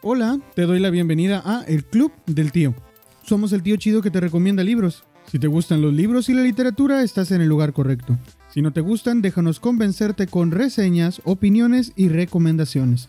Hola, 0.00 0.38
te 0.54 0.62
doy 0.62 0.78
la 0.78 0.90
bienvenida 0.90 1.42
a 1.44 1.64
El 1.64 1.84
Club 1.84 2.12
del 2.24 2.52
Tío. 2.52 2.72
Somos 3.24 3.52
el 3.52 3.64
tío 3.64 3.76
chido 3.76 4.00
que 4.00 4.12
te 4.12 4.20
recomienda 4.20 4.62
libros. 4.62 5.02
Si 5.26 5.40
te 5.40 5.48
gustan 5.48 5.82
los 5.82 5.92
libros 5.92 6.28
y 6.28 6.34
la 6.34 6.42
literatura, 6.42 7.02
estás 7.02 7.32
en 7.32 7.40
el 7.40 7.48
lugar 7.48 7.72
correcto. 7.72 8.16
Si 8.48 8.62
no 8.62 8.72
te 8.72 8.80
gustan, 8.80 9.22
déjanos 9.22 9.58
convencerte 9.58 10.28
con 10.28 10.52
reseñas, 10.52 11.20
opiniones 11.24 11.92
y 11.96 12.10
recomendaciones. 12.10 13.08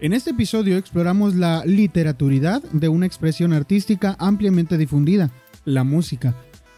En 0.00 0.14
este 0.14 0.30
episodio 0.30 0.78
exploramos 0.78 1.34
la 1.34 1.62
literaturidad 1.66 2.62
de 2.72 2.88
una 2.88 3.04
expresión 3.04 3.52
artística 3.52 4.16
ampliamente 4.18 4.78
difundida, 4.78 5.30
la 5.66 5.84
música. 5.84 6.34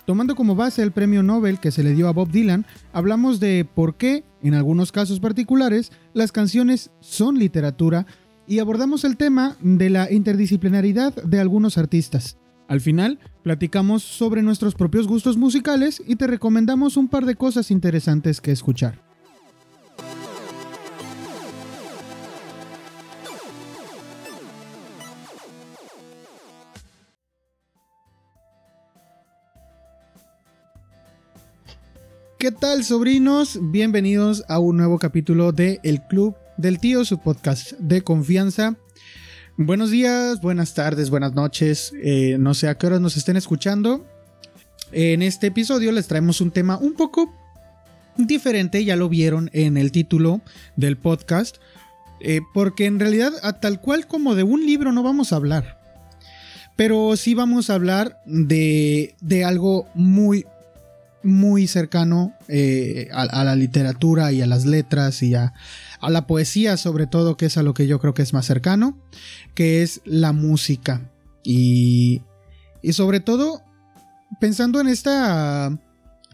Tomando 0.06 0.34
como 0.34 0.56
base 0.56 0.82
el 0.82 0.90
premio 0.90 1.22
Nobel 1.22 1.60
que 1.60 1.70
se 1.70 1.84
le 1.84 1.94
dio 1.94 2.08
a 2.08 2.12
Bob 2.12 2.32
Dylan, 2.32 2.66
hablamos 2.92 3.38
de 3.38 3.64
por 3.64 3.96
qué, 3.96 4.24
en 4.42 4.54
algunos 4.54 4.90
casos 4.90 5.20
particulares, 5.20 5.92
las 6.14 6.32
canciones 6.32 6.90
son 7.00 7.38
literatura 7.38 8.06
y 8.46 8.58
abordamos 8.58 9.04
el 9.04 9.16
tema 9.16 9.56
de 9.60 9.90
la 9.90 10.10
interdisciplinaridad 10.10 11.14
de 11.14 11.40
algunos 11.40 11.78
artistas. 11.78 12.38
Al 12.68 12.80
final, 12.80 13.18
platicamos 13.42 14.02
sobre 14.02 14.42
nuestros 14.42 14.74
propios 14.74 15.06
gustos 15.06 15.36
musicales 15.36 16.02
y 16.04 16.16
te 16.16 16.26
recomendamos 16.26 16.96
un 16.96 17.08
par 17.08 17.24
de 17.24 17.36
cosas 17.36 17.70
interesantes 17.70 18.40
que 18.40 18.52
escuchar. 18.52 19.04
¿Qué 32.38 32.52
tal 32.52 32.84
sobrinos? 32.84 33.58
Bienvenidos 33.60 34.44
a 34.48 34.58
un 34.58 34.76
nuevo 34.76 34.98
capítulo 34.98 35.52
de 35.52 35.80
El 35.82 36.02
Club 36.02 36.36
del 36.56 36.78
Tío, 36.78 37.04
su 37.04 37.18
podcast 37.18 37.72
de 37.72 38.02
confianza. 38.02 38.76
Buenos 39.56 39.90
días, 39.90 40.40
buenas 40.40 40.74
tardes, 40.74 41.10
buenas 41.10 41.34
noches. 41.34 41.92
Eh, 42.02 42.36
no 42.38 42.54
sé 42.54 42.68
a 42.68 42.76
qué 42.76 42.86
horas 42.86 43.00
nos 43.00 43.16
estén 43.16 43.36
escuchando. 43.36 44.06
En 44.92 45.22
este 45.22 45.48
episodio 45.48 45.92
les 45.92 46.06
traemos 46.06 46.40
un 46.40 46.50
tema 46.50 46.78
un 46.78 46.94
poco 46.94 47.32
diferente, 48.16 48.84
ya 48.84 48.96
lo 48.96 49.08
vieron 49.08 49.50
en 49.52 49.76
el 49.76 49.92
título 49.92 50.40
del 50.76 50.96
podcast, 50.96 51.56
eh, 52.20 52.40
porque 52.54 52.86
en 52.86 53.00
realidad 53.00 53.32
a 53.42 53.60
tal 53.60 53.80
cual 53.80 54.06
como 54.06 54.34
de 54.34 54.42
un 54.42 54.64
libro 54.64 54.92
no 54.92 55.02
vamos 55.02 55.32
a 55.32 55.36
hablar, 55.36 55.80
pero 56.76 57.16
sí 57.16 57.34
vamos 57.34 57.68
a 57.68 57.74
hablar 57.74 58.20
de, 58.24 59.14
de 59.20 59.44
algo 59.44 59.88
muy, 59.94 60.46
muy 61.22 61.66
cercano 61.66 62.32
eh, 62.48 63.08
a, 63.12 63.44
la 63.44 63.56
literatura 63.56 64.32
y 64.32 64.42
a 64.42 64.46
las 64.46 64.64
letras 64.64 65.22
y 65.22 65.34
a, 65.34 65.52
a 66.00 66.10
la 66.10 66.26
poesía 66.26 66.76
sobre 66.76 67.06
todo, 67.06 67.36
que 67.36 67.46
es 67.46 67.56
a 67.56 67.62
lo 67.62 67.74
que 67.74 67.86
yo 67.86 67.98
creo 67.98 68.14
que 68.14 68.22
es 68.22 68.32
más 68.32 68.46
cercano, 68.46 68.98
que 69.54 69.82
es 69.82 70.00
la 70.04 70.32
música. 70.32 71.10
Y, 71.42 72.22
y 72.82 72.92
sobre 72.92 73.20
todo 73.20 73.62
pensando 74.40 74.80
en 74.80 74.88
esta 74.88 75.78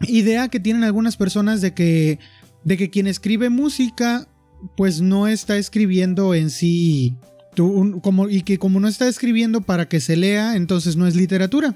idea 0.01 0.47
que 0.47 0.59
tienen 0.59 0.83
algunas 0.83 1.17
personas 1.17 1.61
de 1.61 1.73
que, 1.73 2.19
de 2.63 2.77
que 2.77 2.89
quien 2.89 3.07
escribe 3.07 3.49
música 3.49 4.27
pues 4.75 5.01
no 5.01 5.27
está 5.27 5.57
escribiendo 5.57 6.33
en 6.33 6.49
sí 6.49 7.15
como, 7.55 8.29
y 8.29 8.41
que 8.41 8.57
como 8.57 8.79
no 8.79 8.87
está 8.87 9.07
escribiendo 9.07 9.61
para 9.61 9.87
que 9.87 9.99
se 9.99 10.15
lea, 10.15 10.55
entonces 10.55 10.95
no 10.95 11.05
es 11.05 11.15
literatura. 11.15 11.75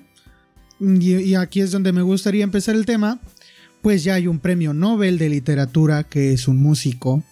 Y, 0.79 1.15
y, 1.15 1.35
aquí 1.35 1.61
es 1.61 1.71
donde 1.71 1.91
me 1.91 2.01
gustaría 2.01 2.43
empezar 2.43 2.75
el 2.75 2.85
tema, 2.85 3.19
pues 3.81 4.03
ya 4.03 4.15
hay 4.15 4.27
un 4.27 4.39
premio 4.39 4.73
Nobel 4.73 5.17
de 5.17 5.29
literatura 5.29 6.03
que 6.03 6.33
es 6.33 6.47
un 6.47 6.57
músico 6.57 7.23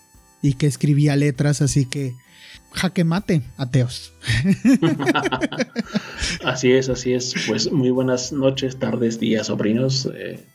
y 0.45 0.53
que 0.53 0.67
escribía 0.67 1.15
letras, 1.15 1.63
así 1.63 1.85
que 1.85 2.13
jaque 2.71 3.03
mate, 3.03 3.41
ateos. 3.57 4.13
así 6.45 6.71
es, 6.71 6.89
así 6.89 7.13
es. 7.13 7.33
Pues 7.47 7.71
muy 7.71 7.89
buenas 7.89 8.31
noches, 8.31 8.77
tardes, 8.77 9.19
días, 9.19 9.47
sobrinos. 9.47 10.07
Eh, 10.13 10.45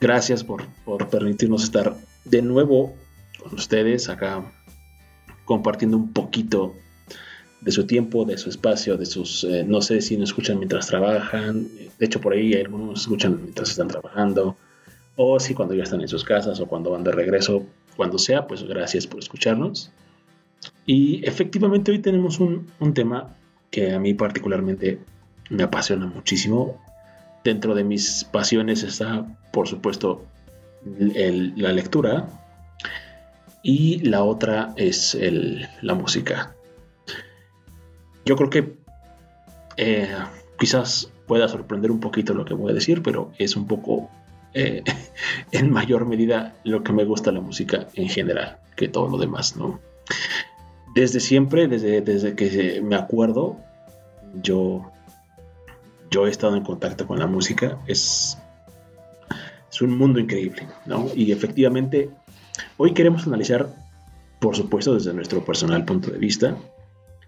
gracias 0.00 0.44
por, 0.44 0.64
permitirnos 1.10 1.64
estar 1.64 1.96
de 2.24 2.42
nuevo 2.42 2.94
con 3.42 3.54
ustedes 3.54 4.08
acá 4.08 4.44
compartiendo 5.44 5.96
un 5.96 6.12
poquito 6.12 6.76
de 7.60 7.72
su 7.72 7.84
tiempo, 7.84 8.24
de 8.24 8.38
su 8.38 8.48
espacio, 8.48 8.96
de 8.96 9.06
sus, 9.06 9.42
eh, 9.42 9.64
no 9.66 9.80
sé 9.80 10.00
si 10.02 10.16
nos 10.16 10.28
escuchan 10.28 10.58
mientras 10.58 10.86
trabajan, 10.86 11.66
de 11.98 12.06
hecho 12.06 12.20
por 12.20 12.34
ahí 12.34 12.54
algunos 12.54 12.86
nos 12.86 13.00
escuchan 13.00 13.40
mientras 13.42 13.70
están 13.70 13.88
trabajando, 13.88 14.56
o 15.16 15.40
si 15.40 15.54
cuando 15.54 15.74
ya 15.74 15.82
están 15.82 16.00
en 16.00 16.06
sus 16.06 16.22
casas 16.22 16.60
o 16.60 16.66
cuando 16.66 16.92
van 16.92 17.02
de 17.02 17.10
regreso, 17.10 17.66
cuando 17.98 18.16
sea, 18.16 18.46
pues 18.46 18.62
gracias 18.62 19.08
por 19.08 19.18
escucharnos. 19.18 19.90
Y 20.86 21.26
efectivamente 21.26 21.90
hoy 21.90 21.98
tenemos 21.98 22.38
un, 22.38 22.70
tema 22.94 23.34
que 23.72 23.92
a 23.92 23.98
mí 23.98 24.14
particularmente 24.14 25.00
me 25.50 25.64
apasiona 25.64 26.06
muchísimo. 26.06 26.80
Dentro 27.42 27.74
de 27.74 27.82
mis 27.82 28.22
pasiones 28.22 28.84
está, 28.84 29.26
por 29.52 29.66
supuesto, 29.66 30.24
la 30.84 31.72
lectura 31.72 32.28
y 33.64 33.98
la 34.08 34.22
otra 34.22 34.74
es 34.76 35.18
la 35.82 35.94
música. 35.94 36.54
Yo 38.24 38.36
creo 38.36 38.48
que 38.48 38.74
eh, 39.76 40.14
quizás 40.56 41.10
pueda 41.26 41.48
sorprender 41.48 41.90
un 41.90 41.98
poquito 41.98 42.32
lo 42.32 42.44
que 42.44 42.54
voy 42.54 42.70
a 42.70 42.74
decir, 42.74 43.02
pero 43.02 43.32
es 43.38 43.56
un 43.56 43.66
poco 43.66 44.08
eh, 44.54 44.82
en 45.52 45.70
mayor 45.70 46.06
medida 46.06 46.54
lo 46.64 46.82
que 46.82 46.92
me 46.92 47.04
gusta 47.04 47.32
la 47.32 47.40
música 47.40 47.88
en 47.94 48.08
general 48.08 48.58
que 48.78 48.88
todo 48.88 49.08
lo 49.08 49.18
demás, 49.18 49.56
¿no? 49.56 49.80
Desde 50.94 51.20
siempre, 51.20 51.68
desde, 51.68 52.00
desde 52.00 52.34
que 52.34 52.80
me 52.82 52.96
acuerdo, 52.96 53.58
yo, 54.42 54.90
yo 56.10 56.26
he 56.26 56.30
estado 56.30 56.56
en 56.56 56.62
contacto 56.62 57.06
con 57.06 57.18
la 57.18 57.26
música, 57.26 57.78
es, 57.86 58.38
es 59.70 59.82
un 59.82 59.98
mundo 59.98 60.18
increíble, 60.18 60.66
¿no? 60.86 61.08
Y 61.14 61.32
efectivamente, 61.32 62.08
hoy 62.78 62.94
queremos 62.94 63.26
analizar, 63.26 63.68
por 64.40 64.56
supuesto, 64.56 64.94
desde 64.94 65.12
nuestro 65.12 65.44
personal 65.44 65.84
punto 65.84 66.10
de 66.10 66.18
vista, 66.18 66.56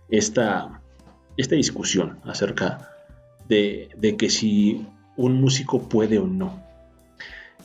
esta, 0.08 0.80
esta 1.36 1.54
discusión 1.56 2.20
acerca 2.24 2.92
de, 3.48 3.90
de 3.96 4.16
que 4.16 4.30
si 4.30 4.86
un 5.16 5.40
músico 5.40 5.88
puede 5.88 6.18
o 6.18 6.26
no 6.26 6.69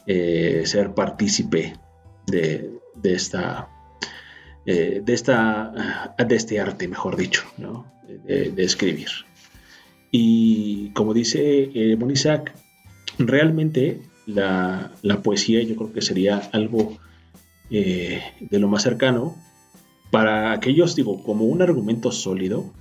eh, 0.07 0.61
ser 0.65 0.93
partícipe 0.93 1.73
de, 2.27 2.79
esta, 3.03 3.69
eh, 4.65 5.01
de, 5.03 5.13
esta, 5.13 6.15
de 6.17 6.35
este 6.35 6.59
arte, 6.59 6.87
mejor 6.87 7.17
dicho, 7.17 7.43
de, 8.23 8.63
escribir. 8.63 9.07
Y 10.11 10.91
como 10.91 11.13
dice 11.13 11.71
eh, 11.73 11.95
Monisac, 11.97 12.53
realmente 13.17 14.01
la, 14.27 14.91
poesía 15.23 15.63
yo 15.63 15.75
creo 15.75 15.91
que 15.91 16.01
sería 16.01 16.37
algo 16.53 16.97
de 17.69 18.59
lo 18.59 18.67
más 18.67 18.83
cercano 18.83 19.35
para 20.11 20.51
aquellos, 20.51 20.95
digo, 20.95 21.23
como 21.23 21.45
un 21.45 21.63
argumento 21.63 22.11
sólido 22.11 22.71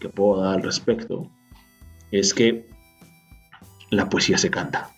que 0.00 0.08
puedo 0.08 0.40
dar 0.40 0.54
al 0.54 0.62
respecto, 0.62 1.30
es 2.10 2.32
que 2.32 2.66
la 3.90 4.08
poesía 4.08 4.38
se 4.38 4.50
canta 4.50 4.90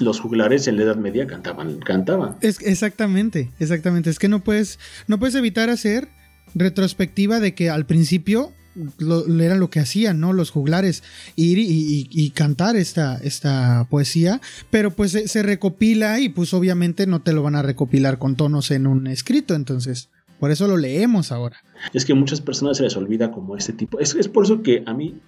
los 0.00 0.20
juglares 0.20 0.68
en 0.68 0.76
la 0.76 0.84
Edad 0.84 0.96
Media 0.96 1.26
cantaban, 1.26 1.78
cantaban. 1.80 2.36
Es, 2.40 2.60
exactamente, 2.62 3.50
exactamente. 3.58 4.10
Es 4.10 4.18
que 4.18 4.28
no 4.28 4.40
puedes, 4.40 4.78
no 5.06 5.18
puedes 5.18 5.34
evitar 5.34 5.70
hacer 5.70 6.08
retrospectiva 6.54 7.40
de 7.40 7.54
que 7.54 7.70
al 7.70 7.86
principio 7.86 8.52
lo, 8.98 9.26
era 9.40 9.56
lo 9.56 9.70
que 9.70 9.80
hacían, 9.80 10.20
¿no? 10.20 10.32
Los 10.32 10.50
juglares, 10.50 11.02
ir 11.36 11.58
y, 11.58 12.30
cantar 12.30 12.76
esta, 12.76 13.16
esta 13.18 13.86
poesía, 13.90 14.40
pero 14.70 14.92
pues 14.92 15.12
se, 15.12 15.42
recopila 15.42 16.20
y 16.20 16.28
pues 16.28 16.54
obviamente 16.54 17.06
no 17.06 17.20
te 17.20 17.32
lo 17.32 17.42
van 17.42 17.56
a 17.56 17.62
recopilar 17.62 18.18
con 18.18 18.36
tonos 18.36 18.70
en 18.70 18.86
un 18.86 19.06
escrito, 19.06 19.54
entonces 19.54 20.10
por 20.38 20.52
eso 20.52 20.68
lo 20.68 20.76
leemos 20.76 21.32
ahora. 21.32 21.56
Es 21.92 22.04
que 22.04 22.12
a 22.12 22.16
muchas 22.16 22.40
personas 22.40 22.76
se 22.76 22.84
les 22.84 22.96
olvida 22.96 23.32
como 23.32 23.56
este 23.56 23.72
tipo. 23.72 23.98
Es, 23.98 24.14
es 24.14 24.28
por 24.28 24.44
eso 24.44 24.62
que 24.62 24.84
a 24.86 24.94
mí 24.94 25.20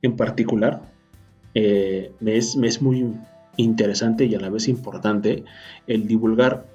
en 0.00 0.16
particular 0.16 0.90
eh, 1.54 2.12
me, 2.20 2.36
es, 2.36 2.56
me 2.56 2.68
es 2.68 2.80
muy 2.80 3.14
interesante 3.56 4.24
y 4.26 4.34
a 4.34 4.40
la 4.40 4.50
vez 4.50 4.68
importante 4.68 5.44
el 5.86 6.06
divulgar 6.06 6.66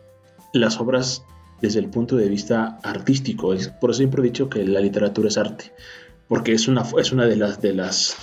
las 0.54 0.80
obras 0.80 1.24
desde 1.62 1.80
el 1.80 1.90
punto 1.90 2.16
de 2.16 2.30
vista 2.30 2.80
artístico. 2.84 3.54
Por 3.80 3.92
eso 3.92 3.98
siempre 3.98 4.22
he 4.22 4.26
dicho 4.26 4.50
que 4.50 4.64
la 4.66 4.80
literatura 4.80 5.28
es 5.28 5.38
arte, 5.38 5.72
porque 6.28 6.54
es 6.54 6.68
una, 6.68 6.84
es 6.98 7.12
una 7.12 7.26
de, 7.26 7.36
las, 7.36 7.62
de, 7.62 7.74
las, 7.74 8.16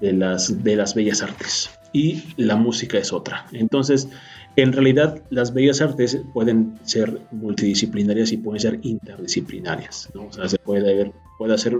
de, 0.00 0.12
las, 0.12 0.62
de 0.62 0.76
las 0.76 0.94
bellas 0.94 1.22
artes 1.22 1.70
y 1.92 2.24
la 2.36 2.56
música 2.56 2.98
es 2.98 3.12
otra. 3.12 3.46
Entonces, 3.52 4.08
en 4.56 4.72
realidad 4.72 5.22
las 5.30 5.54
bellas 5.54 5.80
artes 5.80 6.18
pueden 6.32 6.78
ser 6.82 7.20
multidisciplinarias 7.30 8.32
y 8.32 8.38
pueden 8.38 8.60
ser 8.60 8.78
interdisciplinarias. 8.82 10.10
¿no? 10.14 10.26
O 10.26 10.32
sea, 10.32 10.48
se 10.48 10.58
puede, 10.58 11.12
puede 11.38 11.54
hacer 11.54 11.78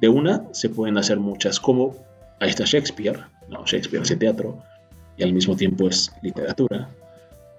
de 0.00 0.08
una, 0.08 0.44
se 0.52 0.68
pueden 0.68 0.98
hacer 0.98 1.18
muchas, 1.18 1.60
como 1.60 1.96
ahí 2.40 2.50
está 2.50 2.64
Shakespeare, 2.64 3.20
no, 3.48 3.64
Shakespeare 3.64 4.02
hace 4.02 4.16
teatro, 4.16 4.62
y 5.16 5.22
al 5.22 5.32
mismo 5.32 5.56
tiempo 5.56 5.88
es 5.88 6.12
literatura. 6.22 6.88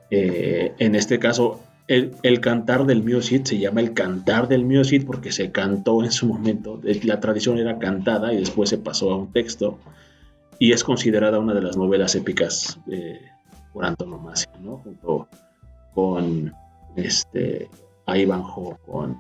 Eh, 0.10 0.74
en 0.80 0.96
este 0.96 1.20
caso, 1.20 1.62
el, 1.88 2.40
cantar 2.40 2.86
del 2.86 3.24
Cid 3.24 3.44
se 3.44 3.60
llama 3.60 3.82
el 3.82 3.94
cantar 3.94 4.48
del 4.48 4.86
Cid 4.86 5.06
porque 5.06 5.32
se 5.32 5.52
cantó 5.52 6.04
en 6.04 6.12
su 6.12 6.28
momento. 6.28 6.80
La 7.04 7.20
tradición 7.20 7.58
era 7.58 7.78
cantada 7.78 8.34
y 8.34 8.38
después 8.38 8.70
se 8.70 8.78
pasó 8.78 9.12
a 9.12 9.18
un 9.18 9.32
texto. 9.32 9.80
Y 10.60 10.72
es 10.72 10.84
considerada 10.84 11.40
una 11.40 11.54
de 11.54 11.62
las 11.62 11.76
novelas 11.76 12.16
épicas 12.16 12.80
eh, 12.90 13.20
por 13.74 13.86
antonomasia, 13.86 14.52
¿no? 14.62 14.78
Junto 14.78 15.28
con 15.94 16.54
este, 16.96 17.70
Ivanhoe, 18.08 18.78
con 18.86 19.18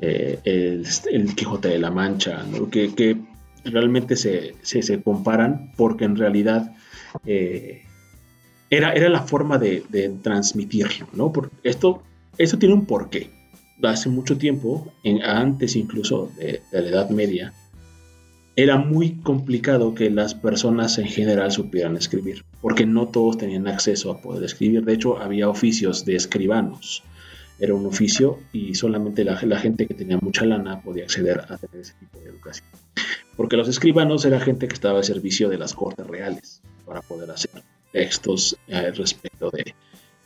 eh, 0.00 0.38
el, 0.44 1.34
Quijote 1.34 1.68
de 1.68 1.78
la 1.78 1.90
Mancha, 1.90 2.44
que, 2.70 3.18
realmente 3.64 4.16
se, 4.16 4.54
se, 4.62 5.02
comparan 5.02 5.72
porque 5.76 6.04
en 6.04 6.16
realidad 6.16 6.74
eh, 7.26 7.82
era, 8.70 8.92
era 8.92 9.08
la 9.08 9.22
forma 9.22 9.58
de, 9.58 9.84
transmitirlo, 10.22 11.08
¿no? 11.12 11.32
Porque 11.32 11.54
esto, 11.62 12.02
esto 12.38 12.58
tiene 12.58 12.74
un 12.74 12.86
porqué. 12.86 13.30
Hace 13.82 14.08
mucho 14.08 14.38
tiempo, 14.38 14.92
en, 15.02 15.22
antes 15.22 15.76
incluso 15.76 16.30
de, 16.36 16.62
la 16.72 16.80
Edad 16.80 17.10
Media, 17.10 17.52
era 18.56 18.76
muy 18.76 19.16
complicado 19.16 19.94
que 19.94 20.10
las 20.10 20.34
personas 20.34 20.98
en 20.98 21.06
general 21.06 21.50
supieran 21.50 21.96
escribir, 21.96 22.44
porque 22.60 22.86
no 22.86 23.08
todos 23.08 23.36
tenían 23.38 23.66
acceso 23.66 24.10
a 24.10 24.20
poder 24.20 24.44
escribir. 24.44 24.84
De 24.84 24.94
hecho, 24.94 25.18
había 25.18 25.48
oficios 25.48 26.04
de 26.04 26.14
escribanos. 26.14 27.02
Era 27.58 27.74
un 27.74 27.86
oficio 27.86 28.38
y 28.52 28.74
solamente 28.74 29.24
la, 29.24 29.36
gente 29.36 29.86
que 29.86 29.94
tenía 29.94 30.18
mucha 30.18 30.44
lana 30.44 30.80
podía 30.80 31.04
acceder 31.04 31.40
a 31.40 31.58
tener 31.58 31.80
ese 31.80 31.94
tipo 31.94 32.18
de 32.18 32.30
educación. 32.30 32.66
Porque 33.36 33.56
los 33.56 33.68
escribanos 33.68 34.24
era 34.24 34.40
gente 34.40 34.68
que 34.68 34.74
estaba 34.74 34.98
al 34.98 35.04
servicio 35.04 35.48
de 35.48 35.58
las 35.58 35.74
cortes 35.74 36.06
reales 36.06 36.62
para 36.84 37.02
poder 37.02 37.30
hacerlo 37.30 37.62
textos 37.94 38.56
eh, 38.66 38.90
respecto 38.90 39.50
de 39.50 39.74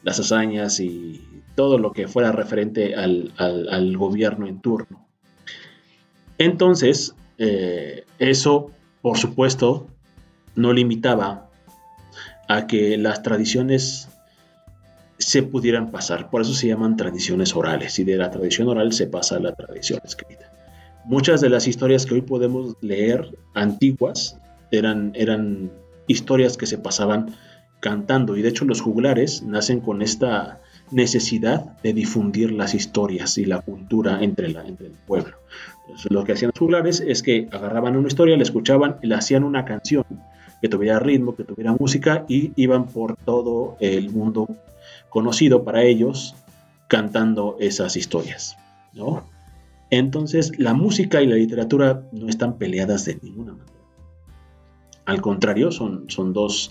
las 0.02 0.18
hazañas 0.18 0.80
y 0.80 1.42
todo 1.54 1.76
lo 1.76 1.92
que 1.92 2.08
fuera 2.08 2.32
referente 2.32 2.94
al, 2.94 3.96
gobierno 3.96 4.46
en 4.46 4.60
turno. 4.60 5.06
Entonces, 6.38 7.14
eh, 7.36 8.04
eso, 8.18 8.70
por 9.02 9.18
supuesto, 9.18 9.86
no 10.54 10.72
limitaba 10.72 11.50
a 12.48 12.66
que 12.66 12.96
las 12.96 13.22
tradiciones 13.22 14.08
se 15.18 15.42
pudieran 15.42 15.90
pasar. 15.90 16.30
Por 16.30 16.40
eso 16.40 16.54
se 16.54 16.68
llaman 16.68 16.96
tradiciones 16.96 17.54
orales 17.54 17.98
y 17.98 18.04
de 18.04 18.16
la 18.16 18.30
tradición 18.30 18.68
oral 18.68 18.92
se 18.92 19.08
pasa 19.08 19.36
a 19.36 19.40
la 19.40 19.52
tradición 19.52 20.00
escrita. 20.04 20.50
Muchas 21.04 21.40
de 21.40 21.50
las 21.50 21.66
historias 21.66 22.06
que 22.06 22.14
hoy 22.14 22.22
podemos 22.22 22.76
leer 22.80 23.36
antiguas 23.54 24.38
eran, 24.70 25.12
eran 25.14 25.70
historias 26.08 26.56
que 26.56 26.66
se 26.66 26.78
pasaban 26.78 27.36
cantando. 27.80 28.36
Y 28.36 28.42
de 28.42 28.48
hecho 28.48 28.64
los 28.64 28.80
juglares 28.80 29.42
nacen 29.42 29.80
con 29.80 30.02
esta 30.02 30.60
necesidad 30.90 31.80
de 31.82 31.92
difundir 31.92 32.50
las 32.52 32.74
historias 32.74 33.38
y 33.38 33.44
la 33.44 33.60
cultura 33.60 34.22
entre, 34.22 34.48
la, 34.48 34.66
entre 34.66 34.86
el 34.86 34.92
pueblo. 35.06 35.36
Entonces, 35.82 36.10
lo 36.10 36.24
que 36.24 36.32
hacían 36.32 36.50
los 36.54 36.58
juglares 36.58 37.00
es 37.06 37.22
que 37.22 37.48
agarraban 37.52 37.96
una 37.96 38.08
historia, 38.08 38.36
la 38.36 38.42
escuchaban 38.42 38.96
y 39.02 39.06
le 39.06 39.14
hacían 39.14 39.44
una 39.44 39.64
canción 39.64 40.04
que 40.60 40.68
tuviera 40.68 40.98
ritmo, 40.98 41.36
que 41.36 41.44
tuviera 41.44 41.72
música 41.78 42.24
y 42.28 42.52
iban 42.56 42.86
por 42.86 43.16
todo 43.16 43.76
el 43.80 44.10
mundo 44.10 44.48
conocido 45.08 45.62
para 45.62 45.82
ellos 45.84 46.34
cantando 46.88 47.56
esas 47.60 47.96
historias. 47.96 48.56
¿no? 48.92 49.24
Entonces 49.90 50.58
la 50.58 50.74
música 50.74 51.22
y 51.22 51.26
la 51.26 51.36
literatura 51.36 52.02
no 52.12 52.28
están 52.28 52.58
peleadas 52.58 53.04
de 53.04 53.18
ninguna 53.22 53.52
manera. 53.52 53.77
Al 55.08 55.22
contrario, 55.22 55.72
son, 55.72 56.04
son 56.10 56.34
dos 56.34 56.70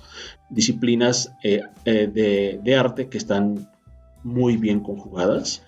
disciplinas 0.51 1.33
eh, 1.43 1.63
eh, 1.85 2.59
de, 2.63 2.75
arte 2.75 3.09
que 3.09 3.17
están 3.17 3.67
muy 4.23 4.57
bien 4.57 4.81
conjugadas. 4.81 5.63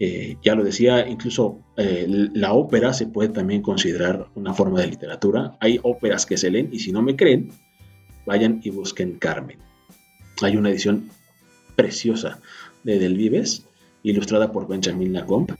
Eh, 0.00 0.36
ya 0.42 0.56
lo 0.56 0.64
decía, 0.64 1.06
incluso 1.06 1.60
la 1.76 2.52
ópera 2.52 2.94
se 2.94 3.06
puede 3.06 3.28
también 3.28 3.62
considerar 3.62 4.26
una 4.34 4.54
forma 4.54 4.80
de 4.80 4.88
literatura. 4.88 5.56
Hay 5.60 5.78
óperas 5.84 6.26
que 6.26 6.36
se 6.36 6.50
leen 6.50 6.70
y 6.72 6.80
si 6.80 6.90
no 6.90 7.00
me 7.00 7.14
creen, 7.14 7.52
vayan 8.26 8.60
y 8.64 8.70
busquen 8.70 9.16
Carmen. 9.16 9.58
Hay 10.42 10.56
una 10.56 10.70
edición 10.70 11.10
preciosa 11.76 12.40
de 12.82 12.98
Del 12.98 13.16
Vives, 13.16 13.66
ilustrada 14.02 14.50
por 14.50 14.66
Benjamin 14.66 15.12
Lacombe, 15.12 15.54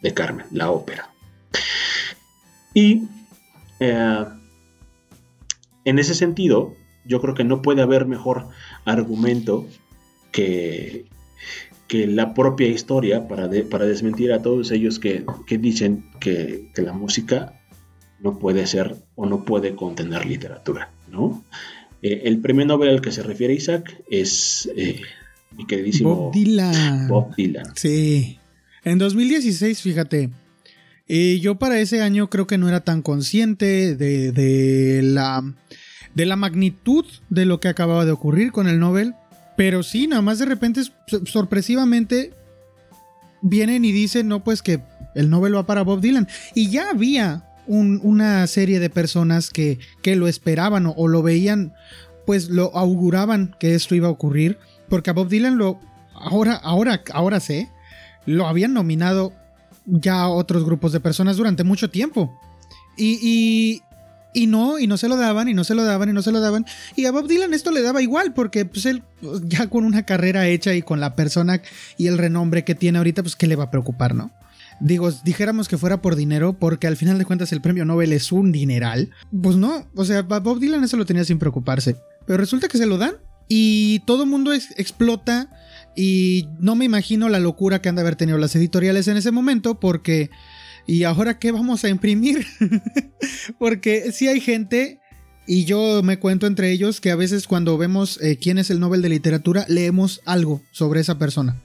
de 0.00 0.14
Carmen, 0.14 0.46
la 0.52 0.70
ópera. 0.70 1.10
Y 2.72 3.02
en 5.84 5.98
ese 5.98 6.14
sentido, 6.14 6.74
yo 7.04 7.20
creo 7.20 7.34
que 7.34 7.44
no 7.44 7.62
puede 7.62 7.82
haber 7.82 8.06
mejor 8.06 8.48
argumento 8.84 9.66
que, 10.30 11.06
que 11.88 12.06
la 12.06 12.34
propia 12.34 12.68
historia 12.68 13.28
para, 13.28 13.50
para 13.70 13.84
desmentir 13.84 14.32
a 14.32 14.42
todos 14.42 14.70
ellos 14.70 14.98
que, 14.98 15.24
dicen 15.46 16.06
que, 16.20 16.70
la 16.76 16.92
música 16.92 17.60
no 18.20 18.38
puede 18.38 18.66
ser 18.66 18.96
o 19.14 19.26
no 19.26 19.44
puede 19.44 19.74
contener 19.74 20.26
literatura, 20.26 20.90
¿no? 21.10 21.44
Eh, 22.00 22.22
el 22.24 22.40
premio 22.40 22.64
Nobel 22.64 22.90
al 22.90 23.00
que 23.00 23.12
se 23.12 23.22
refiere 23.22 23.54
Isaac 23.54 24.02
es 24.10 24.70
eh, 24.76 25.02
mi 25.56 25.66
queridísimo 25.66 26.14
Bob 26.14 26.32
Dylan. 26.32 27.08
Bob 27.08 27.34
Dylan. 27.36 27.66
Sí. 27.76 28.38
En 28.84 28.98
2016, 28.98 29.82
fíjate, 29.82 30.30
eh, 31.14 31.40
yo 31.40 31.56
para 31.56 31.78
ese 31.78 32.00
año 32.00 32.30
creo 32.30 32.46
que 32.46 32.56
no 32.56 32.68
era 32.68 32.80
tan 32.80 33.02
consciente 33.02 33.96
de, 33.96 34.32
de 34.32 35.02
la 35.02 35.44
de 36.14 36.26
la 36.26 36.36
magnitud 36.36 37.04
de 37.30 37.46
lo 37.46 37.60
que 37.60 37.68
acababa 37.68 38.04
de 38.04 38.12
ocurrir 38.12 38.52
con 38.52 38.68
el 38.68 38.78
Nobel. 38.78 39.14
Pero 39.56 39.82
sí, 39.82 40.06
nada 40.06 40.22
más 40.22 40.38
de 40.38 40.46
repente, 40.46 40.82
sorpresivamente, 41.26 42.32
vienen 43.42 43.84
y 43.84 43.92
dicen, 43.92 44.28
no, 44.28 44.42
pues 44.42 44.62
que 44.62 44.80
el 45.14 45.30
Nobel 45.30 45.54
va 45.54 45.66
para 45.66 45.82
Bob 45.82 46.00
Dylan. 46.00 46.28
Y 46.54 46.70
ya 46.70 46.90
había 46.90 47.48
una 47.66 48.46
serie 48.46 48.80
de 48.80 48.90
personas 48.90 49.50
que, 49.50 49.78
que 50.02 50.16
lo 50.16 50.28
esperaban 50.28 50.92
o, 50.94 51.08
lo 51.08 51.22
veían, 51.22 51.74
pues 52.26 52.48
lo 52.48 52.76
auguraban 52.76 53.54
que 53.60 53.74
esto 53.74 53.94
iba 53.94 54.08
a 54.08 54.12
ocurrir. 54.12 54.58
Porque 54.88 55.10
a 55.10 55.12
Bob 55.12 55.28
Dylan 55.28 55.58
lo, 55.58 55.78
ahora, 56.14 56.54
ahora, 56.54 57.02
ahora 57.12 57.40
sé, 57.40 57.70
lo 58.26 58.46
habían 58.46 58.72
nominado 58.72 59.32
ya 59.86 60.28
otros 60.28 60.64
grupos 60.64 60.92
de 60.92 61.00
personas 61.00 61.36
durante 61.36 61.64
mucho 61.64 61.90
tiempo. 61.90 62.38
y, 62.96 63.82
y 64.34 64.46
no, 64.46 64.78
y 64.78 64.86
no 64.86 64.96
se 64.96 65.08
lo 65.08 65.16
daban, 65.16 65.48
y 65.48 65.54
no 65.54 65.64
se 65.64 65.74
lo 65.74 65.84
daban, 65.84 66.08
y 66.08 66.12
no 66.12 66.22
se 66.22 66.32
lo 66.32 66.40
daban. 66.40 66.64
Y 66.96 67.04
a 67.04 67.12
Bob 67.12 67.28
Dylan 67.28 67.54
esto 67.54 67.70
le 67.70 67.82
daba 67.82 68.02
igual, 68.02 68.32
porque 68.32 68.64
pues 68.64 68.86
él 68.86 69.02
pues, 69.20 69.42
ya 69.44 69.68
con 69.68 69.84
una 69.84 70.04
carrera 70.04 70.48
hecha 70.48 70.74
y 70.74 70.82
con 70.82 71.00
la 71.00 71.14
persona 71.14 71.60
y 71.98 72.06
el 72.06 72.18
renombre 72.18 72.64
que 72.64 72.74
tiene 72.74 72.98
ahorita, 72.98 73.22
pues 73.22 73.36
qué 73.36 73.46
le 73.46 73.56
va 73.56 73.64
a 73.64 73.70
preocupar, 73.70 74.14
¿no? 74.14 74.30
Digo, 74.80 75.12
dijéramos 75.24 75.68
que 75.68 75.78
fuera 75.78 76.02
por 76.02 76.16
dinero, 76.16 76.54
porque 76.54 76.86
al 76.86 76.96
final 76.96 77.18
de 77.18 77.24
cuentas 77.24 77.52
el 77.52 77.60
premio 77.60 77.84
Nobel 77.84 78.12
es 78.12 78.32
un 78.32 78.52
dineral. 78.52 79.10
Pues 79.42 79.56
no, 79.56 79.86
o 79.94 80.04
sea, 80.04 80.22
Bob 80.22 80.58
Dylan 80.58 80.82
eso 80.82 80.96
lo 80.96 81.06
tenía 81.06 81.24
sin 81.24 81.38
preocuparse. 81.38 81.96
Pero 82.26 82.38
resulta 82.38 82.68
que 82.68 82.78
se 82.78 82.86
lo 82.86 82.98
dan 82.98 83.14
y 83.48 84.00
todo 84.00 84.26
mundo 84.26 84.52
explota 84.52 85.50
y 85.94 86.48
no 86.58 86.74
me 86.74 86.84
imagino 86.84 87.28
la 87.28 87.40
locura 87.40 87.80
que 87.80 87.88
han 87.88 87.94
de 87.94 88.00
haber 88.00 88.16
tenido 88.16 88.38
las 88.38 88.56
editoriales 88.56 89.08
en 89.08 89.16
ese 89.16 89.30
momento, 89.30 89.78
porque 89.78 90.30
¿y 90.86 91.04
ahora 91.04 91.38
qué 91.38 91.52
vamos 91.52 91.84
a 91.84 91.88
imprimir? 91.88 92.46
Porque 93.58 94.12
si 94.12 94.28
hay 94.28 94.40
gente, 94.40 95.00
y 95.46 95.64
yo 95.64 96.02
me 96.02 96.18
cuento 96.18 96.46
entre 96.46 96.70
ellos, 96.70 97.00
que 97.00 97.10
a 97.10 97.16
veces 97.16 97.46
cuando 97.46 97.78
vemos 97.78 98.20
eh, 98.22 98.38
quién 98.40 98.58
es 98.58 98.70
el 98.70 98.80
Nobel 98.80 99.02
de 99.02 99.08
Literatura, 99.08 99.64
leemos 99.68 100.20
algo 100.24 100.62
sobre 100.70 101.00
esa 101.00 101.18
persona. 101.18 101.56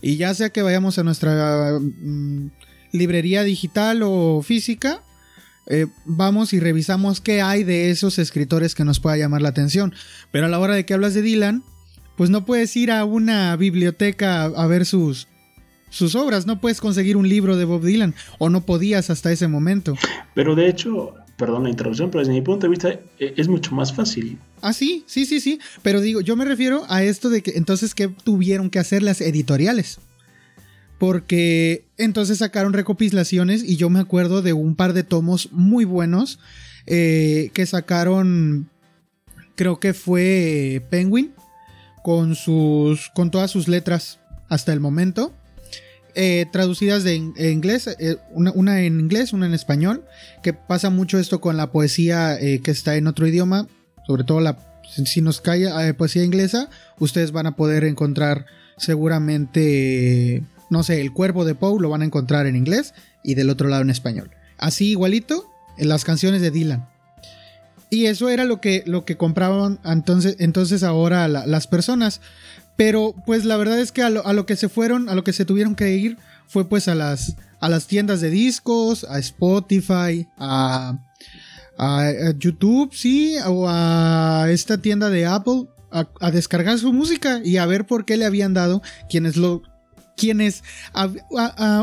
Y 0.00 0.16
ya 0.16 0.32
sea 0.34 0.50
que 0.50 0.62
vayamos 0.62 0.98
a 0.98 1.04
nuestra 1.04 1.78
mm, 1.80 2.50
librería 2.92 3.42
digital 3.42 4.02
o 4.02 4.42
física, 4.42 5.02
eh, 5.66 5.86
vamos 6.06 6.52
y 6.52 6.60
revisamos 6.60 7.20
qué 7.20 7.42
hay 7.42 7.62
de 7.64 7.90
esos 7.90 8.18
escritores 8.18 8.74
que 8.74 8.84
nos 8.84 9.00
pueda 9.00 9.16
llamar 9.16 9.42
la 9.42 9.50
atención. 9.50 9.94
Pero 10.30 10.46
a 10.46 10.48
la 10.48 10.58
hora 10.58 10.74
de 10.74 10.86
que 10.86 10.94
hablas 10.94 11.14
de 11.14 11.22
Dylan, 11.22 11.62
pues 12.18 12.30
no 12.30 12.44
puedes 12.44 12.76
ir 12.76 12.90
a 12.90 13.04
una 13.04 13.54
biblioteca 13.54 14.42
a 14.42 14.66
ver 14.66 14.84
sus, 14.86 15.28
sus 15.88 16.16
obras. 16.16 16.46
No 16.46 16.60
puedes 16.60 16.80
conseguir 16.80 17.16
un 17.16 17.28
libro 17.28 17.56
de 17.56 17.64
Bob 17.64 17.84
Dylan 17.84 18.12
o 18.38 18.50
no 18.50 18.66
podías 18.66 19.08
hasta 19.08 19.30
ese 19.30 19.46
momento. 19.46 19.94
Pero 20.34 20.56
de 20.56 20.68
hecho, 20.68 21.14
perdón 21.36 21.62
la 21.62 21.70
interrupción, 21.70 22.10
pero 22.10 22.18
desde 22.18 22.32
mi 22.32 22.42
punto 22.42 22.66
de 22.66 22.70
vista 22.70 22.90
e, 22.90 23.34
es 23.36 23.46
mucho 23.46 23.72
más 23.72 23.94
fácil. 23.94 24.36
Ah, 24.62 24.72
sí, 24.72 25.04
sí, 25.06 25.26
sí, 25.26 25.38
sí. 25.38 25.60
Pero 25.82 26.00
digo, 26.00 26.20
yo 26.20 26.34
me 26.34 26.44
refiero 26.44 26.84
a 26.88 27.04
esto 27.04 27.30
de 27.30 27.40
que 27.40 27.52
entonces, 27.52 27.94
¿qué 27.94 28.08
tuvieron 28.08 28.68
que 28.68 28.80
hacer 28.80 29.04
las 29.04 29.20
editoriales? 29.20 30.00
Porque 30.98 31.84
entonces 31.98 32.38
sacaron 32.38 32.72
recopilaciones 32.72 33.62
y 33.62 33.76
yo 33.76 33.90
me 33.90 34.00
acuerdo 34.00 34.42
de 34.42 34.54
un 34.54 34.74
par 34.74 34.92
de 34.92 35.04
tomos 35.04 35.52
muy 35.52 35.84
buenos 35.84 36.40
eh, 36.86 37.52
que 37.54 37.64
sacaron, 37.64 38.68
creo 39.54 39.78
que 39.78 39.94
fue 39.94 40.84
Penguin, 40.90 41.32
con, 42.08 42.36
sus, 42.36 43.10
con 43.10 43.30
todas 43.30 43.50
sus 43.50 43.68
letras 43.68 44.18
hasta 44.48 44.72
el 44.72 44.80
momento. 44.80 45.34
Eh, 46.14 46.46
traducidas 46.50 47.04
de 47.04 47.16
inglés, 47.16 47.86
eh, 47.86 48.16
una, 48.30 48.80
en 48.80 48.98
inglés, 48.98 49.34
una 49.34 49.44
en 49.44 49.52
español, 49.52 50.06
que 50.42 50.54
pasa 50.54 50.88
mucho 50.88 51.18
esto 51.18 51.42
con 51.42 51.58
la 51.58 51.70
poesía 51.70 52.40
eh, 52.40 52.62
que 52.62 52.70
está 52.70 52.96
en 52.96 53.08
otro 53.08 53.26
idioma, 53.26 53.68
sobre 54.06 54.24
todo 54.24 54.40
la, 54.40 54.56
si 55.04 55.20
nos 55.20 55.42
cae 55.42 55.92
poesía 55.92 56.24
inglesa, 56.24 56.70
ustedes 56.98 57.30
van 57.30 57.46
a 57.46 57.56
poder 57.56 57.84
encontrar 57.84 58.46
seguramente, 58.78 60.42
no 60.70 60.84
sé, 60.84 61.02
el 61.02 61.12
cuerpo 61.12 61.44
de 61.44 61.56
Poe 61.56 61.78
lo 61.78 61.90
van 61.90 62.00
a 62.00 62.06
encontrar 62.06 62.46
en 62.46 62.56
inglés 62.56 62.94
y 63.22 63.34
del 63.34 63.50
otro 63.50 63.68
lado 63.68 63.82
en 63.82 63.90
español. 63.90 64.30
Así 64.56 64.92
igualito 64.92 65.44
en 65.76 65.90
las 65.90 66.06
canciones 66.06 66.40
de 66.40 66.52
Dylan. 66.52 66.88
Y 67.90 68.06
eso 68.06 68.28
era 68.28 68.44
lo 68.44 68.60
que, 68.60 68.82
lo 68.86 69.04
que 69.04 69.16
compraban 69.16 69.78
entonces, 69.84 70.36
entonces 70.38 70.82
ahora 70.82 71.28
las 71.28 71.66
personas. 71.66 72.20
Pero 72.76 73.14
pues 73.26 73.44
la 73.44 73.56
verdad 73.56 73.80
es 73.80 73.90
que 73.90 74.02
a 74.02 74.10
lo, 74.10 74.46
que 74.46 74.56
se 74.56 74.68
fueron, 74.68 75.08
a 75.08 75.14
lo 75.14 75.24
que 75.24 75.32
se 75.32 75.44
tuvieron 75.44 75.74
que 75.74 75.96
ir 75.96 76.16
fue 76.46 76.68
pues 76.68 76.86
a 76.86 76.94
las, 76.94 77.34
a 77.60 77.68
las 77.68 77.86
tiendas 77.86 78.20
de 78.20 78.30
discos, 78.30 79.04
a 79.04 79.18
Spotify, 79.18 80.28
a, 80.36 80.98
a, 81.76 82.12
YouTube, 82.38 82.94
sí, 82.94 83.36
o 83.46 83.66
a 83.68 84.46
esta 84.50 84.78
tienda 84.78 85.10
de 85.10 85.26
Apple, 85.26 85.66
a, 85.90 86.30
descargar 86.30 86.78
su 86.78 86.92
música 86.92 87.40
y 87.44 87.56
a 87.56 87.66
ver 87.66 87.86
por 87.86 88.04
qué 88.04 88.16
le 88.16 88.26
habían 88.26 88.54
dado 88.54 88.82
quienes 89.08 89.36
lo 89.36 89.62
quienes 90.18 90.62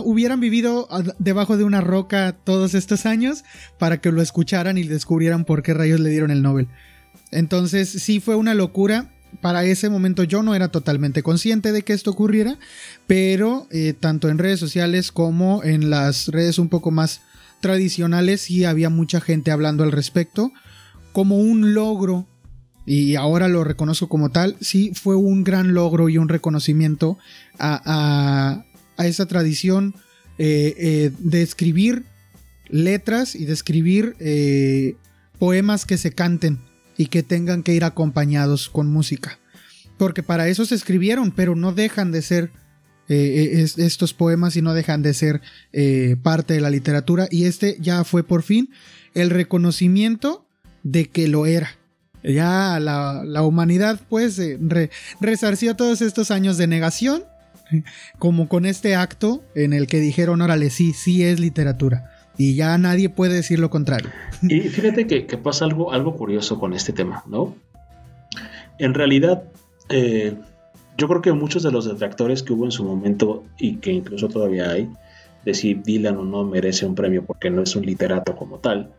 hubieran 0.04 0.40
vivido 0.40 0.88
debajo 1.18 1.58
de 1.58 1.64
una 1.64 1.82
roca 1.82 2.36
todos 2.44 2.76
estos 2.76 3.06
años 3.06 3.44
para 3.80 4.02
que 4.02 4.12
lo 4.12 4.22
escucharan 4.22 4.78
y 4.78 4.84
descubrieran 4.84 5.46
por 5.46 5.64
qué 5.64 5.74
rayos 5.74 6.00
le 6.00 6.10
dieron 6.12 6.30
el 6.30 6.44
Nobel. 6.44 6.68
Entonces 7.32 7.90
sí 7.90 8.20
fue 8.20 8.36
una 8.36 8.54
locura. 8.54 9.12
Para 9.42 9.66
ese 9.66 9.90
momento 9.90 10.24
yo 10.24 10.44
no 10.44 10.56
era 10.56 10.70
totalmente 10.70 11.22
consciente 11.22 11.72
de 11.72 11.82
que 11.82 11.92
esto 11.92 12.12
ocurriera, 12.12 12.58
pero 13.06 13.68
eh, 13.70 13.94
tanto 13.94 14.30
en 14.30 14.38
redes 14.38 14.60
sociales 14.60 15.12
como 15.12 15.62
en 15.64 15.90
las 15.90 16.28
redes 16.28 16.58
un 16.58 16.70
poco 16.70 16.92
más 16.92 17.22
tradicionales 17.60 18.42
sí 18.42 18.64
había 18.64 18.90
mucha 18.90 19.20
gente 19.20 19.52
hablando 19.52 19.84
al 19.84 19.92
respecto 19.92 20.54
como 21.12 21.40
un 21.40 21.74
logro 21.74 22.28
y 22.86 23.16
ahora 23.16 23.48
lo 23.48 23.64
reconozco 23.64 24.08
como 24.08 24.30
tal, 24.30 24.56
sí 24.62 24.92
fue 24.94 25.16
un 25.16 25.44
gran 25.44 25.74
logro 25.74 26.08
y 26.08 26.18
un 26.18 26.30
reconocimiento 26.30 27.18
a, 27.58 28.64
esa 28.98 29.26
tradición 29.26 29.96
eh, 30.38 30.76
eh, 30.78 31.12
de 31.20 31.42
escribir 31.42 32.04
letras 32.70 33.36
y 33.36 33.46
de 33.46 33.54
escribir 33.54 34.16
eh, 34.20 34.96
poemas 35.40 35.86
que 35.86 35.98
se 35.98 36.12
canten 36.12 36.60
y 36.96 37.08
que 37.08 37.24
tengan 37.24 37.64
que 37.64 37.74
ir 37.74 37.84
acompañados 37.84 38.70
con 38.70 38.88
música. 38.88 39.40
Porque 39.98 40.24
para 40.24 40.48
eso 40.48 40.66
se 40.66 40.76
escribieron, 40.76 41.32
pero 41.32 41.56
no 41.56 41.74
dejan 41.74 42.12
de 42.12 42.22
ser 42.22 42.52
estos 43.08 44.16
poemas 44.16 44.56
y 44.56 44.64
no 44.64 44.74
dejan 44.74 45.04
de 45.04 45.14
ser 45.14 45.42
parte 46.24 46.56
de 46.56 46.62
la 46.62 46.70
literatura. 46.70 47.28
Y 47.30 47.46
este 47.46 47.78
ya 47.80 48.04
fue 48.04 48.24
por 48.24 48.42
fin 48.42 48.70
el 49.14 49.30
reconocimiento 49.30 50.48
de 50.84 51.08
que 51.10 51.28
lo 51.28 51.46
era 51.46 51.78
ya 52.34 52.80
la, 52.80 53.42
humanidad 53.44 54.00
pues 54.10 54.40
eh, 54.40 54.58
resarció 55.20 55.76
todos 55.76 56.02
estos 56.02 56.32
años 56.32 56.58
de 56.58 56.68
negación, 56.68 57.24
como 58.20 58.48
con 58.48 58.66
este 58.66 58.96
acto 58.96 59.44
en 59.56 59.74
el 59.74 59.88
que 59.88 60.00
dijeron, 60.00 60.42
órale, 60.42 60.70
sí, 60.70 60.94
sí 60.94 61.24
es 61.24 61.40
literatura. 61.40 62.12
Y 62.38 62.56
ya 62.56 62.78
nadie 62.78 63.10
puede 63.10 63.36
decir 63.36 63.60
lo 63.60 63.70
contrario. 63.70 64.10
Y 64.42 64.62
fíjate 64.62 65.08
que, 65.08 65.38
pasa 65.38 65.66
algo, 65.66 65.92
algo 65.94 66.16
curioso 66.16 66.60
con 66.60 66.74
este 66.74 66.92
tema, 66.94 67.24
¿no? 67.28 67.56
En 68.78 68.94
realidad, 68.94 69.44
eh, 69.90 70.36
yo 70.98 71.08
creo 71.08 71.22
que 71.22 71.32
muchos 71.32 71.64
de 71.64 71.72
los 71.72 71.86
detractores 71.86 72.44
que 72.44 72.54
hubo 72.54 72.66
en 72.66 72.72
su 72.72 72.84
momento 72.84 73.46
y 73.58 73.78
que 73.78 73.92
incluso 73.92 74.28
todavía 74.28 74.70
hay, 74.70 74.90
de 75.46 75.54
si 75.54 75.76
Dylan 75.76 76.18
o 76.18 76.24
no 76.26 76.44
merece 76.44 76.86
un 76.86 76.96
premio 76.96 77.24
porque 77.24 77.50
no 77.50 77.62
es 77.62 77.76
un 77.76 77.86
literato 77.86 78.36
como 78.36 78.60
tal, 78.60 78.92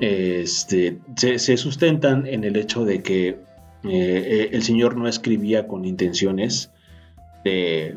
este, 0.00 0.98
se, 1.16 1.56
sustentan 1.56 2.26
en 2.26 2.44
el 2.44 2.56
hecho 2.56 2.84
de 2.84 3.02
que 3.02 3.28
eh, 3.28 3.38
eh, 3.84 4.50
el 4.52 4.62
señor 4.62 4.96
no 4.96 5.08
escribía 5.08 5.66
con 5.66 5.84
intenciones 5.84 6.70
de, 7.44 7.96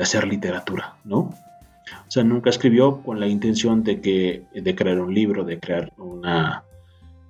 hacer 0.00 0.26
literatura, 0.26 0.96
¿no? 1.04 1.18
O 1.18 2.10
sea, 2.10 2.24
nunca 2.24 2.50
escribió 2.50 3.02
con 3.02 3.20
la 3.20 3.26
intención 3.26 3.84
de, 3.84 4.00
que, 4.00 4.42
de 4.52 4.74
crear 4.74 5.00
un 5.00 5.14
libro, 5.14 5.44
de 5.44 5.58
crear 5.60 5.92
una, 5.96 6.64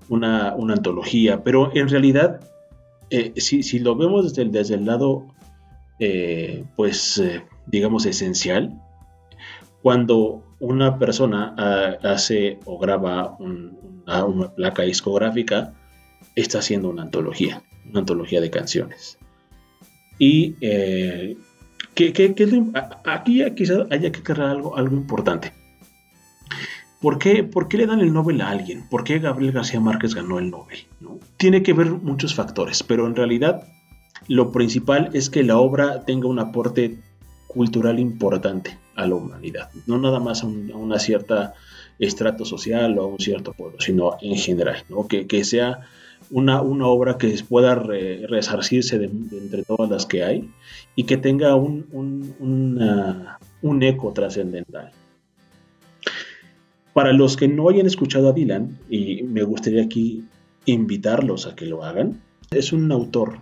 una, 0.08 0.52
antología, 0.52 1.42
pero 1.44 1.70
en 1.74 1.88
realidad, 1.88 2.40
eh, 3.10 3.34
si, 3.36 3.78
lo 3.78 3.94
vemos 3.94 4.34
desde 4.34 4.50
desde 4.50 4.74
el 4.76 4.86
lado, 4.86 5.26
pues, 6.76 7.22
digamos, 7.66 8.06
esencial, 8.06 8.80
cuando 9.82 10.42
una 10.60 10.98
persona 10.98 11.54
ah, 11.58 11.96
hace 12.02 12.60
o 12.64 12.78
graba 12.78 13.36
una, 13.38 14.48
placa 14.54 14.82
discográfica, 14.82 15.74
está 16.34 16.60
haciendo 16.60 16.88
una 16.88 17.02
antología, 17.02 17.62
una 17.90 18.00
antología 18.00 18.40
de 18.40 18.50
canciones. 18.50 19.18
Y 20.18 20.54
eh, 20.60 21.36
aquí 23.04 23.42
quizás 23.56 23.86
haya 23.90 24.12
que 24.12 24.20
aclarar 24.20 24.50
algo, 24.50 24.76
algo 24.76 24.96
importante. 24.96 25.52
¿Por 27.00 27.18
qué, 27.18 27.42
¿Por 27.42 27.66
qué, 27.66 27.78
le 27.78 27.86
dan 27.86 28.00
el 28.00 28.12
Nobel 28.12 28.40
a 28.40 28.50
alguien? 28.50 28.88
¿Por 28.88 29.02
qué 29.02 29.18
Gabriel 29.18 29.52
García 29.52 29.80
Márquez 29.80 30.14
ganó 30.14 30.38
el 30.38 30.50
Nobel? 30.50 30.78
Tiene 31.36 31.64
que 31.64 31.72
ver 31.72 31.90
muchos 31.90 32.34
factores, 32.36 32.84
pero 32.84 33.08
en 33.08 33.16
realidad 33.16 33.66
lo 34.28 34.52
principal 34.52 35.10
es 35.12 35.28
que 35.28 35.42
la 35.42 35.58
obra 35.58 36.04
tenga 36.04 36.28
un 36.28 36.38
aporte 36.38 36.98
cultural 37.52 37.98
importante 37.98 38.78
a 38.94 39.06
la 39.06 39.14
humanidad, 39.14 39.70
no 39.86 39.98
nada 39.98 40.20
más 40.20 40.42
a, 40.42 40.46
una 40.46 40.98
cierta 40.98 41.54
estrato 41.98 42.44
social 42.44 42.98
o 42.98 43.02
a 43.02 43.06
un 43.06 43.18
cierto 43.18 43.52
pueblo, 43.52 43.80
sino 43.80 44.16
en 44.20 44.36
general, 44.36 44.84
¿no? 44.88 45.06
que, 45.06 45.44
sea 45.44 45.80
una, 46.30 46.62
una, 46.62 46.86
obra 46.86 47.18
que 47.18 47.34
pueda 47.48 47.74
resarcirse 47.74 48.96
entre 48.96 49.62
todas 49.64 49.90
las 49.90 50.06
que 50.06 50.24
hay 50.24 50.50
y 50.96 51.04
que 51.04 51.16
tenga 51.16 51.54
un, 51.54 51.86
un, 53.62 53.82
eco 53.82 54.12
trascendental. 54.12 54.90
Para 56.92 57.12
los 57.12 57.36
que 57.36 57.48
no 57.48 57.68
hayan 57.70 57.86
escuchado 57.86 58.28
a 58.28 58.32
Dylan, 58.32 58.78
y 58.90 59.22
me 59.22 59.42
gustaría 59.44 59.82
aquí 59.82 60.24
invitarlos 60.66 61.46
a 61.46 61.54
que 61.54 61.64
lo 61.64 61.84
hagan, 61.84 62.20
es 62.50 62.72
un 62.72 62.92
autor, 62.92 63.38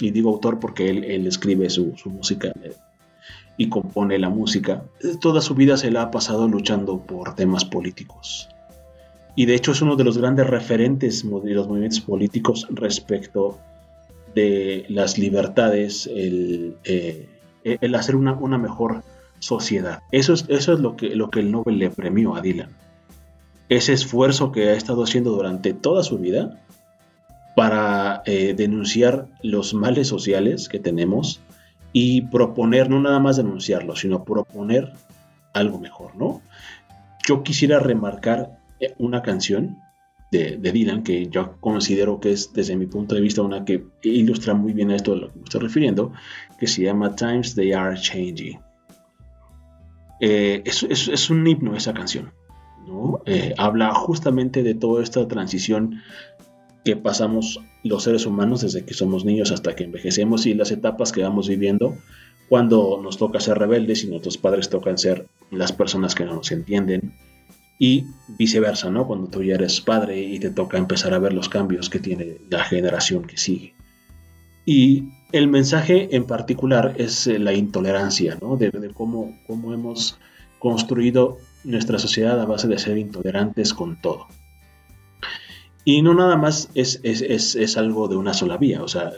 y 0.00 0.10
digo 0.10 0.30
autor 0.30 0.60
porque 0.60 0.90
él, 0.90 1.04
él 1.04 1.26
escribe 1.26 1.70
su, 1.70 1.94
su 1.96 2.10
música 2.10 2.52
y 3.60 3.68
compone 3.68 4.18
la 4.18 4.30
música, 4.30 4.84
toda 5.20 5.42
su 5.42 5.54
vida 5.54 5.76
se 5.76 5.90
la 5.90 6.00
ha 6.00 6.10
pasado 6.10 6.48
luchando 6.48 6.98
por 6.98 7.34
temas 7.34 7.66
políticos. 7.66 8.48
Y 9.36 9.44
de 9.44 9.54
hecho 9.54 9.72
es 9.72 9.82
uno 9.82 9.96
de 9.96 10.04
los 10.04 10.16
grandes 10.16 10.46
referentes 10.46 11.22
de 11.22 11.54
los 11.54 11.68
movimientos 11.68 12.00
políticos 12.00 12.66
respecto 12.70 13.58
de 14.34 14.86
las 14.88 15.18
libertades, 15.18 16.06
el, 16.06 16.78
eh, 16.84 17.28
el 17.62 17.94
hacer 17.96 18.16
una, 18.16 18.32
una, 18.32 18.56
mejor 18.56 19.02
sociedad. 19.40 20.00
Eso 20.10 20.32
es, 20.32 20.46
eso 20.48 20.72
es 20.72 20.80
lo, 20.80 20.96
que, 20.96 21.14
lo 21.14 21.28
que 21.28 21.40
el 21.40 21.52
Nobel 21.52 21.76
le 21.76 21.90
premió 21.90 22.36
a 22.36 22.40
Dylan. 22.40 22.70
Ese 23.68 23.92
esfuerzo 23.92 24.52
que 24.52 24.70
ha 24.70 24.74
estado 24.74 25.04
haciendo 25.04 25.32
durante 25.32 25.74
toda 25.74 26.02
su 26.02 26.16
vida 26.16 26.58
para 27.54 28.22
eh, 28.24 28.54
denunciar 28.56 29.26
los 29.42 29.74
males 29.74 30.08
sociales 30.08 30.70
que 30.70 30.78
tenemos, 30.78 31.42
y 31.92 32.22
proponer, 32.22 32.88
no 32.88 33.00
nada 33.00 33.18
más 33.18 33.36
denunciarlo, 33.36 33.96
sino 33.96 34.24
proponer 34.24 34.92
algo 35.52 35.78
mejor, 35.78 36.16
¿no? 36.16 36.42
Yo 37.26 37.42
quisiera 37.42 37.78
remarcar 37.78 38.58
eh, 38.78 38.94
una 38.98 39.22
canción 39.22 39.78
de, 40.30 40.56
Dylan 40.58 41.02
que 41.02 41.26
yo 41.26 41.56
considero 41.60 42.20
que 42.20 42.32
es, 42.32 42.52
desde 42.52 42.76
mi 42.76 42.86
punto 42.86 43.14
de 43.14 43.20
vista, 43.20 43.42
una 43.42 43.64
que 43.64 43.84
ilustra 44.02 44.54
muy 44.54 44.72
bien 44.72 44.90
esto 44.90 45.14
de 45.14 45.20
lo 45.22 45.32
que 45.32 45.38
me 45.38 45.44
estoy 45.44 45.60
refiriendo, 45.60 46.12
que 46.58 46.66
se 46.66 46.82
llama 46.82 47.16
Times 47.16 47.54
They 47.54 47.72
Are 47.72 47.98
Changing. 47.98 48.60
Eh, 50.20 50.62
es, 50.64 51.30
un 51.30 51.46
himno 51.46 51.74
esa 51.74 51.94
canción, 51.94 52.32
¿no? 52.86 53.22
Eh, 53.26 53.54
habla 53.58 53.92
justamente 53.94 54.62
de 54.62 54.74
toda 54.74 55.02
esta 55.02 55.26
transición 55.26 56.00
que 56.84 56.96
pasamos 56.96 57.60
los 57.82 58.04
seres 58.04 58.26
humanos 58.26 58.62
desde 58.62 58.84
que 58.84 58.94
somos 58.94 59.24
niños 59.24 59.50
hasta 59.50 59.74
que 59.74 59.84
envejecemos 59.84 60.46
y 60.46 60.54
las 60.54 60.70
etapas 60.70 61.12
que 61.12 61.22
vamos 61.22 61.48
viviendo 61.48 61.96
cuando 62.48 63.00
nos 63.02 63.16
toca 63.16 63.40
ser 63.40 63.58
rebeldes 63.58 64.02
y 64.04 64.08
nuestros 64.08 64.36
padres 64.36 64.68
tocan 64.70 64.98
ser 64.98 65.26
las 65.50 65.72
personas 65.72 66.14
que 66.14 66.24
no 66.24 66.34
nos 66.34 66.50
entienden 66.50 67.14
y 67.78 68.06
viceversa, 68.36 68.90
¿no? 68.90 69.06
Cuando 69.06 69.28
tú 69.28 69.42
ya 69.42 69.54
eres 69.54 69.80
padre 69.80 70.20
y 70.20 70.38
te 70.38 70.50
toca 70.50 70.76
empezar 70.76 71.14
a 71.14 71.18
ver 71.18 71.32
los 71.32 71.48
cambios 71.48 71.88
que 71.88 71.98
tiene 71.98 72.38
la 72.50 72.64
generación 72.64 73.24
que 73.24 73.38
sigue. 73.38 73.74
Y 74.66 75.04
el 75.32 75.48
mensaje 75.48 76.14
en 76.14 76.26
particular 76.26 76.94
es 76.98 77.26
eh, 77.26 77.38
la 77.38 77.54
intolerancia, 77.54 78.36
¿no? 78.42 78.56
De, 78.56 78.70
de 78.70 78.90
cómo, 78.90 79.38
cómo 79.46 79.72
hemos 79.72 80.18
construido 80.58 81.38
nuestra 81.64 81.98
sociedad 81.98 82.40
a 82.40 82.46
base 82.46 82.68
de 82.68 82.78
ser 82.78 82.98
intolerantes 82.98 83.72
con 83.72 84.00
todo. 84.00 84.26
Y 85.84 86.02
no 86.02 86.14
nada 86.14 86.36
más 86.36 86.70
es, 86.74 87.00
es, 87.02 87.76
algo 87.76 88.08
de 88.08 88.16
una 88.16 88.34
sola 88.34 88.58
vía, 88.58 88.82
o 88.82 88.88
sea, 88.88 89.12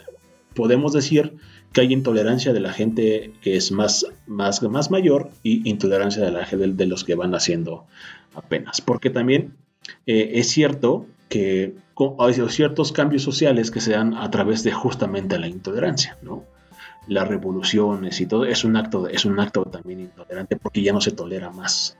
podemos 0.54 0.92
decir 0.92 1.34
que 1.72 1.80
hay 1.80 1.92
intolerancia 1.92 2.52
de 2.52 2.60
la 2.60 2.72
gente 2.72 3.32
que 3.40 3.56
es 3.56 3.72
más, 3.72 4.06
más, 4.26 4.62
más 4.62 4.90
mayor 4.90 5.30
y 5.42 5.68
intolerancia 5.68 6.22
de 6.24 6.30
la 6.30 6.44
gente 6.44 6.68
de, 6.68 6.86
los 6.86 7.04
que 7.04 7.14
van 7.14 7.34
haciendo 7.34 7.86
apenas. 8.34 8.80
Porque 8.80 9.10
también 9.10 9.54
eh, 10.06 10.32
es 10.34 10.50
cierto 10.50 11.06
que 11.28 11.74
hay 12.18 12.34
ciertos 12.50 12.92
cambios 12.92 13.22
sociales 13.22 13.70
que 13.70 13.80
se 13.80 13.92
dan 13.92 14.14
a 14.14 14.30
través 14.30 14.62
de 14.62 14.72
justamente 14.72 15.38
la 15.38 15.48
intolerancia, 15.48 16.18
¿no? 16.22 16.44
Las 17.08 17.26
revoluciones 17.26 18.20
y 18.20 18.26
todo 18.26 18.44
es 18.44 18.64
un 18.64 18.76
acto, 18.76 19.08
es 19.08 19.24
un 19.24 19.40
acto 19.40 19.64
también 19.64 20.00
intolerante 20.00 20.56
porque 20.56 20.82
ya 20.82 20.92
no 20.92 21.00
se 21.00 21.12
tolera 21.12 21.50
más 21.50 21.96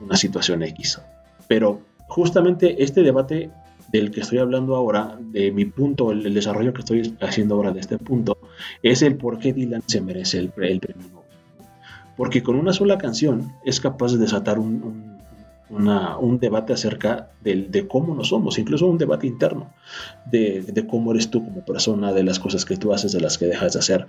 una 0.00 0.16
situación 0.16 0.62
X. 0.62 1.00
Pero 1.46 1.82
justamente 2.08 2.82
este 2.82 3.02
debate 3.02 3.50
del 3.92 4.10
que 4.10 4.20
estoy 4.20 4.38
hablando 4.38 4.76
ahora, 4.76 5.18
de 5.20 5.50
mi 5.50 5.64
punto, 5.64 6.12
el, 6.12 6.32
desarrollo 6.34 6.72
que 6.72 6.80
estoy 6.80 7.16
haciendo 7.20 7.56
ahora 7.56 7.72
de 7.72 7.80
este 7.80 7.98
punto, 7.98 8.38
es 8.82 9.02
el 9.02 9.16
por 9.16 9.38
qué 9.38 9.52
Dylan 9.52 9.82
se 9.86 10.00
merece 10.00 10.38
el, 10.38 10.50
premio 10.50 11.08
Nobel. 11.12 11.26
Porque 12.16 12.42
con 12.42 12.56
una 12.56 12.72
sola 12.72 12.98
canción 12.98 13.52
es 13.64 13.80
capaz 13.80 14.12
de 14.12 14.18
desatar 14.18 14.58
un, 14.58 15.18
debate 16.38 16.72
acerca 16.72 17.30
de, 17.42 17.86
cómo 17.88 18.14
no 18.14 18.22
somos, 18.22 18.58
incluso 18.58 18.86
un 18.86 18.98
debate 18.98 19.26
interno, 19.26 19.72
de, 20.30 20.86
cómo 20.88 21.12
eres 21.12 21.30
tú 21.30 21.44
como 21.44 21.64
persona, 21.64 22.12
de 22.12 22.22
las 22.22 22.38
cosas 22.38 22.64
que 22.64 22.76
tú 22.76 22.92
haces, 22.92 23.12
de 23.12 23.20
las 23.20 23.38
que 23.38 23.46
dejas 23.46 23.72
de 23.72 23.78
hacer, 23.80 24.06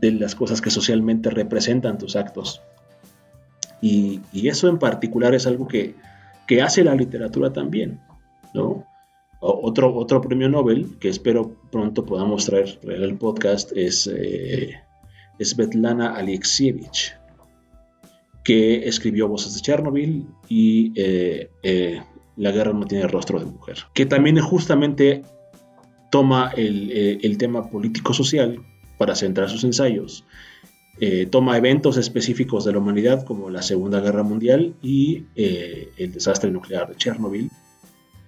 de 0.00 0.12
las 0.12 0.34
cosas 0.34 0.60
que 0.60 0.70
socialmente 0.70 1.30
representan 1.30 1.98
tus 1.98 2.16
actos. 2.16 2.62
Y, 3.80 4.22
eso 4.32 4.68
en 4.68 4.78
particular 4.78 5.34
es 5.34 5.46
algo 5.46 5.68
que, 5.68 5.94
que 6.48 6.62
hace 6.62 6.82
la 6.82 6.94
literatura 6.94 7.52
también, 7.52 8.00
¿no? 8.54 8.86
Otro, 9.46 9.94
otro 9.94 10.22
premio 10.22 10.48
Nobel 10.48 10.96
que 10.98 11.10
espero 11.10 11.54
pronto 11.70 12.06
podamos 12.06 12.46
traer 12.46 12.78
el 12.82 13.18
podcast 13.18 13.72
es 13.76 14.06
eh, 14.06 14.80
Svetlana 15.38 16.16
Alexievich, 16.16 17.14
que 18.42 18.88
escribió 18.88 19.28
Voces 19.28 19.54
de 19.54 19.60
Chernobyl 19.60 20.26
y 20.48 20.94
eh, 20.96 21.50
eh, 21.62 22.00
La 22.38 22.52
guerra 22.52 22.72
no 22.72 22.86
tiene 22.86 23.06
rostro 23.06 23.38
de 23.38 23.44
mujer, 23.44 23.80
que 23.92 24.06
también 24.06 24.40
justamente 24.40 25.24
toma 26.10 26.50
el, 26.56 27.36
tema 27.36 27.68
político-social 27.68 28.64
para 28.96 29.14
centrar 29.14 29.50
sus 29.50 29.64
ensayos, 29.64 30.24
toma 31.30 31.58
eventos 31.58 31.98
específicos 31.98 32.64
de 32.64 32.72
la 32.72 32.78
humanidad 32.78 33.26
como 33.26 33.50
la 33.50 33.60
Segunda 33.60 34.00
Guerra 34.00 34.22
Mundial 34.22 34.74
y 34.80 35.24
el 35.34 36.12
desastre 36.12 36.50
nuclear 36.50 36.88
de 36.88 36.96
Chernobyl, 36.96 37.50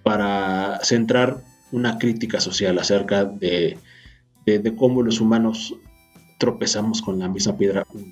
para 0.06 0.78
centrar 0.84 1.42
una 1.72 1.98
crítica 1.98 2.38
social 2.38 2.78
acerca 2.78 3.24
de, 3.24 3.76
cómo 4.76 5.02
los 5.02 5.20
humanos 5.20 5.74
tropezamos 6.38 7.02
con 7.02 7.18
la 7.18 7.28
misma 7.28 7.58
piedra 7.58 7.84
una 7.92 8.04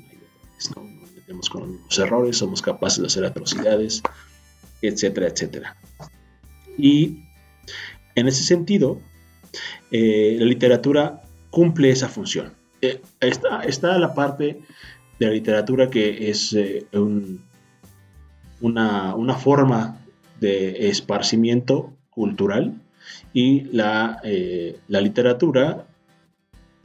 ¿no? 0.75 1.41
Con 1.53 1.79
los 1.85 1.99
errores, 2.01 2.39
somos 2.39 2.63
capaces 2.63 3.01
de 3.01 3.07
hacer 3.07 3.25
atrocidades, 3.25 4.03
etcétera, 4.83 5.29
etcétera. 5.29 5.77
Y 6.77 7.21
en 8.17 8.27
ese 8.27 8.43
sentido, 8.43 9.01
eh, 9.93 10.37
la 10.41 10.47
literatura 10.47 11.23
cumple 11.51 11.91
esa 11.91 12.09
función. 12.09 12.55
Eh, 12.83 13.03
está, 13.21 13.99
la 13.99 14.15
parte 14.15 14.63
de 15.21 15.27
la 15.27 15.33
literatura 15.33 15.91
que 15.91 16.29
es 16.29 16.55
eh, 16.55 16.89
una, 18.61 19.15
una, 19.15 19.35
forma 19.35 20.04
de 20.41 20.89
esparcimiento 20.89 21.93
cultural 22.11 22.75
y 23.33 23.63
la, 23.73 24.21
eh, 24.25 24.79
literatura 24.89 25.87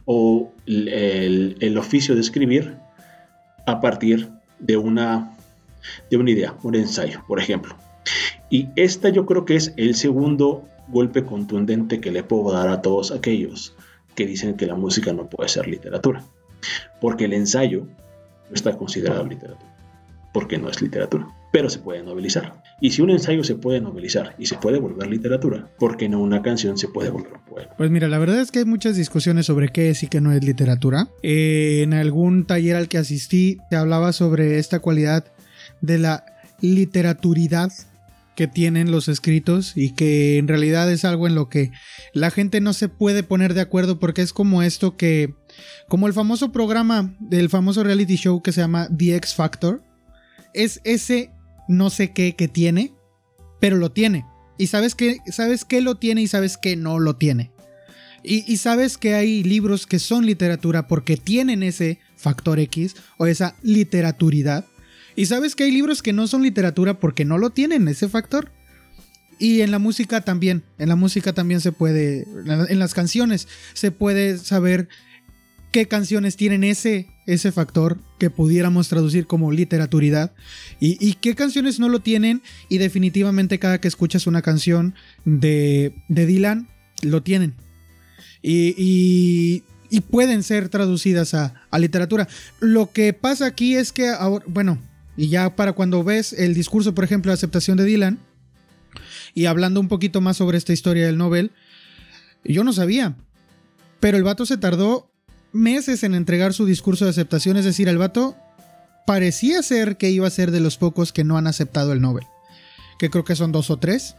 o 0.05 0.51
el, 0.65 1.77
oficio 1.77 2.15
de 2.15 2.21
escribir 2.21 2.77
a 3.65 3.79
partir 3.79 4.29
de 4.59 4.77
una, 4.77 5.37
de 6.09 6.17
una 6.17 6.31
idea, 6.31 6.55
un 6.63 6.75
ensayo, 6.75 7.23
por 7.27 7.39
ejemplo. 7.39 7.75
Y 8.49 8.69
esta 8.75 9.09
yo 9.09 9.25
creo 9.25 9.45
que 9.45 9.55
es 9.55 9.73
el 9.77 9.95
segundo 9.95 10.67
golpe 10.87 11.23
contundente 11.23 12.01
que 12.01 12.11
le 12.11 12.23
puedo 12.23 12.51
dar 12.51 12.69
a 12.69 12.81
todos 12.81 13.11
aquellos 13.11 13.75
que 14.15 14.25
dicen 14.25 14.55
que 14.55 14.65
la 14.65 14.75
música 14.75 15.13
no 15.13 15.29
puede 15.29 15.49
ser 15.49 15.67
literatura. 15.67 16.23
Porque 16.99 17.25
el 17.25 17.33
ensayo 17.33 17.85
no 18.49 18.55
está 18.55 18.75
considerado 18.75 19.23
literatura, 19.25 19.71
porque 20.33 20.57
no 20.57 20.69
es 20.69 20.81
literatura 20.81 21.27
pero 21.51 21.69
se 21.69 21.79
puede 21.79 22.03
novelizar. 22.03 22.61
Y 22.81 22.91
si 22.91 23.01
un 23.01 23.09
ensayo 23.09 23.43
se 23.43 23.55
puede 23.55 23.81
novelizar 23.81 24.35
y 24.37 24.45
se 24.45 24.55
puede 24.55 24.79
volver 24.79 25.07
literatura, 25.07 25.69
¿por 25.77 25.97
qué 25.97 26.07
no 26.07 26.19
una 26.19 26.41
canción 26.41 26.77
se 26.77 26.87
puede 26.87 27.09
volver 27.09 27.33
un 27.33 27.45
poema? 27.45 27.71
Pues 27.77 27.91
mira, 27.91 28.07
la 28.07 28.17
verdad 28.19 28.39
es 28.39 28.51
que 28.51 28.59
hay 28.59 28.65
muchas 28.65 28.95
discusiones 28.95 29.45
sobre 29.45 29.69
qué 29.69 29.89
es 29.89 30.03
y 30.03 30.07
qué 30.07 30.21
no 30.21 30.31
es 30.31 30.43
literatura. 30.43 31.09
Eh, 31.21 31.81
en 31.83 31.93
algún 31.93 32.45
taller 32.45 32.75
al 32.75 32.87
que 32.87 32.97
asistí 32.97 33.57
se 33.69 33.75
hablaba 33.75 34.13
sobre 34.13 34.59
esta 34.59 34.79
cualidad 34.79 35.25
de 35.81 35.97
la 35.97 36.25
literaturidad 36.61 37.71
que 38.35 38.47
tienen 38.47 38.89
los 38.89 39.09
escritos 39.09 39.75
y 39.75 39.91
que 39.91 40.37
en 40.37 40.47
realidad 40.47 40.89
es 40.89 41.03
algo 41.03 41.27
en 41.27 41.35
lo 41.35 41.49
que 41.49 41.71
la 42.13 42.31
gente 42.31 42.61
no 42.61 42.71
se 42.71 42.87
puede 42.87 43.21
poner 43.21 43.53
de 43.53 43.59
acuerdo 43.59 43.99
porque 43.99 44.21
es 44.21 44.31
como 44.31 44.63
esto 44.63 44.95
que, 44.95 45.33
como 45.89 46.07
el 46.07 46.13
famoso 46.13 46.53
programa 46.53 47.13
del 47.19 47.49
famoso 47.49 47.83
reality 47.83 48.15
show 48.15 48.41
que 48.41 48.53
se 48.53 48.61
llama 48.61 48.87
The 48.97 49.17
X 49.17 49.35
Factor, 49.35 49.83
es 50.53 50.79
ese 50.85 51.31
no 51.69 51.89
sé 51.89 52.11
qué 52.11 52.35
que 52.35 52.49
tiene, 52.49 52.91
pero 53.61 53.77
lo 53.77 53.91
tiene. 53.91 54.25
Y 54.57 54.67
sabes 54.67 54.95
que, 54.95 55.19
sabes 55.31 55.63
que 55.63 55.79
lo 55.79 55.95
tiene 55.95 56.21
y 56.21 56.27
sabes 56.27 56.57
que 56.57 56.75
no 56.75 56.99
lo 56.99 57.15
tiene. 57.15 57.51
Y, 58.21 58.57
sabes 58.57 58.97
que 58.97 59.13
hay 59.13 59.43
libros 59.43 59.87
que 59.87 59.97
son 59.97 60.25
literatura 60.25 60.87
porque 60.89 61.15
tienen 61.15 61.63
ese 61.63 61.99
factor 62.17 62.59
X 62.59 62.97
o 63.17 63.27
esa 63.27 63.55
literaturidad. 63.63 64.65
Y 65.15 65.27
sabes 65.27 65.55
que 65.55 65.63
hay 65.63 65.71
libros 65.71 66.01
que 66.01 66.11
no 66.11 66.27
son 66.27 66.43
literatura 66.43 66.99
porque 66.99 67.23
no 67.23 67.37
lo 67.37 67.51
tienen, 67.51 67.87
ese 67.87 68.09
factor. 68.09 68.51
Y 69.39 69.61
en 69.61 69.71
la 69.71 69.79
música 69.79 70.19
también, 70.19 70.63
en 70.79 70.89
la 70.89 70.97
música 70.97 71.31
también 71.31 71.61
se 71.61 71.71
puede, 71.71 72.27
en 72.45 72.79
las 72.79 72.93
canciones 72.93 73.47
se 73.73 73.91
puede 73.91 74.37
saber 74.37 74.89
qué 75.71 75.87
canciones 75.87 76.35
tienen 76.35 76.63
ese, 76.63 77.07
ese 77.25 77.51
factor 77.51 77.99
que 78.17 78.29
pudiéramos 78.29 78.89
traducir 78.89 79.27
como 79.27 79.51
literaturidad 79.51 80.33
y, 80.79 81.13
qué 81.15 81.35
canciones 81.35 81.79
no 81.79 81.89
lo 81.89 81.99
tienen 81.99 82.41
y 82.69 82.77
definitivamente 82.77 83.59
cada 83.59 83.79
que 83.79 83.87
escuchas 83.87 84.27
una 84.27 84.41
canción 84.41 84.95
de, 85.25 85.93
de 86.07 86.25
Dylan 86.25 86.67
lo 87.01 87.23
tienen 87.23 87.55
y, 88.41 89.63
pueden 90.09 90.43
ser 90.43 90.69
traducidas 90.69 91.33
a, 91.33 91.53
a, 91.71 91.79
literatura. 91.79 92.27
Lo 92.59 92.91
que 92.91 93.13
pasa 93.13 93.45
aquí 93.45 93.75
es 93.75 93.91
que 93.91 94.09
ahora, 94.09 94.45
bueno, 94.47 94.79
y 95.17 95.29
ya 95.29 95.55
para 95.55 95.73
cuando 95.73 96.03
ves 96.03 96.33
el 96.33 96.53
discurso, 96.53 96.95
por 96.95 97.03
ejemplo, 97.03 97.31
de 97.31 97.33
aceptación 97.33 97.77
de 97.77 97.85
Dylan 97.85 98.19
y 99.33 99.45
hablando 99.45 99.79
un 99.79 99.87
poquito 99.87 100.21
más 100.21 100.37
sobre 100.37 100.57
esta 100.57 100.73
historia 100.73 101.05
del 101.05 101.17
Nobel, 101.17 101.51
yo 102.43 102.63
no 102.63 102.71
sabía, 102.71 103.15
pero 103.99 104.17
el 104.17 104.23
vato 104.23 104.45
se 104.45 104.57
tardó 104.57 105.11
meses 105.51 106.03
en 106.03 106.13
entregar 106.13 106.53
su 106.53 106.65
discurso 106.65 107.05
de 107.05 107.11
aceptación, 107.11 107.57
es 107.57 107.65
decir, 107.65 107.87
el 107.87 107.97
vato 107.97 108.35
parecía 109.05 109.63
ser 109.63 109.97
que 109.97 110.11
iba 110.11 110.27
a 110.27 110.31
ser 110.31 110.51
de 110.51 110.59
los 110.59 110.77
pocos 110.77 111.11
que 111.11 111.23
no 111.23 111.37
han 111.37 111.47
aceptado 111.47 111.93
el 111.93 112.01
Nobel, 112.01 112.25
que 112.99 113.09
creo 113.09 113.23
que 113.23 113.35
son 113.35 113.51
dos 113.51 113.69
o 113.69 113.77
tres. 113.77 114.15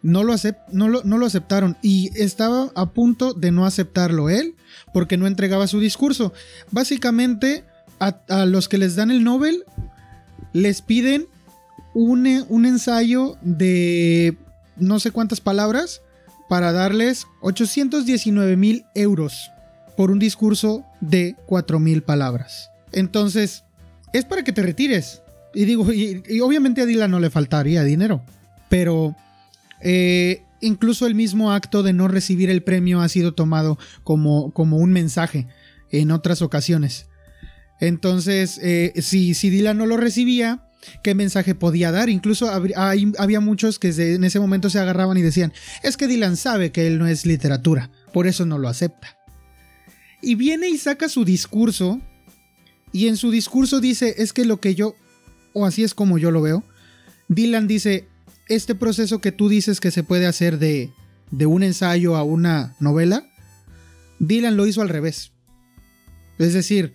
No 0.00 0.22
lo, 0.22 0.32
aceptaron 1.26 1.76
y 1.82 2.10
estaba 2.14 2.70
a 2.76 2.90
punto 2.90 3.34
de 3.34 3.50
no 3.50 3.66
aceptarlo 3.66 4.30
él 4.30 4.54
porque 4.94 5.16
no 5.16 5.26
entregaba 5.26 5.66
su 5.66 5.80
discurso. 5.80 6.32
Básicamente 6.70 7.64
a, 7.98 8.46
los 8.46 8.68
que 8.68 8.78
les 8.78 8.94
dan 8.94 9.10
el 9.10 9.24
Nobel 9.24 9.64
les 10.52 10.82
piden 10.82 11.26
un, 11.94 12.44
un 12.48 12.66
ensayo 12.66 13.36
de 13.42 14.38
no 14.76 15.00
sé 15.00 15.10
cuántas 15.10 15.40
palabras 15.40 16.02
para 16.48 16.70
darles 16.70 17.26
819 17.40 18.56
mil 18.56 18.84
euros 18.94 19.50
por 19.98 20.12
un 20.12 20.20
discurso 20.20 20.84
de 21.00 21.34
4.000 21.48 22.02
palabras. 22.02 22.70
Entonces, 22.92 23.64
es 24.12 24.24
para 24.24 24.44
que 24.44 24.52
te 24.52 24.62
retires. 24.62 25.22
Y 25.52 25.64
digo, 25.64 25.92
y, 25.92 26.22
obviamente 26.40 26.82
a 26.82 26.86
Dylan 26.86 27.10
no 27.10 27.18
le 27.18 27.30
faltaría 27.30 27.82
dinero, 27.82 28.22
pero 28.68 29.16
eh, 29.80 30.44
incluso 30.60 31.08
el 31.08 31.16
mismo 31.16 31.50
acto 31.50 31.82
de 31.82 31.94
no 31.94 32.06
recibir 32.06 32.48
el 32.48 32.62
premio 32.62 33.00
ha 33.00 33.08
sido 33.08 33.34
tomado 33.34 33.76
como, 34.04 34.52
como 34.52 34.76
un 34.76 34.92
mensaje 34.92 35.48
en 35.90 36.12
otras 36.12 36.42
ocasiones. 36.42 37.06
Entonces, 37.80 38.60
eh, 38.62 38.92
si, 39.02 39.34
si 39.34 39.50
Dylan 39.50 39.78
no 39.78 39.86
lo 39.86 39.96
recibía, 39.96 40.62
¿qué 41.02 41.16
mensaje 41.16 41.56
podía 41.56 41.90
dar? 41.90 42.08
Incluso 42.08 42.48
había 42.48 43.40
muchos 43.40 43.80
que 43.80 43.88
en 43.88 44.22
ese 44.22 44.38
momento 44.38 44.70
se 44.70 44.78
agarraban 44.78 45.18
y 45.18 45.22
decían, 45.22 45.52
es 45.82 45.96
que 45.96 46.06
Dylan 46.06 46.36
sabe 46.36 46.70
que 46.70 46.86
él 46.86 47.00
no 47.00 47.08
es 47.08 47.26
literatura, 47.26 47.90
por 48.12 48.28
eso 48.28 48.46
no 48.46 48.58
lo 48.58 48.68
acepta. 48.68 49.17
Y 50.20 50.34
viene 50.34 50.68
y 50.68 50.78
saca 50.78 51.08
su 51.08 51.24
discurso. 51.24 52.00
Y 52.92 53.08
en 53.08 53.16
su 53.16 53.30
discurso 53.30 53.80
dice, 53.80 54.14
es 54.18 54.32
que 54.32 54.44
lo 54.44 54.60
que 54.60 54.74
yo, 54.74 54.94
o 55.52 55.66
así 55.66 55.84
es 55.84 55.94
como 55.94 56.18
yo 56.18 56.30
lo 56.30 56.40
veo, 56.40 56.64
Dylan 57.28 57.68
dice, 57.68 58.08
este 58.48 58.74
proceso 58.74 59.20
que 59.20 59.32
tú 59.32 59.48
dices 59.48 59.80
que 59.80 59.90
se 59.90 60.02
puede 60.02 60.26
hacer 60.26 60.58
de, 60.58 60.90
de 61.30 61.46
un 61.46 61.62
ensayo 61.62 62.16
a 62.16 62.22
una 62.22 62.74
novela, 62.80 63.28
Dylan 64.18 64.56
lo 64.56 64.66
hizo 64.66 64.80
al 64.80 64.88
revés. 64.88 65.32
Es 66.38 66.54
decir, 66.54 66.94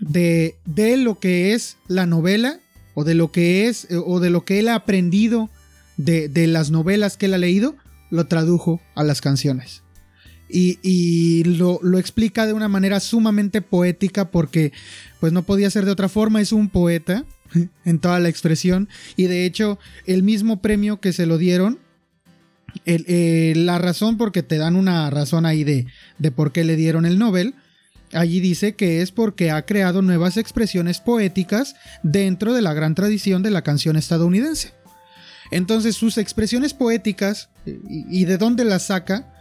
de, 0.00 0.56
de 0.64 0.96
lo 0.96 1.20
que 1.20 1.54
es 1.54 1.76
la 1.86 2.06
novela, 2.06 2.60
o 2.94 3.04
de 3.04 3.14
lo 3.14 3.30
que 3.30 3.68
es, 3.68 3.86
o 3.90 4.20
de 4.20 4.30
lo 4.30 4.44
que 4.44 4.58
él 4.58 4.68
ha 4.68 4.74
aprendido 4.74 5.50
de, 5.98 6.28
de 6.28 6.46
las 6.46 6.70
novelas 6.70 7.16
que 7.16 7.26
él 7.26 7.34
ha 7.34 7.38
leído, 7.38 7.76
lo 8.10 8.26
tradujo 8.26 8.80
a 8.94 9.04
las 9.04 9.20
canciones. 9.20 9.82
Y, 10.48 11.42
lo, 11.44 11.80
explica 11.98 12.46
de 12.46 12.52
una 12.52 12.68
manera 12.68 13.00
sumamente 13.00 13.62
poética 13.62 14.30
porque 14.30 14.72
pues 15.20 15.32
no 15.32 15.42
podía 15.42 15.70
ser 15.70 15.84
de 15.84 15.90
otra 15.90 16.08
forma, 16.08 16.40
es 16.40 16.52
un 16.52 16.68
poeta 16.68 17.24
en 17.84 17.98
toda 17.98 18.20
la 18.20 18.28
expresión 18.28 18.88
y 19.16 19.24
de 19.24 19.44
hecho 19.44 19.78
el 20.06 20.22
mismo 20.22 20.60
premio 20.62 21.00
que 21.00 21.12
se 21.12 21.26
lo 21.26 21.38
dieron, 21.38 21.78
eh, 22.84 23.54
la 23.56 23.78
razón 23.78 24.18
porque 24.18 24.42
te 24.42 24.58
dan 24.58 24.76
una 24.76 25.08
razón 25.10 25.46
ahí 25.46 25.64
de, 25.64 25.86
de 26.18 26.30
por 26.30 26.52
qué 26.52 26.62
le 26.62 26.76
dieron 26.76 27.06
el 27.06 27.18
Nobel, 27.18 27.54
allí 28.12 28.40
dice 28.40 28.74
que 28.74 29.02
es 29.02 29.12
porque 29.12 29.50
ha 29.50 29.64
creado 29.64 30.02
nuevas 30.02 30.36
expresiones 30.36 31.00
poéticas 31.00 31.74
dentro 32.02 32.52
de 32.54 32.62
la 32.62 32.74
gran 32.74 32.94
tradición 32.94 33.42
de 33.42 33.50
la 33.50 33.62
canción 33.62 33.96
estadounidense. 33.96 34.72
Entonces 35.50 35.96
sus 35.96 36.18
expresiones 36.18 36.74
poéticas 36.74 37.50
y, 37.64 38.24
de 38.24 38.38
dónde 38.38 38.64
las 38.64 38.84
saca 38.84 39.32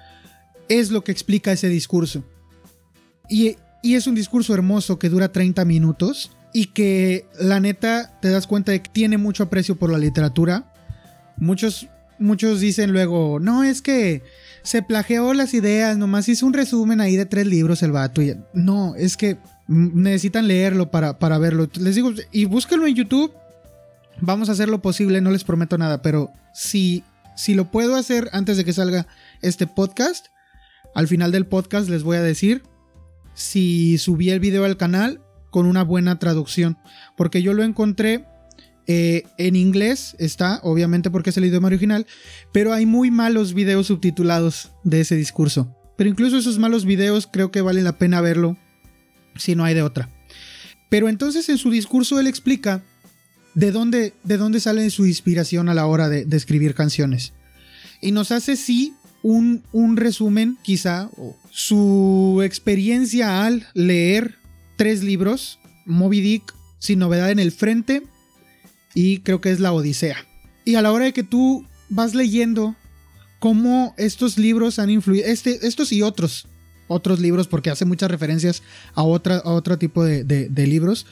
es 0.69 0.91
lo 0.91 1.03
que 1.03 1.11
explica 1.11 1.51
ese 1.51 1.69
discurso. 1.69 2.23
Y, 3.29 3.57
es 3.83 4.07
un 4.07 4.15
discurso 4.15 4.53
hermoso 4.53 4.97
que 4.97 5.09
dura 5.09 5.31
30 5.31 5.63
minutos 5.63 6.31
y 6.53 6.67
que 6.67 7.27
la 7.39 7.59
neta 7.59 8.17
te 8.19 8.29
das 8.29 8.47
cuenta 8.47 8.71
de 8.71 8.81
que 8.81 8.89
tiene 8.89 9.17
mucho 9.19 9.43
aprecio 9.43 9.75
por 9.75 9.91
la 9.91 9.99
literatura. 9.99 10.73
Muchos, 11.37 11.87
muchos 12.17 12.59
dicen 12.59 12.91
luego, 12.91 13.39
no, 13.39 13.63
es 13.63 13.83
que 13.83 14.23
se 14.63 14.81
plagió 14.81 15.35
las 15.35 15.53
ideas, 15.53 15.97
nomás 15.97 16.27
hizo 16.29 16.47
un 16.47 16.53
resumen 16.53 16.99
ahí 16.99 17.15
de 17.15 17.27
tres 17.27 17.45
libros 17.45 17.83
el 17.83 17.91
vato. 17.91 18.23
Y, 18.23 18.35
no, 18.53 18.95
es 18.95 19.17
que 19.17 19.37
necesitan 19.67 20.47
leerlo 20.47 20.89
para, 20.89 21.19
para 21.19 21.37
verlo. 21.37 21.69
Les 21.75 21.93
digo, 21.93 22.11
y 22.31 22.45
búsquenlo 22.45 22.87
en 22.87 22.95
YouTube 22.95 23.31
Vamos 24.21 24.49
a 24.49 24.53
hacer 24.53 24.69
lo 24.69 24.81
posible, 24.81 25.21
no 25.21 25.31
les 25.31 25.43
prometo 25.43 25.77
nada, 25.77 26.01
pero 26.01 26.31
si, 26.53 27.03
si 27.35 27.53
lo 27.53 27.65
puedo 27.65 27.95
hacer 27.95 28.29
antes 28.31 28.57
de 28.57 28.63
que 28.63 28.73
salga 28.73 29.07
este 29.41 29.67
podcast, 29.67 30.27
al 30.95 31.07
final 31.07 31.31
del 31.31 31.45
podcast 31.45 31.89
les 31.89 32.01
voy 32.01 32.17
a 32.17 32.23
decir 32.23 32.63
si 33.35 33.99
subí 33.99 34.31
el 34.31 34.39
video 34.39 34.65
al 34.65 34.77
canal 34.77 35.21
con 35.51 35.67
una 35.67 35.83
buena 35.83 36.17
traducción, 36.17 36.77
porque 37.15 37.43
yo 37.43 37.53
lo 37.53 37.63
encontré 37.63 38.25
eh, 38.87 39.23
en 39.37 39.55
inglés, 39.55 40.15
está, 40.19 40.59
obviamente 40.63 41.09
porque 41.11 41.29
es 41.29 41.37
el 41.37 41.45
idioma 41.45 41.67
original, 41.67 42.07
pero 42.51 42.73
hay 42.73 42.85
muy 42.85 43.11
malos 43.11 43.53
videos 43.53 43.87
subtitulados 43.87 44.71
de 44.83 45.01
ese 45.01 45.15
discurso. 45.15 45.75
Pero 45.97 46.09
incluso 46.09 46.37
esos 46.37 46.59
malos 46.59 46.85
videos 46.85 47.27
creo 47.31 47.51
que 47.51 47.61
vale 47.61 47.81
la 47.81 47.97
pena 47.97 48.21
verlo 48.21 48.57
si 49.35 49.55
no 49.55 49.63
hay 49.63 49.73
de 49.73 49.81
otra. 49.81 50.09
Pero 50.89 51.09
entonces 51.09 51.49
en 51.49 51.57
su 51.57 51.71
discurso 51.71 52.19
él 52.19 52.27
explica 52.27 52.83
de 53.53 53.71
dónde, 53.71 54.13
de 54.23 54.37
dónde 54.37 54.59
sale 54.59 54.89
su 54.89 55.05
inspiración 55.05 55.69
a 55.69 55.73
la 55.73 55.87
hora 55.87 56.09
de, 56.09 56.27
escribir 56.35 56.75
canciones. 56.75 57.33
Y 58.01 58.11
nos 58.11 58.31
hace 58.31 58.55
sí 58.55 58.93
un, 59.25 59.63
un 59.71 59.97
resumen, 59.97 60.55
quizá, 60.61 61.09
su 61.49 62.43
experiencia 62.45 63.43
al 63.43 63.65
leer 63.73 64.35
tres 64.75 65.03
libros, 65.03 65.57
Moby 65.87 66.21
Dick, 66.21 66.53
Sin 66.77 66.99
Novedad 66.99 67.31
en 67.31 67.39
el 67.39 67.51
Frente, 67.51 68.03
y 68.93 69.21
creo 69.21 69.41
que 69.41 69.49
es 69.49 69.59
La 69.59 69.73
Odisea. 69.73 70.17
Y 70.63 70.75
a 70.75 70.83
la 70.83 70.91
hora 70.91 71.05
de 71.05 71.13
que 71.13 71.23
tú 71.23 71.65
vas 71.89 72.13
leyendo 72.13 72.75
cómo 73.39 73.95
estos 73.97 74.37
libros 74.37 74.77
han 74.77 74.91
influido, 74.91 75.25
este, 75.25 75.65
estos 75.65 75.91
y 75.91 76.03
otros, 76.03 76.47
otros 76.87 77.19
libros, 77.19 77.47
porque 77.47 77.71
hace 77.71 77.83
muchas 77.83 78.11
referencias 78.11 78.61
a, 78.93 79.01
otra, 79.01 79.37
a 79.37 79.53
otro 79.53 79.79
tipo 79.79 80.03
de, 80.03 80.23
de 80.23 80.67
libros, 80.67 81.07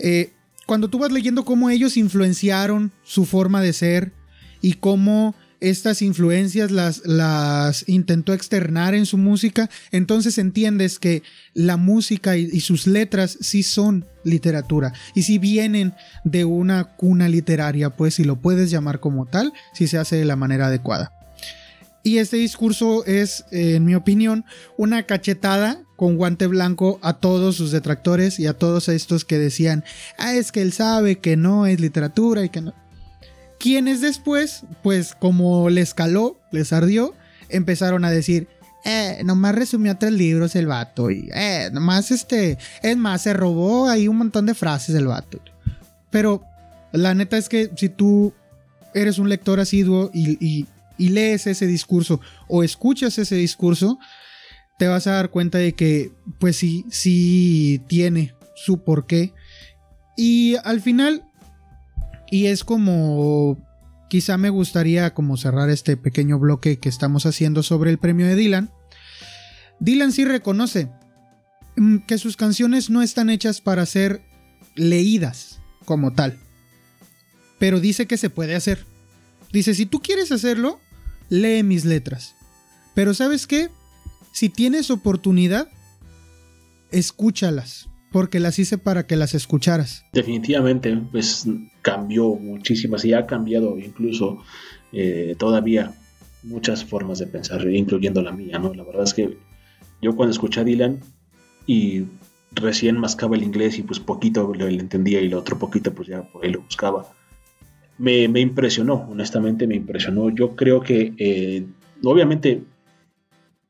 eh, 0.00 0.32
cuando 0.66 0.88
tú 0.88 0.98
vas 0.98 1.12
leyendo 1.12 1.44
cómo 1.44 1.70
ellos 1.70 1.96
influenciaron 1.96 2.90
su 3.04 3.24
forma 3.24 3.60
de 3.60 3.72
ser 3.72 4.12
y 4.60 4.72
cómo 4.74 5.36
estas 5.62 6.02
influencias 6.02 6.70
las, 6.70 7.06
las 7.06 7.88
intentó 7.88 8.34
externar 8.34 8.94
en 8.94 9.06
su 9.06 9.16
música, 9.16 9.70
entonces 9.92 10.36
entiendes 10.38 10.98
que 10.98 11.22
la 11.54 11.76
música 11.76 12.36
y, 12.36 12.60
sus 12.60 12.86
letras 12.86 13.38
sí 13.40 13.62
son 13.62 14.06
literatura 14.24 14.92
y 15.14 15.22
si 15.22 15.38
vienen 15.38 15.94
de 16.24 16.44
una 16.44 16.84
cuna 16.96 17.28
literaria, 17.28 17.90
pues 17.90 18.14
si 18.14 18.24
lo 18.24 18.40
puedes 18.40 18.70
llamar 18.70 19.00
como 19.00 19.26
tal, 19.26 19.52
si 19.72 19.86
se 19.86 19.98
hace 19.98 20.16
de 20.16 20.24
la 20.24 20.36
manera 20.36 20.66
adecuada. 20.66 21.12
Y 22.04 22.18
este 22.18 22.36
discurso 22.36 23.04
es, 23.06 23.44
en 23.52 23.84
mi 23.84 23.94
opinión, 23.94 24.44
una 24.76 25.04
cachetada 25.04 25.84
con 25.94 26.16
guante 26.16 26.48
blanco 26.48 26.98
a 27.00 27.14
todos 27.14 27.54
sus 27.54 27.70
detractores 27.70 28.40
y 28.40 28.48
a 28.48 28.54
todos 28.54 28.88
estos 28.88 29.24
que 29.24 29.38
decían, 29.38 29.84
ah, 30.18 30.34
es 30.34 30.50
que 30.50 30.62
él 30.62 30.72
sabe 30.72 31.20
que 31.20 31.36
no 31.36 31.66
es 31.66 31.78
literatura 31.78 32.44
y 32.44 32.48
que 32.48 32.62
no. 32.62 32.81
Quienes 33.62 34.00
después, 34.00 34.64
pues 34.82 35.14
como 35.14 35.70
les 35.70 35.94
caló, 35.94 36.40
les 36.50 36.72
ardió, 36.72 37.14
empezaron 37.48 38.04
a 38.04 38.10
decir, 38.10 38.48
eh, 38.84 39.22
nomás 39.24 39.54
resumió 39.54 39.96
tres 39.96 40.12
libros 40.12 40.56
el 40.56 40.66
vato 40.66 41.10
y, 41.10 41.30
eh, 41.32 41.70
nomás 41.72 42.10
este, 42.10 42.58
es 42.82 42.96
más, 42.96 43.22
se 43.22 43.32
robó 43.32 43.88
ahí 43.88 44.08
un 44.08 44.18
montón 44.18 44.46
de 44.46 44.54
frases 44.54 44.96
el 44.96 45.06
vato. 45.06 45.40
Pero 46.10 46.42
la 46.92 47.14
neta 47.14 47.38
es 47.38 47.48
que 47.48 47.70
si 47.76 47.88
tú 47.88 48.34
eres 48.94 49.18
un 49.18 49.28
lector 49.28 49.60
asiduo 49.60 50.10
y 50.12 50.66
y 51.02 51.08
lees 51.08 51.48
ese 51.48 51.66
discurso 51.66 52.20
o 52.48 52.62
escuchas 52.62 53.18
ese 53.18 53.34
discurso, 53.34 53.98
te 54.78 54.86
vas 54.86 55.08
a 55.08 55.14
dar 55.14 55.30
cuenta 55.30 55.58
de 55.58 55.72
que 55.74 56.12
pues 56.38 56.56
sí, 56.56 56.84
sí 56.90 57.80
tiene 57.88 58.34
su 58.54 58.84
porqué. 58.84 59.32
Y 60.16 60.56
al 60.64 60.80
final, 60.80 61.24
y 62.32 62.46
es 62.46 62.64
como 62.64 63.58
quizá 64.08 64.38
me 64.38 64.48
gustaría 64.48 65.12
como 65.12 65.36
cerrar 65.36 65.68
este 65.68 65.98
pequeño 65.98 66.38
bloque 66.38 66.78
que 66.78 66.88
estamos 66.88 67.26
haciendo 67.26 67.62
sobre 67.62 67.90
el 67.90 67.98
premio 67.98 68.26
de 68.26 68.34
Dylan. 68.34 68.70
Dylan 69.80 70.12
sí 70.12 70.24
reconoce 70.24 70.90
mm, 71.76 71.98
que 72.06 72.16
sus 72.16 72.38
canciones 72.38 72.88
no 72.88 73.02
están 73.02 73.28
hechas 73.28 73.60
para 73.60 73.84
ser 73.84 74.22
leídas 74.74 75.60
como 75.84 76.14
tal, 76.14 76.38
pero 77.58 77.80
dice 77.80 78.06
que 78.06 78.16
se 78.16 78.30
puede 78.30 78.54
hacer. 78.54 78.86
Dice, 79.52 79.74
si 79.74 79.84
tú 79.84 80.00
quieres 80.00 80.32
hacerlo, 80.32 80.80
lee 81.28 81.62
mis 81.62 81.84
letras. 81.84 82.34
Pero 82.94 83.12
sabes 83.12 83.46
qué? 83.46 83.68
Si 84.32 84.48
tienes 84.48 84.90
oportunidad, 84.90 85.68
escúchalas, 86.92 87.90
porque 88.12 88.40
las 88.40 88.58
hice 88.58 88.78
para 88.78 89.06
que 89.06 89.16
las 89.16 89.34
escucharas. 89.34 90.04
Definitivamente, 90.12 90.96
pues 91.10 91.46
cambió 91.82 92.34
muchísimas 92.34 93.04
y 93.04 93.14
ha 93.14 93.26
cambiado 93.26 93.78
incluso 93.78 94.42
eh, 94.92 95.34
todavía 95.38 95.94
muchas 96.42 96.84
formas 96.84 97.18
de 97.18 97.26
pensar, 97.26 97.66
incluyendo 97.68 98.22
la 98.22 98.32
mía, 98.32 98.58
¿no? 98.58 98.74
La 98.74 98.84
verdad 98.84 99.04
es 99.04 99.14
que 99.14 99.38
yo 100.00 100.14
cuando 100.14 100.32
escuché 100.32 100.60
a 100.60 100.64
Dylan 100.64 101.00
y 101.66 102.04
recién 102.52 102.98
mascaba 102.98 103.36
el 103.36 103.42
inglés 103.42 103.78
y 103.78 103.82
pues 103.82 103.98
poquito 103.98 104.52
lo 104.54 104.66
entendía 104.66 105.20
y 105.20 105.28
lo 105.28 105.38
otro 105.38 105.58
poquito 105.58 105.94
pues 105.94 106.08
ya 106.08 106.22
por 106.22 106.44
ahí 106.44 106.52
lo 106.52 106.60
buscaba 106.60 107.06
me, 108.02 108.40
impresionó, 108.40 109.06
honestamente 109.10 109.66
me 109.66 109.76
impresionó. 109.76 110.30
Yo 110.30 110.56
creo 110.56 110.80
que, 110.80 111.14
eh, 111.18 111.66
obviamente, 112.02 112.62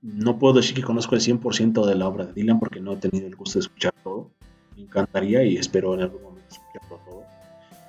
no 0.02 0.38
puedo 0.38 0.54
decir 0.54 0.74
que 0.74 0.82
conozco 0.82 1.14
el 1.14 1.20
100% 1.20 1.86
de 1.86 1.94
la 1.94 2.08
obra 2.08 2.26
de 2.26 2.32
Dylan 2.32 2.58
porque 2.58 2.80
no 2.80 2.92
he 2.92 2.96
tenido 2.96 3.26
el 3.26 3.36
gusto 3.36 3.58
de 3.58 3.64
escuchar 3.64 3.94
todo. 4.02 4.30
Me 4.76 4.82
encantaría 4.82 5.44
y 5.44 5.56
espero 5.56 5.94
en 5.94 6.02
algún 6.02 6.22
momento 6.22 6.48
escucharlo 6.50 6.98
todo. 7.08 7.22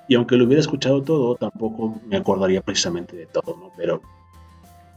Y 0.08 0.14
aunque 0.14 0.36
lo 0.36 0.44
hubiera 0.44 0.60
escuchado 0.60 1.02
todo, 1.02 1.34
tampoco 1.34 2.00
me 2.06 2.16
acordaría 2.16 2.62
precisamente 2.62 3.16
de 3.16 3.26
todo, 3.26 3.56
¿no? 3.58 3.72
Pero 3.76 4.00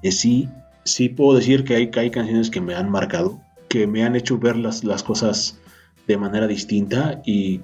eh, 0.03 0.11
sí, 0.11 0.47
sí 0.83 1.09
puedo 1.09 1.37
decir 1.37 1.63
que 1.63 1.75
hay, 1.75 1.89
que 1.89 1.99
hay 1.99 2.11
canciones 2.11 2.51
que 2.51 2.61
me 2.61 2.75
han 2.75 2.91
marcado, 2.91 3.41
que 3.67 3.87
me 3.87 4.03
han 4.03 4.15
hecho 4.15 4.37
ver 4.37 4.55
las, 4.55 4.83
las 4.83 5.01
cosas 5.01 5.59
de 6.05 6.17
manera 6.17 6.47
distinta 6.47 7.21
y 7.25 7.61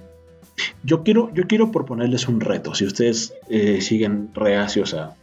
yo 0.83 1.03
quiero, 1.03 1.33
yo 1.33 1.47
quiero 1.47 1.71
proponerles 1.71 2.27
un 2.27 2.41
reto, 2.41 2.75
si 2.75 2.85
ustedes 2.85 3.33
eh, 3.49 3.81
siguen 3.81 4.29
reacios 4.33 4.93
a, 4.93 5.15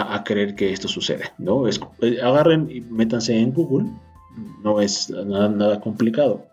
a, 0.00 0.24
creer 0.24 0.54
que 0.54 0.72
esto 0.72 0.88
sucede, 0.88 1.24
¿no? 1.38 1.66
Es, 1.68 1.80
eh, 2.00 2.20
agarren 2.22 2.70
y 2.70 2.80
métanse 2.80 3.38
en 3.38 3.52
Google, 3.52 3.86
no 4.62 4.80
es 4.80 5.10
nada, 5.10 5.80
complicado. 5.80 6.46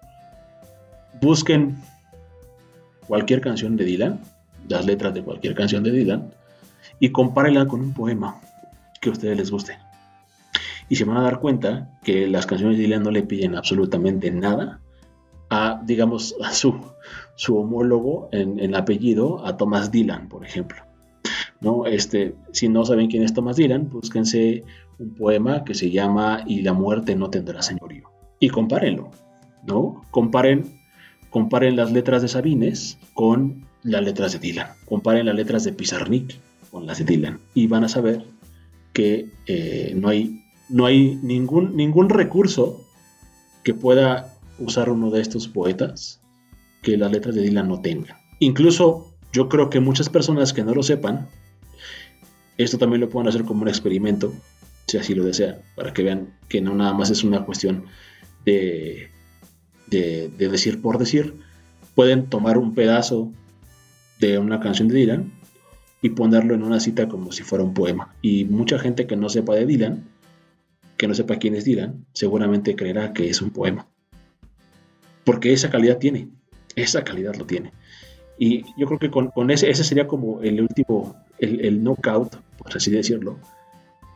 Busquen 1.21 1.77
cualquier 3.07 3.41
canción 3.41 3.75
de 3.75 3.85
Dylan, 3.85 4.19
las 4.67 4.85
letras 4.85 5.13
de 5.13 5.23
cualquier 5.23 5.55
canción 5.55 5.83
de 5.83 5.91
Dylan, 5.91 6.31
y 6.99 7.09
compárenla 7.09 7.65
con 7.67 7.81
un 7.81 7.93
poema 7.93 8.39
que 9.01 9.09
a 9.09 9.11
ustedes 9.11 9.37
les 9.37 9.51
guste. 9.51 9.77
Y 10.89 10.95
se 10.95 11.05
van 11.05 11.17
a 11.17 11.23
dar 11.23 11.39
cuenta 11.39 11.89
que 12.03 12.27
las 12.27 12.45
canciones 12.45 12.77
de 12.77 12.83
Dylan 12.83 13.03
no 13.03 13.11
le 13.11 13.23
piden 13.23 13.55
absolutamente 13.55 14.31
nada 14.31 14.79
a, 15.49 15.81
digamos, 15.83 16.35
a 16.43 16.51
su, 16.51 16.79
su 17.35 17.57
homólogo 17.57 18.29
en, 18.31 18.59
el 18.59 18.75
apellido, 18.75 19.45
a 19.45 19.57
Thomas 19.57 19.91
Dylan, 19.91 20.29
por 20.29 20.45
ejemplo. 20.45 20.83
¿No? 21.63 21.85
Este, 21.85 22.35
si 22.51 22.69
no 22.69 22.85
saben 22.85 23.07
quién 23.09 23.23
es 23.23 23.33
Thomas 23.33 23.55
Dylan, 23.55 23.89
búsquense 23.89 24.63
un 24.99 25.15
poema 25.15 25.63
que 25.63 25.73
se 25.73 25.89
llama 25.89 26.43
Y 26.45 26.61
la 26.61 26.73
muerte 26.73 27.15
no 27.15 27.29
tendrá 27.29 27.61
señorío. 27.61 28.11
Y 28.39 28.49
compárenlo, 28.49 29.11
¿no? 29.65 30.03
Comparen, 30.11 30.79
comparen 31.29 31.75
las 31.75 31.91
letras 31.91 32.21
de 32.21 32.27
Sabines 32.27 32.99
con 33.13 33.65
las 33.83 34.03
letras 34.03 34.33
de 34.33 34.39
Dylan. 34.39 34.67
Comparen 34.85 35.25
las 35.25 35.35
letras 35.35 35.63
de 35.63 35.73
Pizarnik 35.73 36.37
con 36.69 36.85
las 36.85 36.99
de 36.99 37.05
Dylan 37.05 37.39
y 37.53 37.67
van 37.67 37.83
a 37.83 37.89
saber 37.89 38.25
que 38.93 39.29
eh, 39.47 39.93
no 39.95 40.09
hay, 40.09 40.43
no 40.69 40.85
hay 40.85 41.19
ningún, 41.21 41.75
ningún 41.75 42.09
recurso 42.09 42.81
que 43.63 43.73
pueda 43.73 44.33
usar 44.59 44.89
uno 44.89 45.09
de 45.09 45.21
estos 45.21 45.47
poetas 45.47 46.21
que 46.81 46.97
las 46.97 47.11
letras 47.11 47.35
de 47.35 47.41
Dylan 47.41 47.67
no 47.67 47.81
tengan. 47.81 48.17
Incluso 48.39 49.13
yo 49.31 49.49
creo 49.49 49.69
que 49.69 49.79
muchas 49.79 50.09
personas 50.09 50.53
que 50.53 50.63
no 50.63 50.73
lo 50.73 50.83
sepan, 50.83 51.27
esto 52.57 52.77
también 52.77 53.01
lo 53.01 53.09
pueden 53.09 53.27
hacer 53.27 53.43
como 53.43 53.63
un 53.63 53.67
experimento, 53.67 54.33
si 54.87 54.97
así 54.97 55.15
lo 55.15 55.23
desean, 55.23 55.57
para 55.75 55.93
que 55.93 56.03
vean 56.03 56.33
que 56.49 56.61
no 56.61 56.73
nada 56.75 56.93
más 56.93 57.09
es 57.09 57.23
una 57.23 57.45
cuestión 57.45 57.85
de, 58.45 59.09
de, 59.87 60.29
de 60.37 60.49
decir 60.49 60.81
por 60.81 60.97
decir. 60.97 61.33
Pueden 61.95 62.27
tomar 62.27 62.57
un 62.57 62.73
pedazo 62.73 63.31
de 64.19 64.39
una 64.39 64.59
canción 64.59 64.87
de 64.87 64.95
Dylan 64.95 65.31
y 66.01 66.09
ponerlo 66.09 66.53
en 66.53 66.63
una 66.63 66.79
cita 66.79 67.07
como 67.07 67.31
si 67.31 67.43
fuera 67.43 67.63
un 67.63 67.73
poema. 67.73 68.13
Y 68.21 68.45
mucha 68.45 68.77
gente 68.77 69.07
que 69.07 69.15
no 69.15 69.29
sepa 69.29 69.55
de 69.55 69.65
Dylan, 69.65 70.03
que 70.97 71.07
no 71.07 71.13
sepa 71.13 71.37
quién 71.37 71.55
es 71.55 71.65
Dylan, 71.65 72.05
seguramente 72.13 72.75
creerá 72.75 73.13
que 73.13 73.29
es 73.29 73.41
un 73.41 73.51
poema. 73.51 73.87
Porque 75.23 75.53
esa 75.53 75.69
calidad 75.69 75.99
tiene, 75.99 76.27
esa 76.75 77.03
calidad 77.03 77.35
lo 77.35 77.45
tiene. 77.45 77.71
Y 78.37 78.63
yo 78.77 78.87
creo 78.87 78.99
que 78.99 79.11
con, 79.11 79.51
ese, 79.51 79.69
ese 79.69 79.83
sería 79.83 80.07
como 80.07 80.41
el 80.41 80.59
último, 80.61 81.15
el, 81.43 81.83
knockout, 81.83 82.35
por 82.57 82.75
así 82.75 82.91
decirlo, 82.91 83.37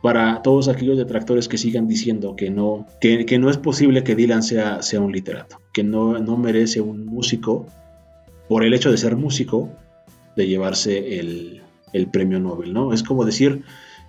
para 0.02 0.42
todos 0.42 0.68
aquellos 0.68 0.96
detractores 0.96 1.48
que 1.48 1.58
sigan 1.58 1.88
diciendo 1.88 2.36
que 2.36 2.50
no, 2.50 2.86
que, 3.00 3.38
no 3.38 3.50
es 3.50 3.56
posible 3.56 4.04
que 4.04 4.14
Dylan 4.14 4.42
sea, 4.42 4.82
sea 4.82 5.00
un 5.00 5.12
literato, 5.12 5.60
que 5.72 5.82
no, 5.82 6.18
no 6.18 6.36
merece 6.36 6.80
un 6.80 7.06
músico, 7.06 7.66
por 8.48 8.64
el 8.64 8.74
hecho 8.74 8.90
de 8.90 8.96
ser 8.96 9.16
músico, 9.16 9.68
de 10.36 10.46
llevarse 10.46 11.18
el, 11.18 11.62
el 11.92 12.06
premio 12.08 12.38
Nobel, 12.38 12.72
¿no? 12.72 12.92
Es 12.92 13.02
como 13.02 13.24
decir 13.24 13.62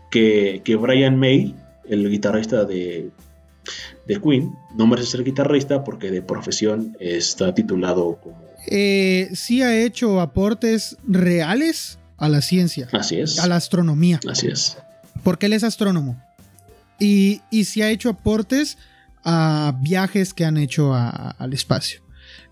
que, 0.09 0.77
Brian 0.79 1.17
May, 1.17 1.55
el 1.87 2.09
guitarrista 2.09 2.65
de, 2.65 3.09
de, 4.07 4.21
Queen, 4.21 4.53
no 4.75 4.87
merece 4.87 5.11
ser 5.11 5.23
guitarrista 5.23 5.83
porque 5.83 6.11
de 6.11 6.21
profesión 6.21 6.95
está 6.99 7.53
titulado 7.53 8.19
como... 8.21 8.37
Eh, 8.67 9.29
sí 9.33 9.61
ha 9.61 9.77
hecho 9.77 10.19
aportes 10.19 10.97
reales 11.07 11.98
a 12.19 12.29
la 12.29 12.41
ciencia. 12.41 12.87
Así 12.91 13.19
es. 13.19 13.39
A 13.39 13.47
la 13.47 13.55
astronomía. 13.55 14.19
Así 14.29 14.47
es. 14.47 14.77
Porque 15.23 15.47
él 15.47 15.53
es 15.53 15.63
astrónomo. 15.63 16.21
Y, 16.99 17.41
y 17.49 17.65
sí 17.65 17.81
ha 17.81 17.89
hecho 17.89 18.09
aportes 18.09 18.77
a 19.23 19.75
viajes 19.81 20.33
que 20.33 20.45
han 20.45 20.57
hecho 20.57 20.93
al 20.93 21.53
espacio. 21.53 22.01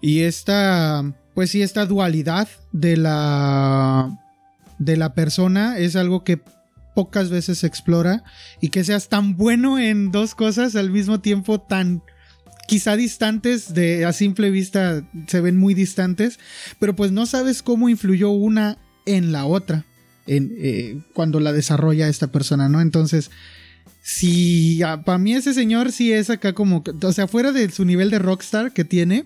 Y 0.01 0.21
esta, 0.21 1.03
pues 1.33 1.51
sí, 1.51 1.61
esta 1.61 1.85
dualidad 1.85 2.47
de 2.71 2.97
la 2.97 4.17
de 4.79 4.95
la 4.95 5.13
persona 5.13 5.77
es 5.77 5.95
algo 5.95 6.23
que 6.23 6.39
pocas 6.93 7.29
veces 7.29 7.59
se 7.59 7.67
explora 7.67 8.23
y 8.61 8.69
que 8.69 8.83
seas 8.83 9.09
tan 9.09 9.37
bueno 9.37 9.79
en 9.79 10.11
dos 10.11 10.35
cosas 10.35 10.75
al 10.75 10.91
mismo 10.91 11.19
tiempo 11.19 11.59
tan 11.59 12.03
quizá 12.67 12.95
distantes 12.95 13.73
de 13.73 14.05
a 14.05 14.13
simple 14.13 14.49
vista 14.51 15.03
se 15.27 15.41
ven 15.41 15.57
muy 15.57 15.73
distantes 15.73 16.39
pero 16.79 16.95
pues 16.95 17.11
no 17.11 17.25
sabes 17.25 17.63
cómo 17.63 17.89
influyó 17.89 18.29
una 18.29 18.77
en 19.07 19.31
la 19.31 19.45
otra 19.45 19.85
en, 20.27 20.53
eh, 20.57 20.99
cuando 21.13 21.39
la 21.39 21.53
desarrolla 21.53 22.07
esta 22.07 22.27
persona 22.27 22.69
no 22.69 22.81
entonces 22.81 23.31
si 24.01 24.79
para 25.05 25.17
mí 25.17 25.33
ese 25.33 25.53
señor 25.53 25.91
sí 25.91 26.13
es 26.13 26.29
acá 26.29 26.53
como 26.53 26.83
o 27.01 27.13
sea 27.13 27.27
fuera 27.27 27.51
de 27.51 27.69
su 27.71 27.85
nivel 27.85 28.09
de 28.09 28.19
rockstar 28.19 28.73
que 28.73 28.83
tiene 28.83 29.25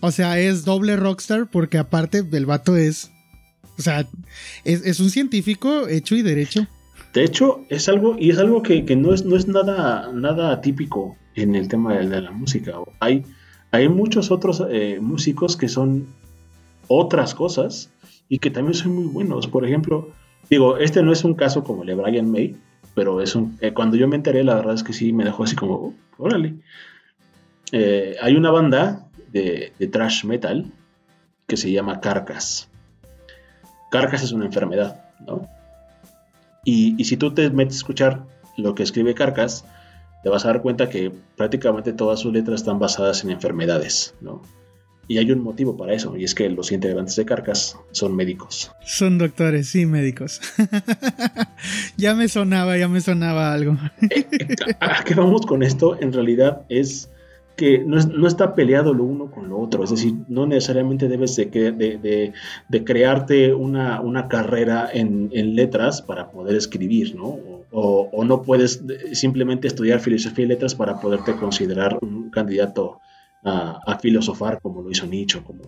o 0.00 0.10
sea 0.10 0.38
es 0.38 0.64
doble 0.64 0.96
rockstar 0.96 1.50
porque 1.50 1.78
aparte 1.78 2.24
el 2.30 2.46
vato 2.46 2.76
es 2.76 3.10
o 3.78 3.82
sea, 3.82 4.06
es, 4.64 5.00
un 5.00 5.10
científico 5.10 5.88
hecho 5.88 6.14
y 6.14 6.22
derecho. 6.22 6.66
De 7.12 7.24
hecho, 7.24 7.64
es 7.68 7.88
algo, 7.88 8.16
y 8.18 8.30
es 8.30 8.38
algo 8.38 8.62
que, 8.62 8.82
no, 8.96 9.12
es, 9.12 9.24
no 9.24 9.36
es 9.36 9.48
nada, 9.48 10.10
nada 10.12 10.60
típico 10.60 11.16
en 11.34 11.54
el 11.54 11.68
tema 11.68 11.94
de, 11.94 12.20
la 12.20 12.30
música. 12.30 12.74
Hay, 13.00 13.24
hay 13.70 13.88
muchos 13.88 14.30
otros 14.30 14.62
eh, 14.70 14.98
músicos 15.00 15.56
que 15.56 15.68
son 15.68 16.06
otras 16.86 17.34
cosas 17.34 17.90
y 18.28 18.38
que 18.38 18.50
también 18.50 18.74
son 18.74 18.94
muy 18.94 19.06
buenos. 19.06 19.46
Por 19.46 19.64
ejemplo, 19.64 20.10
digo, 20.50 20.76
este 20.78 21.02
no 21.02 21.12
es 21.12 21.24
un 21.24 21.34
caso 21.34 21.64
como 21.64 21.82
el 21.82 21.88
de 21.88 21.94
Brian 21.94 22.30
May, 22.30 22.56
pero 22.94 23.20
es 23.20 23.34
un, 23.34 23.58
eh, 23.60 23.72
cuando 23.72 23.96
yo 23.96 24.08
me 24.08 24.16
enteré, 24.16 24.44
la 24.44 24.54
verdad 24.54 24.74
es 24.74 24.82
que 24.82 24.92
sí 24.92 25.12
me 25.12 25.24
dejó 25.24 25.44
así 25.44 25.56
como, 25.56 25.74
oh, 25.74 25.94
órale. 26.18 26.54
Eh, 27.72 28.16
hay 28.20 28.36
una 28.36 28.50
banda 28.50 29.08
de, 29.32 29.72
de, 29.78 29.86
thrash 29.88 30.24
metal 30.24 30.70
que 31.46 31.56
se 31.56 31.72
llama 31.72 32.00
Carcass. 32.00 32.68
Carcas 33.90 34.22
es 34.22 34.32
una 34.32 34.46
enfermedad, 34.46 35.04
¿no? 35.26 35.48
Y, 36.64 37.04
si 37.04 37.16
tú 37.16 37.32
te 37.32 37.50
metes 37.50 37.74
a 37.74 37.78
escuchar 37.78 38.26
lo 38.56 38.74
que 38.74 38.82
escribe 38.82 39.14
Carcas, 39.14 39.64
te 40.22 40.30
vas 40.30 40.44
a 40.44 40.48
dar 40.48 40.62
cuenta 40.62 40.88
que 40.88 41.12
prácticamente 41.36 41.92
todas 41.92 42.20
sus 42.20 42.32
letras 42.32 42.60
están 42.60 42.78
basadas 42.78 43.22
en 43.22 43.30
enfermedades, 43.30 44.14
¿no? 44.20 44.42
Y 45.08 45.18
hay 45.18 45.30
un 45.30 45.40
motivo 45.40 45.76
para 45.76 45.94
eso, 45.94 46.16
y 46.16 46.24
es 46.24 46.34
que 46.34 46.48
los 46.48 46.72
integrantes 46.72 47.16
de 47.16 47.24
Carcas 47.24 47.76
son 47.92 48.16
médicos. 48.16 48.72
Son 48.84 49.18
doctores, 49.18 49.68
sí, 49.68 49.86
médicos. 49.86 50.40
ya 51.96 52.14
me 52.14 52.28
sonaba, 52.28 52.78
ya 52.78 52.88
me 52.88 53.00
sonaba 53.00 53.52
algo. 53.52 53.76
¿A 54.80 55.04
qué 55.04 55.14
vamos 55.14 55.46
con 55.46 55.62
esto? 55.62 55.98
En 56.00 56.12
realidad 56.12 56.62
es 56.68 57.10
que 57.56 57.78
no, 57.78 58.26
está 58.26 58.54
peleado 58.54 58.92
lo 58.94 59.04
uno 59.04 59.30
con 59.30 59.48
lo 59.48 59.58
otro, 59.58 59.84
es 59.84 59.90
decir, 59.90 60.14
no 60.28 60.46
necesariamente 60.46 61.08
debes 61.08 61.36
de, 61.36 61.46
de, 62.68 62.84
crearte 62.84 63.54
una, 63.54 64.00
una 64.00 64.26
carrera 64.28 64.88
en, 64.92 65.30
letras 65.54 66.02
para 66.02 66.30
poder 66.30 66.56
escribir, 66.56 67.14
¿no? 67.14 67.38
O, 67.70 68.24
no 68.24 68.42
puedes 68.42 68.82
simplemente 69.12 69.68
estudiar 69.68 70.00
filosofía 70.00 70.44
y 70.44 70.48
letras 70.48 70.74
para 70.74 71.00
poderte 71.00 71.34
considerar 71.36 71.98
un 72.00 72.30
candidato 72.30 73.00
a, 73.44 73.98
filosofar 74.00 74.60
como 74.60 74.82
lo 74.82 74.90
hizo 74.90 75.06
Nietzsche, 75.06 75.42
como 75.42 75.62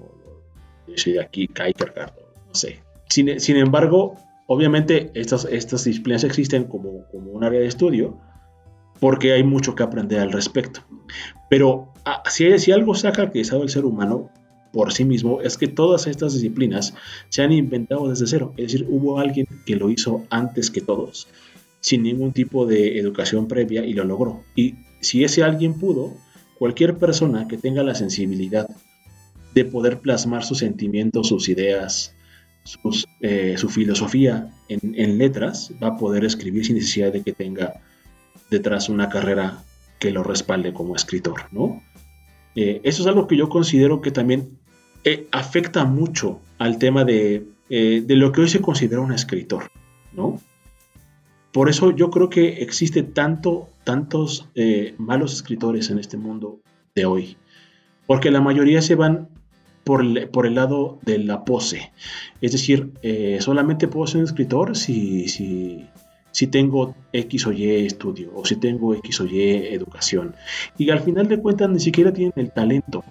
lo 0.87 0.95
hizo 0.95 1.21
aquí 1.21 1.47
Kierkegaard, 1.49 2.15
no 2.49 2.55
sé. 2.55 2.81
Sin, 3.09 3.39
sin 3.39 3.57
embargo, 3.57 4.17
obviamente 4.47 5.11
estas, 5.15 5.45
estas 5.45 5.85
disciplinas 5.85 6.25
existen 6.25 6.65
como, 6.65 7.07
como 7.11 7.31
un 7.31 7.45
área 7.45 7.61
de 7.61 7.67
estudio, 7.67 8.19
porque 9.01 9.33
hay 9.33 9.45
mucho 9.45 9.75
que 9.75 9.83
aprender 9.83 10.21
al 10.21 10.33
respecto. 10.33 10.81
Pero 11.51 11.93
ah, 12.05 12.23
si, 12.29 12.59
si 12.59 12.73
algo 12.73 12.95
se 12.95 13.09
ha 13.09 13.13
caracterizado 13.13 13.63
el 13.63 13.69
ser 13.69 13.85
humano 13.85 14.31
por 14.73 14.93
sí 14.93 15.05
mismo 15.05 15.41
es 15.41 15.57
que 15.57 15.69
todas 15.69 16.07
estas 16.07 16.35
disciplinas 16.35 16.95
se 17.29 17.43
han 17.43 17.53
inventado 17.53 18.09
desde 18.09 18.27
cero. 18.27 18.53
Es 18.57 18.73
decir, 18.73 18.87
hubo 18.91 19.19
alguien 19.19 19.47
que 19.65 19.77
lo 19.77 19.91
hizo 19.91 20.25
antes 20.31 20.71
que 20.71 20.81
todos, 20.81 21.29
sin 21.81 22.03
ningún 22.03 22.33
tipo 22.33 22.67
de 22.67 22.99
educación 22.99 23.49
previa 23.49 23.85
y 23.85 23.93
lo 23.93 24.05
logró. 24.05 24.43
Y 24.55 24.75
si 25.01 25.25
ese 25.25 25.43
alguien 25.43 25.79
pudo, 25.79 26.15
cualquier 26.59 26.97
persona 26.97 27.49
que 27.49 27.59
tenga 27.59 27.83
la 27.83 27.95
sensibilidad 27.95 28.69
de 29.55 29.65
poder 29.65 30.01
plasmar 30.01 30.45
sus 30.45 30.59
sentimientos, 30.59 31.29
sus 31.29 31.49
ideas, 31.49 32.15
eh, 33.21 33.55
su 33.57 33.69
filosofía 33.69 34.51
en, 34.69 34.95
en 34.97 35.19
letras, 35.19 35.73
va 35.83 35.89
a 35.89 35.97
poder 35.97 36.25
escribir 36.25 36.65
sin 36.67 36.77
necesidad 36.77 37.13
de 37.13 37.23
que 37.23 37.33
tenga 37.33 37.81
detrás 38.51 38.89
una 38.89 39.09
carrera 39.09 39.63
que 39.99 40.11
lo 40.11 40.23
respalde 40.23 40.73
como 40.73 40.95
escritor, 40.95 41.43
¿no? 41.53 41.83
Eh, 42.55 42.81
eso 42.85 43.03
es 43.03 43.09
algo 43.09 43.27
que 43.27 43.37
yo 43.37 43.49
considero 43.49 44.01
que 44.01 44.11
también 44.11 44.59
eh, 45.05 45.29
afecta 45.31 45.85
mucho 45.85 46.41
al 46.59 46.79
tema 46.79 47.05
de, 47.05 47.47
eh, 47.69 48.03
de, 48.05 48.17
lo 48.17 48.33
que 48.33 48.43
hoy 48.43 48.49
se 48.49 48.61
considera 48.61 49.01
un 49.01 49.13
escritor, 49.13 49.71
¿no? 50.13 50.41
Por 51.57 51.71
eso 51.71 51.91
yo 51.91 52.11
creo 52.11 52.29
que 52.29 52.63
existe 52.63 53.03
tanto, 53.03 53.71
tantos 53.83 54.47
malos 54.99 55.33
escritores 55.33 55.89
en 55.89 55.99
este 55.99 56.19
mundo 56.19 56.61
de 56.95 57.07
hoy, 57.07 57.39
porque 58.07 58.31
la 58.31 58.43
mayoría 58.43 58.83
se 58.83 58.95
van 58.95 59.31
por 59.83 60.03
el, 60.03 60.29
por 60.29 60.47
el 60.47 60.57
lado 60.57 60.99
de 61.07 61.17
la 61.17 61.47
pose, 61.47 61.93
es 62.43 62.53
decir, 62.53 62.93
solamente 63.41 63.89
puedo 63.89 64.07
ser 64.07 64.19
un 64.19 64.27
escritor 64.27 64.77
si, 64.77 65.29
si, 65.29 65.87
si 66.31 66.47
tengo 66.47 66.95
X 67.15 67.47
o 67.47 67.53
Y 67.53 67.87
estudio 67.87 68.33
o 68.35 68.45
si 68.45 68.57
tengo 68.57 68.95
X 68.95 69.23
o 69.23 69.25
Y 69.25 69.41
educación. 69.73 70.35
Y 70.77 70.91
al 70.91 71.01
final 71.01 71.27
de 71.27 71.41
cuentas 71.41 71.71
ni 71.71 71.81
siquiera 71.81 72.13
tienen 72.13 72.35
el 72.37 72.53
talento. 72.53 73.03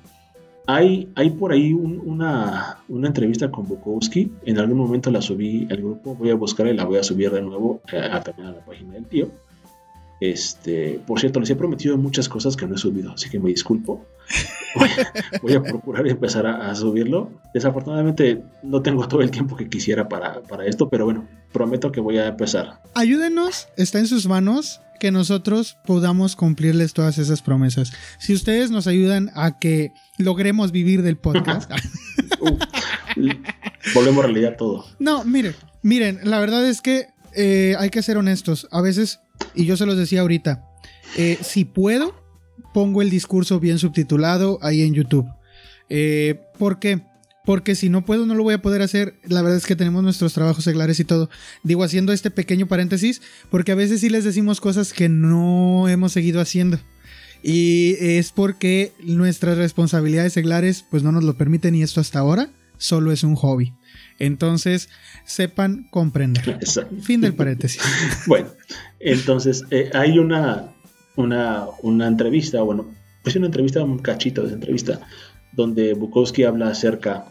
Hay, 0.67 1.09
hay 1.15 1.29
por 1.31 1.51
ahí 1.51 1.73
una, 1.73 2.79
una, 2.87 3.07
entrevista 3.07 3.51
con 3.51 3.67
Bukowski, 3.67 4.31
en 4.45 4.57
algún 4.57 4.77
momento 4.77 5.11
la 5.11 5.21
subí 5.21 5.67
al 5.69 5.77
grupo, 5.77 6.15
voy 6.15 6.31
a 6.31 6.35
buscarla 6.35 6.71
y 6.71 6.75
la 6.75 6.85
voy 6.85 6.97
a 6.97 7.03
subir 7.03 7.31
de 7.31 7.41
nuevo 7.41 7.81
a, 7.93 7.97
a, 7.97 8.17
a 8.17 8.51
la 8.51 8.65
página 8.65 8.93
del 8.93 9.05
tío. 9.05 9.29
Este, 10.19 10.99
por 11.05 11.19
cierto, 11.19 11.39
les 11.39 11.49
he 11.49 11.55
prometido 11.55 11.97
muchas 11.97 12.29
cosas 12.29 12.55
que 12.55 12.65
no 12.65 12.75
he 12.75 12.77
subido, 12.77 13.11
así 13.11 13.29
que 13.29 13.39
me 13.39 13.49
disculpo. 13.49 14.05
Voy 15.41 15.53
a, 15.53 15.61
procurar 15.61 16.05
empezar 16.07 16.45
a, 16.47 16.73
subirlo. 16.75 17.31
Desafortunadamente 17.53 18.41
no 18.61 18.81
tengo 18.81 19.07
todo 19.07 19.21
el 19.21 19.31
tiempo 19.31 19.55
que 19.55 19.69
quisiera 19.69 20.09
para, 20.09 20.41
para, 20.41 20.65
esto, 20.65 20.89
pero 20.89 21.05
bueno, 21.05 21.25
prometo 21.53 21.93
que 21.93 22.01
voy 22.01 22.17
a 22.17 22.27
empezar. 22.27 22.81
Ayúdenos, 22.93 23.69
está 23.77 23.99
en 23.99 24.07
sus 24.07 24.27
manos 24.27 24.81
que 24.99 25.11
nosotros 25.11 25.77
podamos 25.85 26.35
cumplirles 26.35 26.93
todas 26.93 27.17
esas 27.17 27.41
promesas. 27.41 27.91
Si 28.19 28.33
ustedes 28.33 28.71
nos 28.71 28.87
ayudan 28.87 29.31
a 29.35 29.59
que 29.59 29.91
logremos 30.17 30.71
vivir 30.71 31.01
del 31.01 31.17
podcast. 31.17 31.71
volvemos 33.93 34.23
a 34.23 34.27
realidad 34.27 34.55
todo. 34.57 34.85
No, 34.99 35.23
miren, 35.23 35.55
miren, 35.81 36.19
la 36.23 36.39
verdad 36.39 36.67
es 36.67 36.81
que 36.81 37.07
eh, 37.35 37.75
hay 37.77 37.89
que 37.89 38.01
ser 38.01 38.17
honestos. 38.17 38.67
A 38.71 38.81
veces, 38.81 39.19
y 39.53 39.65
yo 39.65 39.77
se 39.77 39.85
los 39.85 39.97
decía 39.97 40.21
ahorita, 40.21 40.65
eh, 41.17 41.37
si 41.41 41.65
puedo, 41.65 42.15
pongo 42.73 43.01
el 43.01 43.09
discurso 43.09 43.59
bien 43.59 43.79
subtitulado 43.79 44.59
ahí 44.61 44.81
en 44.81 44.93
YouTube. 44.93 45.27
Eh, 45.89 46.41
¿Por 46.57 46.79
qué? 46.79 47.01
Porque 47.45 47.75
si 47.75 47.89
no 47.89 48.05
puedo, 48.05 48.25
no 48.25 48.35
lo 48.35 48.43
voy 48.43 48.55
a 48.55 48.61
poder 48.61 48.81
hacer. 48.81 49.15
La 49.23 49.41
verdad 49.41 49.57
es 49.57 49.65
que 49.65 49.75
tenemos 49.75 50.03
nuestros 50.03 50.33
trabajos 50.33 50.63
seglares 50.63 50.99
y 50.99 51.05
todo. 51.05 51.29
Digo, 51.63 51.83
haciendo 51.83 52.11
este 52.11 52.31
pequeño 52.31 52.67
paréntesis, 52.67 53.21
porque 53.49 53.71
a 53.71 53.75
veces 53.75 54.01
sí 54.01 54.09
les 54.09 54.23
decimos 54.23 54.59
cosas 54.59 54.93
que 54.93 55.09
no 55.09 55.87
hemos 55.87 56.11
seguido 56.11 56.41
haciendo. 56.41 56.79
Y 57.43 57.95
es 57.99 58.31
porque 58.31 58.93
nuestras 59.03 59.57
responsabilidades 59.57 60.33
seglares 60.33 60.83
pues 60.89 61.03
no 61.03 61.11
nos 61.11 61.23
lo 61.23 61.37
permiten 61.37 61.75
y 61.75 61.83
esto 61.83 62.01
hasta 62.01 62.19
ahora 62.19 62.49
solo 62.77 63.11
es 63.11 63.23
un 63.23 63.35
hobby. 63.35 63.73
Entonces, 64.19 64.89
sepan 65.25 65.87
comprender. 65.91 66.59
Fin 67.01 67.21
del 67.21 67.35
paréntesis. 67.35 67.81
bueno, 68.27 68.49
entonces 68.99 69.63
eh, 69.71 69.89
hay 69.93 70.19
una, 70.19 70.73
una, 71.15 71.65
una 71.81 72.07
entrevista, 72.07 72.61
bueno, 72.61 72.87
pues 73.23 73.35
una 73.35 73.47
entrevista, 73.47 73.83
un 73.83 73.99
cachito 73.99 74.41
de 74.41 74.47
esa 74.47 74.55
entrevista, 74.55 74.99
donde 75.53 75.93
Bukowski 75.93 76.43
habla 76.43 76.69
acerca 76.69 77.25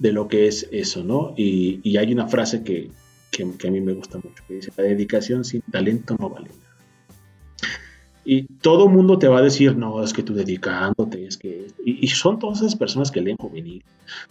de 0.00 0.12
lo 0.12 0.26
que 0.28 0.48
es 0.48 0.66
eso, 0.72 1.04
¿no? 1.04 1.34
Y, 1.36 1.96
hay 1.96 2.12
una 2.12 2.26
frase 2.26 2.64
que, 2.64 2.90
que, 3.30 3.42
a 3.44 3.70
mí 3.70 3.80
me 3.80 3.92
gusta 3.92 4.18
mucho, 4.18 4.42
que 4.48 4.54
dice, 4.54 4.72
la 4.76 4.84
dedicación 4.84 5.44
sin 5.44 5.60
talento 5.62 6.16
no 6.18 6.30
vale 6.30 6.48
nada. 6.48 6.76
Y 8.24 8.44
todo 8.44 8.88
mundo 8.88 9.18
te 9.18 9.28
va 9.28 9.38
a 9.38 9.42
decir, 9.42 9.76
no, 9.76 10.02
es 10.02 10.12
que 10.12 10.22
tú 10.22 10.34
dedicándote, 10.34 11.26
es 11.26 11.36
que... 11.36 11.59
Y, 12.00 12.08
son 12.08 12.38
todas 12.38 12.60
esas 12.60 12.76
personas 12.76 13.10
que 13.10 13.20
leen 13.20 13.36
juvenil, 13.36 13.82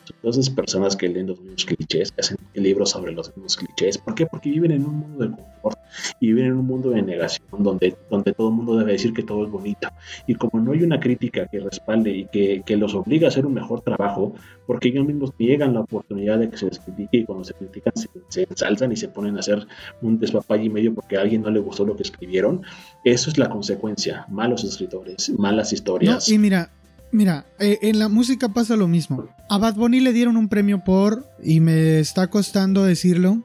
son 0.03 0.17
todas 0.21 0.37
esas 0.37 0.53
personas 0.53 0.95
que 0.95 1.09
leen 1.09 1.27
los 1.27 1.39
mismos 1.39 1.65
clichés, 1.65 2.11
que 2.11 2.21
hacen 2.21 2.37
libros 2.53 2.91
sobre 2.91 3.11
los 3.11 3.29
mismos 3.35 3.57
clichés. 3.57 3.97
¿Por 3.97 4.15
qué? 4.15 4.25
Porque 4.25 4.49
viven 4.49 4.71
en 4.71 4.85
un 4.85 4.95
mundo 4.95 5.25
de 5.25 5.35
confort 5.35 5.79
y 6.19 6.27
viven 6.27 6.45
en 6.45 6.53
un 6.53 6.65
mundo 6.65 6.91
de 6.91 7.01
negación 7.01 7.47
donde, 7.57 7.95
donde 8.09 8.33
todo 8.33 8.49
el 8.49 8.55
mundo 8.55 8.77
debe 8.77 8.93
decir 8.93 9.13
que 9.13 9.23
todo 9.23 9.45
es 9.45 9.51
bonito. 9.51 9.89
Y 10.27 10.35
como 10.35 10.63
no 10.63 10.71
hay 10.71 10.83
una 10.83 10.99
crítica 10.99 11.47
que 11.47 11.59
respalde 11.59 12.11
y 12.11 12.25
que, 12.25 12.63
que 12.65 12.77
los 12.77 12.93
obliga 12.95 13.27
a 13.27 13.29
hacer 13.29 13.45
un 13.45 13.53
mejor 13.53 13.81
trabajo, 13.81 14.33
porque 14.69 14.89
ellos 14.89 15.05
mismos 15.05 15.31
niegan 15.39 15.73
la 15.73 15.81
oportunidad 15.81 16.37
de 16.37 16.49
que 16.49 16.57
se 16.57 16.67
les 16.67 16.79
critique 16.79 17.17
y 17.17 17.25
cuando 17.25 17.43
se 17.43 17.53
critican 17.53 17.93
se, 18.29 18.43
ensalzan 18.43 18.91
y 18.91 18.97
se 18.97 19.07
ponen 19.07 19.35
a 19.37 19.39
hacer 19.39 19.65
un 20.01 20.19
despapalle 20.19 20.65
y 20.65 20.69
medio 20.69 20.93
porque 20.93 21.17
a 21.17 21.21
alguien 21.21 21.41
no 21.41 21.49
le 21.49 21.59
gustó 21.59 21.85
lo 21.85 21.95
que 21.95 22.03
escribieron, 22.03 22.61
eso 23.03 23.29
es 23.29 23.37
la 23.37 23.49
consecuencia. 23.49 24.25
Malos 24.29 24.63
escritores, 24.63 25.31
malas 25.37 25.73
historias. 25.73 26.29
y 26.29 26.37
mira, 26.37 26.71
Mira, 27.11 27.45
eh, 27.59 27.79
en 27.81 27.99
la 27.99 28.07
música 28.07 28.49
pasa 28.49 28.75
lo 28.75 28.87
mismo. 28.87 29.27
A 29.49 29.57
Bad 29.57 29.75
Bunny 29.75 29.99
le 29.99 30.13
dieron 30.13 30.37
un 30.37 30.47
premio 30.47 30.83
por, 30.83 31.25
y 31.43 31.59
me 31.59 31.99
está 31.99 32.27
costando 32.27 32.83
decirlo, 32.83 33.43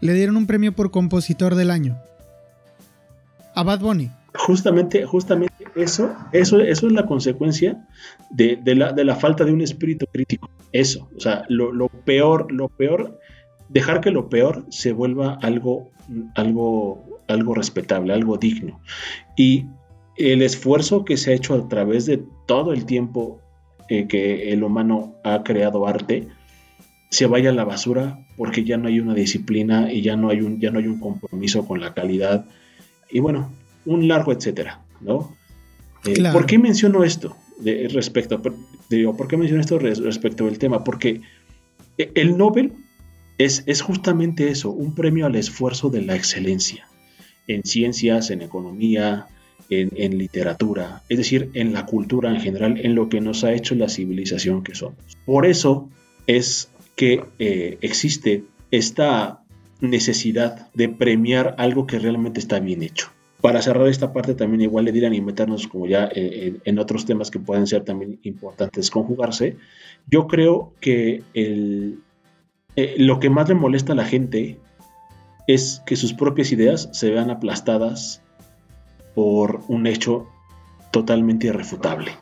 le 0.00 0.14
dieron 0.14 0.36
un 0.36 0.46
premio 0.46 0.72
por 0.72 0.90
compositor 0.90 1.56
del 1.56 1.70
año. 1.70 1.98
A 3.54 3.64
Bad 3.64 3.80
Bunny. 3.80 4.10
Justamente, 4.34 5.04
justamente 5.04 5.64
eso, 5.74 6.14
eso, 6.32 6.60
eso 6.60 6.86
es 6.86 6.92
la 6.92 7.06
consecuencia 7.06 7.84
de, 8.30 8.60
la, 8.64 8.92
de 8.92 9.04
la 9.04 9.16
falta 9.16 9.44
de 9.44 9.52
un 9.52 9.60
espíritu 9.60 10.06
crítico. 10.12 10.48
Eso, 10.72 11.08
o 11.16 11.20
sea, 11.20 11.44
lo, 11.48 11.88
peor, 11.88 12.52
lo 12.52 12.68
peor, 12.68 13.18
dejar 13.68 14.00
que 14.00 14.12
lo 14.12 14.28
peor 14.28 14.64
se 14.70 14.92
vuelva 14.92 15.38
algo, 15.42 15.90
algo, 16.36 17.20
algo 17.26 17.54
respetable, 17.54 18.14
algo 18.14 18.36
digno. 18.36 18.80
Y 19.36 19.66
el 20.20 20.42
esfuerzo 20.42 21.04
que 21.04 21.16
se 21.16 21.30
ha 21.30 21.34
hecho 21.34 21.54
a 21.54 21.68
través 21.68 22.06
de 22.06 22.22
todo 22.46 22.72
el 22.72 22.84
tiempo 22.84 23.40
eh, 23.88 24.06
que 24.06 24.52
el 24.52 24.62
humano 24.62 25.16
ha 25.24 25.42
creado 25.42 25.86
arte, 25.86 26.28
se 27.10 27.26
vaya 27.26 27.50
a 27.50 27.54
la 27.54 27.64
basura 27.64 28.26
porque 28.36 28.64
ya 28.64 28.76
no 28.76 28.88
hay 28.88 29.00
una 29.00 29.14
disciplina 29.14 29.92
y 29.92 30.02
ya 30.02 30.16
no 30.16 30.28
hay 30.28 30.42
un, 30.42 30.60
ya 30.60 30.70
no 30.70 30.78
hay 30.78 30.86
un 30.86 31.00
compromiso 31.00 31.66
con 31.66 31.80
la 31.80 31.94
calidad. 31.94 32.46
Y 33.10 33.20
bueno, 33.20 33.50
un 33.86 34.06
largo 34.08 34.32
etcétera, 34.32 34.82
¿no? 35.00 35.34
Eh, 36.04 36.22
¿Por 36.32 36.46
qué 36.46 36.58
menciono 36.58 37.02
esto 37.02 37.36
de, 37.58 37.88
respecto? 37.88 38.40
Digo, 38.88 39.16
¿Por 39.16 39.26
qué 39.26 39.36
menciono 39.36 39.60
esto 39.60 39.78
respecto 39.78 40.44
del 40.44 40.58
tema? 40.58 40.84
Porque 40.84 41.22
eh, 41.98 42.12
el 42.14 42.36
Nobel 42.36 42.74
es, 43.38 43.64
es 43.66 43.80
justamente 43.80 44.50
eso, 44.50 44.70
un 44.70 44.94
premio 44.94 45.26
al 45.26 45.34
esfuerzo 45.34 45.90
de 45.90 46.02
la 46.02 46.14
excelencia 46.14 46.86
en 47.46 47.64
ciencias, 47.64 48.30
en 48.30 48.42
economía, 48.42 49.26
en, 49.68 49.90
en, 49.96 50.18
literatura, 50.18 51.02
es 51.08 51.18
decir, 51.18 51.50
en 51.54 51.72
la 51.72 51.86
cultura 51.86 52.30
en 52.30 52.40
general, 52.40 52.78
en 52.82 52.94
lo 52.94 53.08
que 53.08 53.20
nos 53.20 53.44
ha 53.44 53.52
hecho 53.52 53.74
la 53.74 53.88
civilización 53.88 54.62
que 54.62 54.74
somos. 54.74 55.18
Por 55.26 55.46
eso 55.46 55.88
es 56.26 56.70
que 56.96 57.22
eh, 57.38 57.78
existe 57.80 58.44
esta 58.70 59.42
necesidad 59.80 60.68
de 60.74 60.88
premiar 60.88 61.54
algo 61.58 61.86
que 61.86 61.98
realmente 61.98 62.40
está 62.40 62.60
bien 62.60 62.82
hecho 62.82 63.08
para 63.40 63.62
cerrar 63.62 63.88
esta 63.88 64.12
parte 64.12 64.34
también 64.34 64.60
igual 64.60 64.84
le 64.84 64.92
dirán 64.92 65.14
y 65.14 65.20
meternos 65.20 65.66
como 65.66 65.86
ya 65.86 66.08
eh, 66.14 66.58
en, 66.64 66.78
otros 66.78 67.06
temas 67.06 67.30
que 67.30 67.38
pueden 67.38 67.66
ser 67.66 67.84
también 67.84 68.18
importantes 68.22 68.90
conjugarse, 68.90 69.56
yo 70.06 70.26
creo 70.26 70.74
que 70.80 71.22
eh, 71.34 71.94
lo 72.98 73.18
que 73.18 73.30
más 73.30 73.48
le 73.48 73.54
molesta 73.54 73.92
a 73.92 73.96
la 73.96 74.04
gente 74.04 74.58
es 75.46 75.82
que 75.86 75.96
sus 75.96 76.12
propias 76.12 76.52
ideas 76.52 76.90
se 76.92 77.10
vean 77.10 77.30
aplastadas 77.30 78.22
por 79.20 79.60
un 79.68 79.86
hecho 79.86 80.28
totalmente 80.92 81.48
irrefutable. 81.48 82.12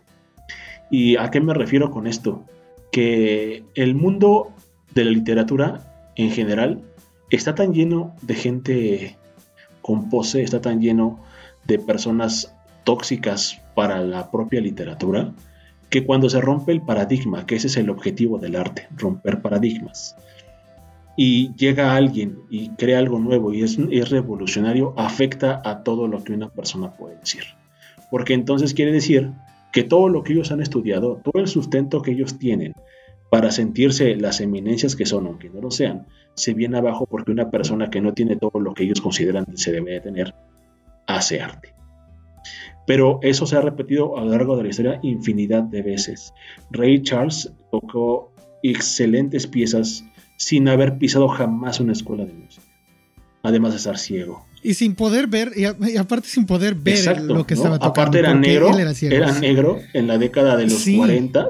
¿Y 0.90 1.14
a 1.14 1.30
qué 1.30 1.40
me 1.40 1.54
refiero 1.54 1.92
con 1.92 2.08
esto? 2.08 2.42
Que 2.90 3.62
el 3.76 3.94
mundo 3.94 4.50
de 4.96 5.04
la 5.04 5.12
literatura 5.12 6.10
en 6.16 6.32
general 6.32 6.82
está 7.30 7.54
tan 7.54 7.72
lleno 7.72 8.16
de 8.22 8.34
gente 8.34 9.16
compose 9.80 10.42
está 10.42 10.60
tan 10.60 10.80
lleno 10.80 11.22
de 11.68 11.78
personas 11.78 12.52
tóxicas 12.82 13.62
para 13.76 14.00
la 14.00 14.32
propia 14.32 14.60
literatura, 14.60 15.34
que 15.90 16.04
cuando 16.04 16.28
se 16.28 16.40
rompe 16.40 16.72
el 16.72 16.82
paradigma, 16.82 17.46
que 17.46 17.54
ese 17.54 17.68
es 17.68 17.76
el 17.76 17.90
objetivo 17.90 18.38
del 18.38 18.56
arte, 18.56 18.88
romper 18.96 19.40
paradigmas, 19.40 20.16
y 21.20 21.52
llega 21.56 21.96
alguien 21.96 22.44
y 22.48 22.68
crea 22.76 23.00
algo 23.00 23.18
nuevo 23.18 23.52
y 23.52 23.64
es, 23.64 23.76
es 23.90 24.08
revolucionario, 24.10 24.94
afecta 24.96 25.60
a 25.64 25.82
todo 25.82 26.06
lo 26.06 26.22
que 26.22 26.32
una 26.32 26.48
persona 26.48 26.92
puede 26.92 27.16
decir. 27.16 27.42
Porque 28.08 28.34
entonces 28.34 28.72
quiere 28.72 28.92
decir 28.92 29.32
que 29.72 29.82
todo 29.82 30.08
lo 30.08 30.22
que 30.22 30.34
ellos 30.34 30.52
han 30.52 30.62
estudiado, 30.62 31.20
todo 31.24 31.42
el 31.42 31.48
sustento 31.48 32.02
que 32.02 32.12
ellos 32.12 32.38
tienen 32.38 32.72
para 33.32 33.50
sentirse 33.50 34.14
las 34.14 34.40
eminencias 34.40 34.94
que 34.94 35.06
son, 35.06 35.26
aunque 35.26 35.50
no 35.50 35.60
lo 35.60 35.72
sean, 35.72 36.06
se 36.34 36.54
viene 36.54 36.78
abajo 36.78 37.04
porque 37.04 37.32
una 37.32 37.50
persona 37.50 37.90
que 37.90 38.00
no 38.00 38.14
tiene 38.14 38.36
todo 38.36 38.60
lo 38.60 38.72
que 38.72 38.84
ellos 38.84 39.00
consideran 39.00 39.44
que 39.44 39.56
se 39.56 39.72
debe 39.72 39.94
de 39.94 40.00
tener, 40.00 40.34
hace 41.08 41.40
arte. 41.40 41.74
Pero 42.86 43.18
eso 43.22 43.44
se 43.44 43.56
ha 43.56 43.60
repetido 43.60 44.16
a 44.16 44.24
lo 44.24 44.30
largo 44.30 44.56
de 44.56 44.62
la 44.62 44.68
historia 44.68 45.00
infinidad 45.02 45.64
de 45.64 45.82
veces. 45.82 46.32
Ray 46.70 47.02
Charles 47.02 47.52
tocó 47.72 48.32
excelentes 48.62 49.48
piezas 49.48 50.04
sin 50.38 50.68
haber 50.68 50.96
pisado 50.96 51.28
jamás 51.28 51.80
una 51.80 51.92
escuela 51.92 52.24
de 52.24 52.32
música. 52.32 52.62
Además 53.42 53.72
de 53.72 53.76
estar 53.76 53.98
ciego. 53.98 54.46
Y 54.62 54.74
sin 54.74 54.94
poder 54.94 55.26
ver, 55.26 55.52
y, 55.56 55.64
aparte 55.96 56.28
sin 56.28 56.46
poder 56.46 56.74
ver 56.74 57.20
lo 57.20 57.46
que 57.46 57.54
estaba 57.54 57.78
tocando. 57.78 57.90
Aparte 58.00 58.18
era 58.18 58.34
negro, 58.34 58.76
era, 58.76 59.32
negro 59.32 59.78
en 59.92 60.06
la 60.06 60.18
década 60.18 60.56
de 60.56 60.66
los 60.66 60.84
40, 60.84 61.48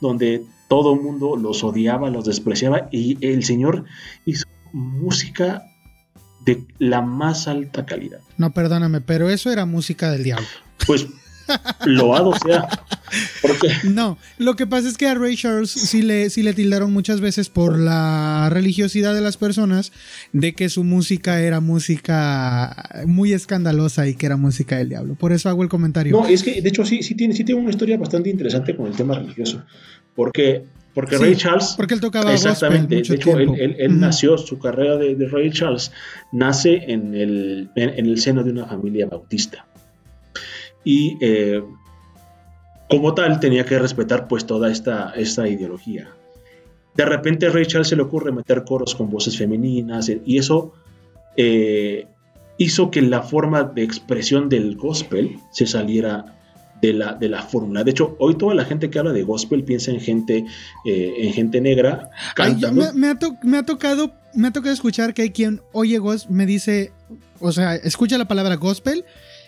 donde 0.00 0.42
todo 0.68 0.94
el 0.94 1.00
mundo 1.00 1.36
los 1.36 1.64
odiaba, 1.64 2.10
los 2.10 2.24
despreciaba 2.24 2.88
y 2.90 3.18
el 3.26 3.44
señor 3.44 3.84
hizo 4.24 4.46
música 4.72 5.64
de 6.44 6.64
la 6.78 7.02
más 7.02 7.48
alta 7.48 7.84
calidad. 7.84 8.20
No, 8.38 8.52
perdóname, 8.52 9.00
pero 9.00 9.28
eso 9.28 9.50
era 9.50 9.66
música 9.66 10.10
del 10.10 10.24
diablo. 10.24 10.46
Pues 10.86 11.06
loado 11.84 12.32
sea. 12.44 12.68
Porque... 13.42 13.68
No, 13.84 14.18
lo 14.38 14.56
que 14.56 14.66
pasa 14.66 14.88
es 14.88 14.96
que 14.96 15.06
a 15.06 15.14
Ray 15.14 15.36
Charles 15.36 15.70
sí 15.70 16.02
le, 16.02 16.28
sí 16.30 16.42
le 16.42 16.54
tildaron 16.54 16.92
muchas 16.92 17.20
veces 17.20 17.48
por 17.48 17.78
la 17.78 18.48
religiosidad 18.50 19.14
de 19.14 19.20
las 19.20 19.36
personas 19.36 19.92
de 20.32 20.54
que 20.54 20.68
su 20.68 20.84
música 20.84 21.40
era 21.40 21.60
música 21.60 23.04
muy 23.06 23.32
escandalosa 23.32 24.08
y 24.08 24.14
que 24.14 24.26
era 24.26 24.36
música 24.36 24.78
del 24.78 24.88
diablo. 24.88 25.14
Por 25.14 25.32
eso 25.32 25.48
hago 25.48 25.62
el 25.62 25.68
comentario. 25.68 26.16
No, 26.16 26.26
es 26.26 26.42
que 26.42 26.60
de 26.60 26.68
hecho 26.68 26.84
sí, 26.84 27.02
sí, 27.02 27.14
tiene, 27.14 27.34
sí 27.34 27.44
tiene 27.44 27.60
una 27.60 27.70
historia 27.70 27.96
bastante 27.96 28.30
interesante 28.30 28.74
con 28.76 28.86
el 28.86 28.94
tema 28.94 29.14
religioso. 29.14 29.62
Porque, 30.14 30.64
porque 30.94 31.18
Ray 31.18 31.36
Charles. 31.36 31.74
Porque 31.76 31.94
él 31.94 32.00
tocaba 32.00 32.32
Exactamente. 32.32 32.96
de 32.96 33.14
hecho, 33.14 33.38
él, 33.38 34.00
nació, 34.00 34.38
su 34.38 34.58
carrera 34.58 34.96
de, 34.96 35.28
Ray 35.28 35.50
Charles 35.50 35.92
nace 36.32 36.84
en 36.88 37.14
el, 37.14 37.70
en, 37.76 38.06
el 38.06 38.18
seno 38.18 38.42
de 38.42 38.50
una 38.50 38.66
familia 38.66 39.06
bautista. 39.06 39.66
Y 40.86 41.18
eh, 41.20 41.64
como 42.88 43.12
tal 43.12 43.40
tenía 43.40 43.66
que 43.66 43.76
respetar 43.76 44.28
pues 44.28 44.46
toda 44.46 44.70
esta, 44.70 45.10
esta 45.16 45.48
ideología. 45.48 46.08
De 46.94 47.04
repente 47.04 47.46
a 47.46 47.50
Ray 47.50 47.66
Charles 47.66 47.88
se 47.88 47.96
le 47.96 48.02
ocurre 48.02 48.30
meter 48.30 48.64
coros 48.64 48.94
con 48.94 49.10
voces 49.10 49.36
femeninas 49.36 50.08
y 50.24 50.38
eso 50.38 50.72
eh, 51.36 52.06
hizo 52.56 52.90
que 52.90 53.02
la 53.02 53.22
forma 53.22 53.64
de 53.64 53.82
expresión 53.82 54.48
del 54.48 54.76
gospel 54.76 55.38
se 55.50 55.66
saliera 55.66 56.36
de 56.80 56.92
la, 56.92 57.14
de 57.14 57.28
la 57.28 57.42
fórmula. 57.42 57.82
De 57.82 57.90
hecho, 57.90 58.16
hoy 58.20 58.36
toda 58.36 58.54
la 58.54 58.64
gente 58.64 58.88
que 58.88 58.98
habla 59.00 59.12
de 59.12 59.24
gospel 59.24 59.64
piensa 59.64 59.90
en 59.90 60.00
gente, 60.00 60.46
eh, 60.84 61.14
en 61.18 61.32
gente 61.32 61.60
negra. 61.60 62.10
me, 62.94 63.08
ha 63.08 63.16
tocado 63.64 64.12
me 64.34 64.48
ha 64.48 64.52
tocado 64.52 64.72
escuchar 64.72 65.14
que 65.14 65.22
hay 65.22 65.30
quien 65.30 65.60
oye 65.72 65.98
gospel, 65.98 66.36
me 66.36 66.46
dice, 66.46 66.92
o 67.40 67.50
sea, 67.50 67.74
escucha 67.74 68.18
la 68.18 68.28
palabra 68.28 68.54
gospel 68.54 69.04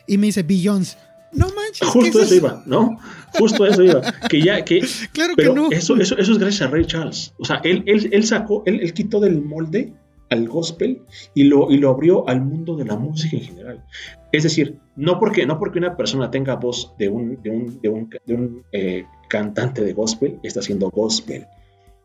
y 0.07 0.19
me 0.19 0.27
dice 0.27 0.43
Beyoncé. 0.43 0.97
No 1.33 1.47
manches. 1.49 1.89
Justo 1.89 2.21
eso, 2.21 2.35
iba, 2.35 2.63
¿no? 2.67 2.99
Justo 3.39 3.67
eso 3.67 3.83
iba. 3.83 4.01
Que 4.29 4.41
ya, 4.41 4.65
que. 4.65 4.81
Claro 5.13 5.35
pero 5.37 5.55
que 5.55 5.61
no. 5.61 5.71
Eso, 5.71 5.97
eso, 5.97 6.17
eso 6.17 6.33
es 6.33 6.39
gracias 6.39 6.69
a 6.69 6.73
Ray 6.73 6.87
Charles. 6.87 7.35
O 7.39 7.45
sea, 7.45 7.61
él, 7.65 7.83
él, 7.87 8.09
él 8.13 8.25
sacó, 8.25 8.63
él, 8.67 8.81
él, 8.81 8.93
quitó 8.93 9.21
del 9.21 9.43
molde 9.43 9.93
al 10.31 10.49
gospel 10.49 11.03
y 11.35 11.45
lo, 11.45 11.71
y 11.71 11.79
lo 11.79 11.91
abrió 11.91 12.29
al 12.29 12.43
mundo 12.43 12.77
de 12.77 12.85
la 12.85 12.97
música 12.97 13.37
en 13.37 13.43
general. 13.43 13.85
Es 14.33 14.43
decir, 14.43 14.79
no 14.97 15.19
porque, 15.19 15.47
no 15.47 15.59
porque 15.59 15.79
una 15.79 15.97
persona 15.97 16.31
tenga 16.31 16.57
voz 16.57 16.95
de 16.99 17.09
un, 17.09 17.41
de 17.43 17.51
un, 17.51 17.81
de 17.81 17.89
un, 17.89 18.11
de 18.27 18.35
un 18.35 18.65
eh, 18.73 19.05
cantante 19.29 19.83
de 19.83 19.93
gospel, 19.93 20.39
está 20.43 20.61
haciendo 20.61 20.91
gospel. 20.91 21.47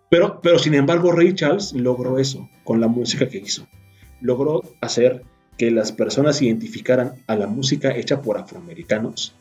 Pero, 0.09 0.39
pero 0.41 0.59
sin 0.59 0.75
embargo, 0.75 1.11
Ray 1.11 1.33
Charles 1.33 1.73
logró 1.73 2.19
eso 2.19 2.49
con 2.63 2.79
la 2.79 2.87
música 2.87 3.27
que 3.27 3.39
hizo. 3.39 3.67
Logró 4.21 4.61
hacer 4.79 5.23
que 5.57 5.71
las 5.71 5.91
personas 5.91 6.41
identificaran 6.41 7.13
a 7.27 7.35
la 7.35 7.47
música 7.47 7.95
hecha 7.95 8.21
por 8.21 8.37
afroamericanos, 8.37 9.33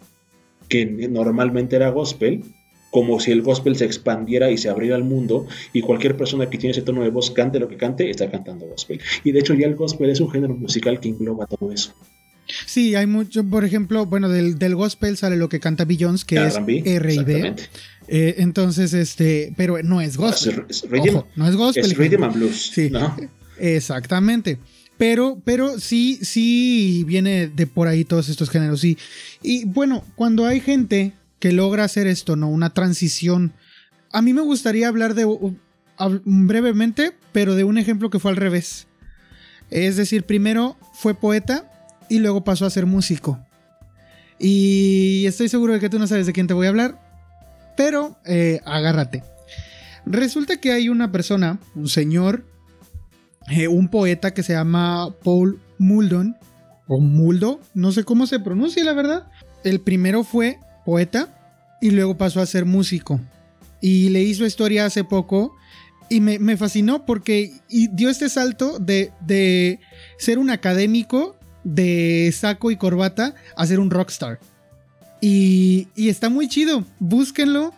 que 0.69 0.87
normalmente 0.87 1.77
era 1.77 1.91
gospel, 1.91 2.45
como 2.91 3.21
si 3.21 3.31
el 3.33 3.41
gospel 3.41 3.75
se 3.77 3.87
expandiera 3.87 4.51
y 4.51 4.59
se 4.59 4.69
abriera 4.69 4.97
al 4.97 5.05
mundo 5.05 5.47
y 5.73 5.81
cualquier 5.81 6.17
persona 6.17 6.51
que 6.51 6.59
tiene 6.59 6.73
ese 6.73 6.83
tono 6.83 7.03
de 7.03 7.09
voz 7.09 7.31
cante 7.31 7.59
lo 7.59 7.69
que 7.69 7.79
cante, 7.79 8.11
está 8.11 8.31
cantando 8.31 8.67
gospel. 8.67 9.01
Y 9.25 9.33
de 9.33 9.41
hecho 9.41 9.55
ya 9.55 9.67
el 9.67 9.77
gospel 9.77 10.11
es 10.11 10.21
un 10.21 10.31
género 10.31 10.55
musical 10.55 11.01
que 11.01 11.09
engloba 11.09 11.47
todo 11.47 11.73
eso. 11.73 11.95
Sí, 12.67 12.95
hay 12.95 13.07
mucho, 13.07 13.45
por 13.45 13.65
ejemplo, 13.65 14.05
bueno, 14.05 14.29
del, 14.29 14.59
del 14.59 14.75
gospel 14.75 15.17
sale 15.17 15.37
lo 15.37 15.49
que 15.49 15.59
canta 15.59 15.87
Beyoncé, 15.87 16.27
que 16.27 16.47
es 16.47 16.57
R 16.57 17.15
y 17.15 17.25
B. 17.25 17.55
Eh, 18.09 18.35
entonces, 18.39 18.93
este, 18.93 19.55
pero 19.57 19.83
no 19.83 20.01
es 20.03 20.17
gospel. 20.19 20.65
Es, 20.69 20.85
es 20.85 21.09
Ojo, 21.09 21.29
no 21.37 21.49
es 21.49 21.57
gospel. 21.57 21.85
Es 21.85 21.97
rhythm 21.97 22.25
and 22.25 22.35
blues. 22.35 22.71
Sí, 22.75 22.91
¿no? 22.91 23.17
exactamente. 23.59 24.59
Pero, 25.03 25.43
pero 25.45 25.81
sí, 25.81 26.21
sí 26.23 27.03
viene 27.09 27.49
de 27.49 27.67
por 27.67 27.89
ahí 27.89 28.05
todos 28.05 28.29
estos 28.29 28.51
géneros. 28.51 28.83
Sí. 28.83 28.97
Y 29.43 29.65
bueno, 29.65 30.05
cuando 30.15 30.47
hay 30.47 30.61
gente 30.61 31.13
que 31.41 31.51
logra 31.51 31.83
hacer 31.83 32.07
esto, 32.07 32.37
¿no? 32.37 32.49
Una 32.49 32.73
transición. 32.73 33.53
A 34.13 34.23
mí 34.23 34.33
me 34.33 34.43
gustaría 34.43 34.87
hablar 34.87 35.15
de 35.15 35.27
brevemente, 36.25 37.15
pero 37.33 37.57
de 37.57 37.65
un 37.65 37.79
ejemplo 37.79 38.11
que 38.11 38.21
fue 38.21 38.31
al 38.31 38.37
revés. 38.37 38.87
Es 39.71 39.97
decir, 39.97 40.23
primero 40.23 40.77
fue 40.95 41.15
poeta 41.15 41.69
y 42.09 42.21
luego 42.21 42.45
pasó 42.45 42.65
a 42.65 42.71
ser 42.71 42.87
músico. 42.87 43.45
Y 44.39 45.25
estoy 45.27 45.49
seguro 45.49 45.73
de 45.73 45.81
que 45.81 45.91
tú 45.91 45.99
no 45.99 46.07
sabes 46.07 46.27
de 46.27 46.33
quién 46.33 46.47
te 46.47 46.55
voy 46.55 46.67
a 46.67 46.71
hablar, 46.71 47.01
pero 47.77 48.21
eh, 48.25 48.61
agárrate. 48.65 49.25
Resulta 50.07 50.59
que 50.59 50.71
hay 50.71 50.89
una 50.89 51.11
persona, 51.11 51.59
un 51.75 51.89
señor, 51.89 52.52
eh, 53.49 53.69
un 53.69 53.89
poeta 53.89 54.33
que 54.33 54.43
se 54.43 54.53
llama 54.53 55.15
Paul 55.23 55.61
Muldon, 55.79 56.37
o 56.87 57.01
Muldo, 57.01 57.61
no 57.75 57.93
sé 57.93 58.05
cómo 58.05 58.27
se 58.27 58.39
pronuncia 58.39 58.85
la 58.85 58.93
verdad. 58.93 59.27
El 59.65 59.81
primero 59.81 60.25
fue 60.25 60.59
poeta 60.85 61.29
y 61.81 61.91
luego 61.91 62.19
pasó 62.19 62.41
a 62.41 62.47
ser 62.47 62.67
músico. 62.67 63.19
Y 63.81 64.11
leí 64.11 64.35
su 64.35 64.45
historia 64.45 64.87
hace 64.87 65.03
poco 65.03 65.55
y 66.09 66.21
me, 66.21 66.39
me 66.39 66.57
fascinó 66.57 67.07
porque 67.07 67.53
dio 67.71 68.11
este 68.11 68.29
salto 68.29 68.79
de, 68.79 69.11
de, 69.21 69.81
ser 70.19 70.39
un 70.39 70.51
académico 70.51 71.37
de 71.65 72.31
saco 72.37 72.71
y 72.71 72.77
corbata 72.77 73.35
a 73.57 73.67
ser 73.67 73.81
un 73.81 73.91
rockstar. 73.91 74.39
Y, 75.21 75.89
y 75.97 76.11
está 76.11 76.29
muy 76.29 76.49
chido, 76.49 76.85
búsquenlo. 76.99 77.73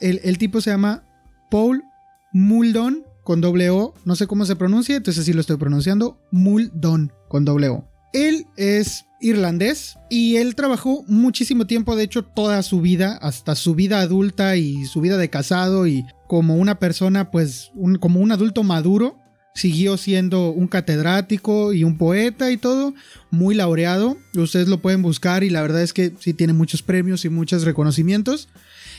El, 0.00 0.20
el, 0.24 0.38
tipo 0.38 0.60
se 0.60 0.70
llama 0.70 1.04
Paul 1.50 1.84
Muldon 2.32 3.05
con 3.26 3.40
doble 3.40 3.70
O, 3.70 3.92
no 4.04 4.14
sé 4.14 4.28
cómo 4.28 4.46
se 4.46 4.54
pronuncia, 4.54 4.94
entonces 4.94 5.24
así 5.24 5.32
lo 5.32 5.40
estoy 5.40 5.56
pronunciando, 5.56 6.16
Muldon 6.30 7.12
con 7.28 7.44
doble 7.44 7.68
O. 7.70 7.84
Él 8.12 8.46
es 8.56 9.04
irlandés 9.20 9.98
y 10.08 10.36
él 10.36 10.54
trabajó 10.54 11.04
muchísimo 11.08 11.66
tiempo, 11.66 11.96
de 11.96 12.04
hecho 12.04 12.22
toda 12.22 12.62
su 12.62 12.80
vida, 12.80 13.18
hasta 13.20 13.56
su 13.56 13.74
vida 13.74 14.00
adulta 14.00 14.56
y 14.56 14.84
su 14.84 15.00
vida 15.00 15.16
de 15.16 15.28
casado 15.28 15.88
y 15.88 16.06
como 16.28 16.54
una 16.54 16.78
persona, 16.78 17.32
pues 17.32 17.72
como 17.98 18.20
un 18.20 18.30
adulto 18.30 18.62
maduro, 18.62 19.18
siguió 19.56 19.96
siendo 19.96 20.50
un 20.50 20.68
catedrático 20.68 21.72
y 21.72 21.82
un 21.82 21.98
poeta 21.98 22.52
y 22.52 22.58
todo, 22.58 22.94
muy 23.32 23.56
laureado. 23.56 24.16
Ustedes 24.36 24.68
lo 24.68 24.80
pueden 24.80 25.02
buscar 25.02 25.42
y 25.42 25.50
la 25.50 25.62
verdad 25.62 25.82
es 25.82 25.92
que 25.92 26.12
sí 26.20 26.32
tiene 26.32 26.52
muchos 26.52 26.80
premios 26.80 27.24
y 27.24 27.28
muchos 27.28 27.64
reconocimientos. 27.64 28.48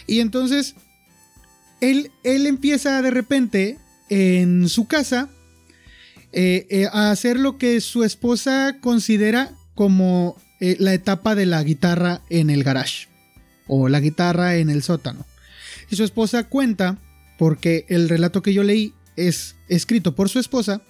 Y 0.06 0.20
entonces, 0.20 0.76
él, 1.80 2.12
él 2.26 2.46
empieza 2.46 3.02
de 3.02 3.12
repente 3.12 3.78
en 4.10 4.70
su 4.70 4.88
casa 4.88 5.30
eh, 6.34 6.68
eh, 6.70 6.88
a 6.92 7.12
hacer 7.12 7.40
lo 7.40 7.58
que 7.58 7.80
su 7.82 8.04
esposa 8.04 8.78
considera 8.82 9.52
como 9.76 10.36
eh, 10.60 10.76
la 10.80 10.94
etapa 10.94 11.36
de 11.36 11.46
la 11.46 11.64
guitarra 11.64 12.22
en 12.30 12.50
el 12.50 12.64
garage 12.64 13.08
o 13.68 13.90
la 13.90 14.00
guitarra 14.00 14.58
en 14.58 14.70
el 14.70 14.84
sótano. 14.84 15.26
Y 15.90 15.96
su 15.96 16.04
esposa 16.04 16.44
cuenta, 16.44 16.98
porque 17.38 17.86
el 17.88 18.10
relato 18.10 18.42
que 18.42 18.54
yo 18.54 18.64
leí 18.64 18.94
es 19.16 19.56
escrito 19.70 20.16
por 20.16 20.30
su 20.30 20.40
esposa, 20.40 20.82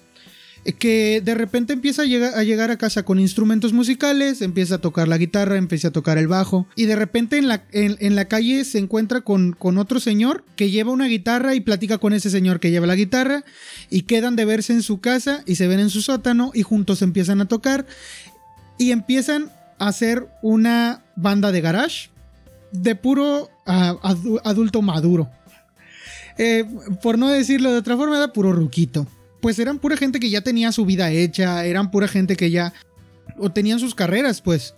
que 0.73 1.21
de 1.23 1.33
repente 1.33 1.71
empieza 1.71 2.01
a 2.01 2.05
llegar, 2.05 2.71
a 2.71 2.77
casa 2.77 3.03
con 3.03 3.19
instrumentos 3.19 3.71
musicales, 3.71 4.41
empieza 4.41 4.75
a 4.75 4.77
tocar 4.79 5.07
la 5.07 5.17
guitarra, 5.17 5.55
empieza 5.55 5.87
a 5.87 5.91
tocar 5.91 6.17
el 6.17 6.27
bajo, 6.27 6.67
y 6.75 6.85
de 6.85 6.95
repente 6.97 7.37
en 7.37 7.47
la, 7.47 7.63
en, 7.71 8.15
la 8.15 8.25
calle 8.25 8.65
se 8.65 8.77
encuentra 8.77 9.21
con, 9.21 9.53
con, 9.53 9.77
otro 9.77 10.01
señor 10.01 10.43
que 10.57 10.69
lleva 10.69 10.91
una 10.91 11.07
guitarra 11.07 11.55
y 11.55 11.61
platica 11.61 11.99
con 11.99 12.11
ese 12.11 12.29
señor 12.29 12.59
que 12.59 12.69
lleva 12.69 12.85
la 12.85 12.95
guitarra, 12.95 13.45
y 13.89 14.01
quedan 14.01 14.35
de 14.35 14.43
verse 14.43 14.73
en 14.73 14.83
su 14.83 14.99
casa 14.99 15.41
y 15.45 15.55
se 15.55 15.67
ven 15.67 15.79
en 15.79 15.89
su 15.89 16.01
sótano 16.01 16.51
y 16.53 16.63
juntos 16.63 17.01
empiezan 17.01 17.39
a 17.39 17.47
tocar, 17.47 17.85
y 18.77 18.91
empiezan 18.91 19.49
a 19.79 19.87
hacer 19.87 20.27
una 20.41 21.01
banda 21.15 21.53
de 21.53 21.61
garage 21.61 22.09
de 22.73 22.95
puro 22.95 23.49
uh, 23.65 24.39
adulto 24.43 24.81
maduro. 24.81 25.29
Eh, 26.37 26.65
por 27.01 27.17
no 27.17 27.29
decirlo 27.29 27.71
de 27.71 27.79
otra 27.79 27.95
forma, 27.95 28.17
era 28.17 28.33
puro 28.33 28.51
ruquito 28.51 29.07
pues 29.41 29.59
eran 29.59 29.79
pura 29.79 29.97
gente 29.97 30.19
que 30.19 30.29
ya 30.29 30.41
tenía 30.41 30.71
su 30.71 30.85
vida 30.85 31.11
hecha, 31.11 31.65
eran 31.65 31.91
pura 31.91 32.07
gente 32.07 32.35
que 32.35 32.51
ya 32.51 32.73
o 33.37 33.51
tenían 33.51 33.79
sus 33.79 33.95
carreras, 33.95 34.41
pues, 34.41 34.73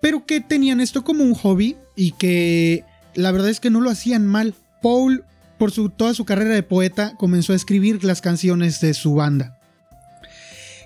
pero 0.00 0.26
que 0.26 0.40
tenían 0.40 0.80
esto 0.80 1.04
como 1.04 1.24
un 1.24 1.34
hobby 1.34 1.76
y 1.94 2.12
que 2.12 2.84
la 3.14 3.30
verdad 3.30 3.50
es 3.50 3.60
que 3.60 3.70
no 3.70 3.80
lo 3.80 3.90
hacían 3.90 4.26
mal. 4.26 4.54
Paul, 4.82 5.24
por 5.58 5.70
su, 5.70 5.90
toda 5.90 6.14
su 6.14 6.24
carrera 6.24 6.54
de 6.54 6.62
poeta, 6.62 7.14
comenzó 7.16 7.52
a 7.52 7.56
escribir 7.56 8.02
las 8.02 8.20
canciones 8.20 8.80
de 8.80 8.94
su 8.94 9.14
banda. 9.14 9.58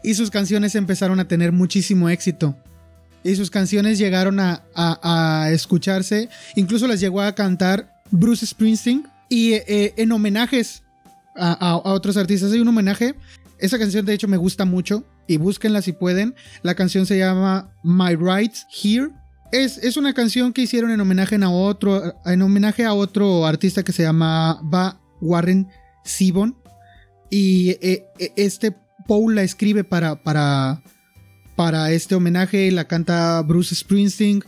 Y 0.02 0.14
sus 0.14 0.30
canciones 0.30 0.74
empezaron 0.74 1.18
a 1.18 1.28
tener 1.28 1.52
muchísimo 1.52 2.10
éxito. 2.10 2.56
Y 3.24 3.34
sus 3.34 3.50
canciones 3.50 3.98
llegaron 3.98 4.38
a, 4.38 5.48
escucharse, 5.50 6.28
incluso 6.54 6.86
las 6.86 7.00
llegó 7.00 7.22
a 7.22 7.34
cantar 7.34 8.02
Bruce 8.10 8.46
Springsteen 8.46 9.08
y 9.28 9.54
eh, 9.54 9.94
en 9.96 10.12
homenajes 10.12 10.82
a, 11.36 11.80
otros 11.84 12.16
artistas. 12.16 12.52
Hay 12.52 12.60
un 12.60 12.68
homenaje. 12.68 13.14
Esa 13.58 13.78
canción 13.78 14.04
de 14.04 14.12
hecho 14.12 14.28
me 14.28 14.36
gusta 14.36 14.64
mucho 14.64 15.04
y 15.26 15.38
búsquenla 15.38 15.82
si 15.82 15.92
pueden. 15.92 16.34
La 16.62 16.74
canción 16.74 17.06
se 17.06 17.18
llama 17.18 17.72
My 17.82 18.14
Rights 18.14 18.66
Here. 18.70 19.10
Es, 19.52 19.78
es 19.78 19.96
una 19.96 20.12
canción 20.12 20.52
que 20.52 20.62
hicieron 20.62 20.90
en 20.90 21.00
homenaje 21.00 21.36
a 21.36 21.48
otro, 21.48 22.14
en 22.24 22.42
homenaje 22.42 22.84
a 22.84 22.92
otro 22.92 23.46
artista 23.46 23.82
que 23.82 23.92
se 23.92 24.02
llama 24.02 24.60
Va 24.72 25.00
Warren 25.20 25.68
Sibon. 26.04 26.56
Y 27.30 27.70
eh, 27.80 28.06
este 28.36 28.76
Paul 29.06 29.34
la 29.34 29.42
escribe 29.42 29.84
para, 29.84 30.22
para, 30.22 30.82
para 31.54 31.90
este 31.92 32.14
homenaje, 32.14 32.70
la 32.70 32.86
canta 32.86 33.40
Bruce 33.42 33.74
Springsteen. 33.74 34.42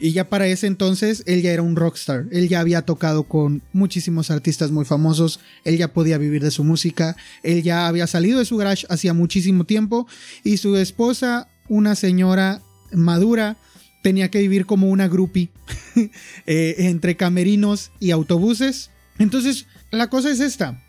Y 0.00 0.12
ya 0.12 0.28
para 0.28 0.46
ese 0.46 0.66
entonces 0.66 1.22
él 1.26 1.42
ya 1.42 1.52
era 1.52 1.62
un 1.62 1.76
rockstar, 1.76 2.26
él 2.30 2.48
ya 2.48 2.60
había 2.60 2.82
tocado 2.82 3.24
con 3.24 3.62
muchísimos 3.72 4.30
artistas 4.30 4.70
muy 4.70 4.84
famosos, 4.84 5.40
él 5.64 5.78
ya 5.78 5.92
podía 5.92 6.18
vivir 6.18 6.42
de 6.42 6.50
su 6.50 6.64
música, 6.64 7.16
él 7.42 7.62
ya 7.62 7.86
había 7.86 8.06
salido 8.06 8.38
de 8.38 8.44
su 8.44 8.56
garage 8.56 8.86
hacía 8.88 9.14
muchísimo 9.14 9.64
tiempo. 9.64 10.06
Y 10.44 10.58
su 10.58 10.76
esposa, 10.76 11.48
una 11.68 11.94
señora 11.94 12.62
madura, 12.92 13.56
tenía 14.02 14.30
que 14.30 14.40
vivir 14.40 14.66
como 14.66 14.88
una 14.88 15.08
groupie 15.08 15.50
eh, 16.46 16.74
entre 16.78 17.16
camerinos 17.16 17.90
y 17.98 18.10
autobuses. 18.10 18.90
Entonces, 19.18 19.66
la 19.90 20.08
cosa 20.08 20.30
es 20.30 20.40
esta, 20.40 20.82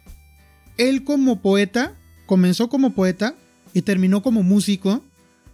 él 0.77 1.03
como 1.03 1.41
poeta, 1.41 1.95
comenzó 2.25 2.69
como 2.69 2.93
poeta 2.93 3.35
y 3.73 3.81
terminó 3.81 4.21
como 4.21 4.43
músico 4.43 5.03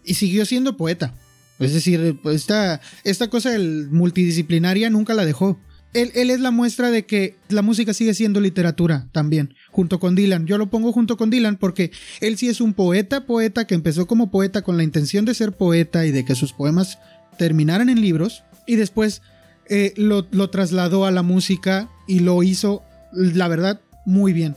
y 0.03 0.15
siguió 0.15 0.45
siendo 0.45 0.75
poeta. 0.77 1.13
Es 1.59 1.73
decir, 1.73 2.19
pues 2.21 2.37
esta, 2.37 2.81
esta 3.03 3.29
cosa 3.29 3.51
multidisciplinaria 3.89 4.89
nunca 4.89 5.13
la 5.13 5.25
dejó. 5.25 5.59
Él, 5.93 6.11
él, 6.15 6.31
es 6.31 6.39
la 6.39 6.49
muestra 6.49 6.89
de 6.89 7.05
que 7.05 7.35
la 7.49 7.61
música 7.61 7.93
sigue 7.93 8.15
siendo 8.15 8.39
literatura 8.39 9.07
también, 9.11 9.53
junto 9.69 9.99
con 9.99 10.15
Dylan. 10.15 10.47
Yo 10.47 10.57
lo 10.57 10.71
pongo 10.71 10.91
junto 10.91 11.17
con 11.17 11.29
Dylan 11.29 11.57
porque 11.57 11.91
él 12.19 12.37
sí 12.37 12.49
es 12.49 12.61
un 12.61 12.73
poeta, 12.73 13.27
poeta 13.27 13.67
que 13.67 13.75
empezó 13.75 14.07
como 14.07 14.31
poeta 14.31 14.63
con 14.63 14.75
la 14.75 14.83
intención 14.83 15.23
de 15.25 15.35
ser 15.35 15.51
poeta 15.51 16.05
y 16.07 16.11
de 16.11 16.25
que 16.25 16.33
sus 16.33 16.51
poemas 16.51 16.97
terminaran 17.37 17.89
en 17.89 18.01
libros 18.01 18.43
y 18.65 18.75
después 18.75 19.21
eh, 19.69 19.93
lo, 19.95 20.27
lo 20.31 20.49
trasladó 20.49 21.05
a 21.05 21.11
la 21.11 21.21
música 21.21 21.89
y 22.07 22.19
lo 22.19 22.41
hizo, 22.41 22.83
la 23.11 23.47
verdad, 23.47 23.79
muy 24.05 24.33
bien. 24.33 24.55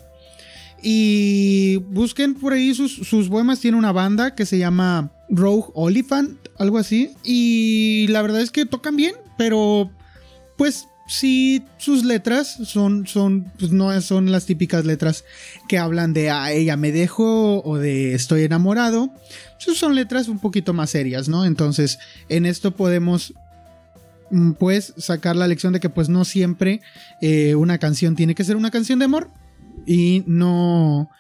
Y 0.82 1.76
busquen 1.90 2.34
por 2.34 2.52
ahí 2.52 2.74
sus, 2.74 2.92
sus 2.92 3.28
poemas. 3.28 3.60
Tiene 3.60 3.76
una 3.76 3.92
banda 3.92 4.34
que 4.34 4.46
se 4.46 4.58
llama 4.58 5.10
Rogue 5.28 5.70
Oliphant, 5.74 6.38
algo 6.58 6.78
así. 6.78 7.14
Y 7.24 8.06
la 8.08 8.22
verdad 8.22 8.40
es 8.40 8.50
que 8.50 8.66
tocan 8.66 8.96
bien, 8.96 9.14
pero 9.36 9.90
pues 10.56 10.88
sí, 11.06 11.62
sus 11.78 12.04
letras 12.04 12.58
son, 12.64 13.06
son, 13.06 13.52
pues 13.58 13.72
no 13.72 13.98
son 14.00 14.32
las 14.32 14.46
típicas 14.46 14.84
letras 14.84 15.24
que 15.68 15.78
hablan 15.78 16.12
de 16.12 16.30
ah, 16.30 16.52
ella 16.52 16.76
me 16.76 16.92
dejo 16.92 17.62
o 17.62 17.76
de 17.78 18.14
estoy 18.14 18.42
enamorado. 18.42 19.10
Pues 19.64 19.78
son 19.78 19.94
letras 19.94 20.28
un 20.28 20.38
poquito 20.38 20.72
más 20.72 20.90
serias, 20.90 21.28
¿no? 21.28 21.44
Entonces, 21.44 21.98
en 22.28 22.46
esto 22.46 22.72
podemos 22.72 23.34
mm, 24.30 24.52
pues 24.52 24.94
sacar 24.96 25.36
la 25.36 25.48
lección 25.48 25.72
de 25.72 25.80
que 25.80 25.90
pues 25.90 26.08
no 26.08 26.24
siempre 26.24 26.80
eh, 27.20 27.54
una 27.54 27.78
canción 27.78 28.16
tiene 28.16 28.34
que 28.34 28.44
ser 28.44 28.56
una 28.56 28.70
canción 28.70 28.98
de 28.98 29.06
amor 29.06 29.30
y 29.86 30.24
no 30.26 31.10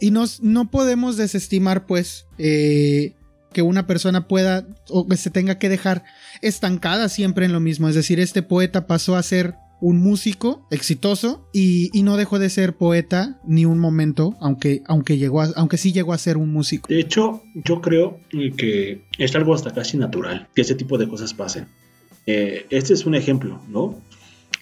y 0.00 0.10
nos, 0.10 0.42
no 0.42 0.70
podemos 0.70 1.16
desestimar 1.16 1.86
pues 1.86 2.26
eh, 2.38 3.14
que 3.52 3.62
una 3.62 3.86
persona 3.86 4.28
pueda 4.28 4.66
o 4.88 5.06
que 5.06 5.16
se 5.16 5.30
tenga 5.30 5.58
que 5.58 5.68
dejar 5.68 6.04
estancada 6.40 7.08
siempre 7.08 7.46
en 7.46 7.52
lo 7.52 7.60
mismo. 7.60 7.88
Es 7.88 7.94
decir, 7.94 8.20
este 8.20 8.42
poeta 8.42 8.86
pasó 8.86 9.16
a 9.16 9.22
ser 9.22 9.54
un 9.82 10.00
músico 10.00 10.64
exitoso 10.70 11.48
y, 11.52 11.90
no 12.04 12.16
dejó 12.16 12.38
de 12.38 12.50
ser 12.50 12.76
poeta 12.76 13.40
ni 13.44 13.64
un 13.64 13.80
momento, 13.80 14.36
aunque, 14.40 14.82
aunque, 14.86 15.18
llegó 15.18 15.42
aunque 15.56 15.76
sí 15.76 15.92
llegó 15.92 16.12
a 16.12 16.18
ser 16.18 16.36
un 16.36 16.52
músico. 16.52 16.86
De 16.88 17.00
hecho, 17.00 17.42
yo 17.52 17.80
creo 17.80 18.20
que 18.56 19.02
es 19.18 19.34
algo 19.34 19.54
hasta 19.54 19.72
casi 19.72 19.96
natural 19.96 20.48
que 20.54 20.62
ese 20.62 20.76
tipo 20.76 20.98
de 20.98 21.08
cosas 21.08 21.34
pasen. 21.34 21.66
Eh, 22.26 22.66
este 22.70 22.94
es 22.94 23.06
un 23.06 23.16
ejemplo, 23.16 23.60
¿no? 23.68 24.00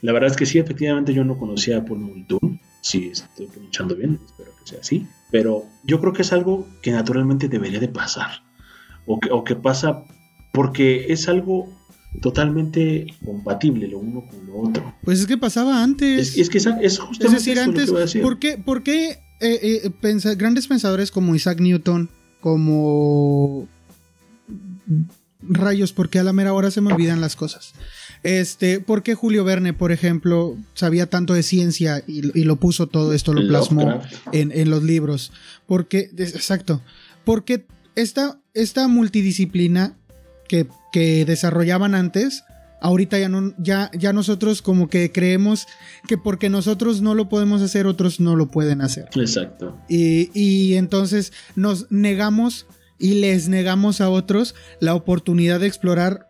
La 0.01 0.12
verdad 0.12 0.30
es 0.30 0.38
que 0.38 0.47
sí, 0.47 0.59
efectivamente 0.59 1.12
yo 1.12 1.22
no 1.22 1.36
conocía 1.36 1.76
a 1.76 1.84
Paul 1.84 1.99
Muldoon. 2.01 2.59
Sí, 2.80 3.11
estoy 3.12 3.47
pronunciando 3.47 3.95
bien, 3.95 4.18
espero 4.24 4.53
que 4.59 4.70
sea 4.70 4.80
así. 4.80 5.07
Pero 5.30 5.66
yo 5.84 6.01
creo 6.01 6.14
que 6.14 6.22
es 6.22 6.32
algo 6.32 6.66
que 6.80 6.93
naturalmente 6.93 7.49
debería 7.49 7.78
de 7.78 7.88
pasar 7.88 8.43
o 9.30 9.44
que, 9.44 9.56
pasa 9.56 10.04
porque 10.52 11.06
es 11.08 11.28
algo 11.28 11.68
totalmente 12.20 13.06
compatible 13.24 13.88
lo 13.88 13.98
uno 13.98 14.24
con 14.28 14.46
lo 14.46 14.58
otro. 14.58 14.94
Pues 15.04 15.20
es 15.20 15.26
que 15.26 15.38
pasaba 15.38 15.82
antes. 15.82 16.36
Es, 16.36 16.50
que 16.50 16.58
es, 16.58 16.98
justamente 16.98 17.36
decir, 17.36 17.58
antes, 17.58 17.90
¿por 18.20 18.38
qué, 18.82 19.18
eh, 19.40 19.90
eh, 20.02 20.34
grandes 20.36 20.66
pensadores 20.66 21.11
como 21.11 21.34
Isaac 21.34 21.61
Newton, 21.61 22.11
como 22.40 23.68
rayos, 25.42 25.92
porque 25.92 26.18
a 26.18 26.24
la 26.24 26.32
mera 26.32 26.52
hora 26.52 26.70
se 26.70 26.80
me 26.80 26.92
olvidan 26.92 27.20
las 27.20 27.36
cosas? 27.36 27.72
Este, 28.22 28.80
¿por 28.80 29.02
qué 29.02 29.14
Julio 29.14 29.44
Verne, 29.44 29.72
por 29.72 29.92
ejemplo, 29.92 30.56
sabía 30.74 31.08
tanto 31.08 31.32
de 31.32 31.42
ciencia 31.42 32.04
y, 32.06 32.22
lo 32.44 32.56
puso 32.56 32.86
todo 32.86 33.14
esto, 33.14 33.32
lo 33.32 33.46
plasmó 33.48 34.02
en, 34.32 34.52
en, 34.52 34.68
los 34.68 34.82
libros? 34.82 35.32
Porque, 35.66 36.11
exacto, 36.18 36.82
porque 37.24 37.64
esta, 37.97 38.41
esta 38.55 38.88
multidisciplina 38.88 39.97
que, 40.49 40.66
desarrollaban 41.24 41.95
antes, 41.95 42.43
ahorita 42.80 43.18
ya 43.18 43.28
no, 43.28 43.55
ya, 43.59 43.91
ya 43.97 44.12
nosotros 44.12 44.62
como 44.62 44.88
que 44.88 45.12
creemos 45.12 45.66
que 46.09 46.18
porque 46.18 46.49
nosotros 46.49 47.01
no 47.01 47.14
lo 47.14 47.28
podemos 47.28 47.62
hacer, 47.62 47.86
otros 47.86 48.18
no 48.18 48.34
lo 48.34 48.51
pueden 48.51 48.80
hacer. 48.80 49.09
Exacto. 49.14 49.78
Y, 49.88 50.74
entonces 50.74 51.32
nos 51.55 51.91
negamos 51.93 52.66
y 52.99 53.14
les 53.14 53.49
negamos 53.49 54.01
a 54.01 54.11
otros 54.11 54.57
la 54.80 54.95
oportunidad 54.95 55.61
de 55.61 55.68
explorar 55.68 56.26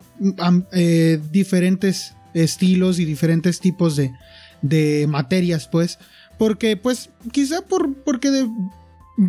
eh, 0.71 1.19
diferentes 1.31 2.13
estilos 2.35 2.99
y 2.99 3.05
diferentes 3.05 3.59
tipos 3.59 3.95
de, 3.95 4.13
de 4.61 5.07
materias, 5.07 5.67
pues. 5.67 5.97
Porque, 6.37 6.77
pues, 6.77 7.09
quizá 7.31 7.61
por, 7.61 7.93
porque 8.03 8.31
de, 8.31 8.47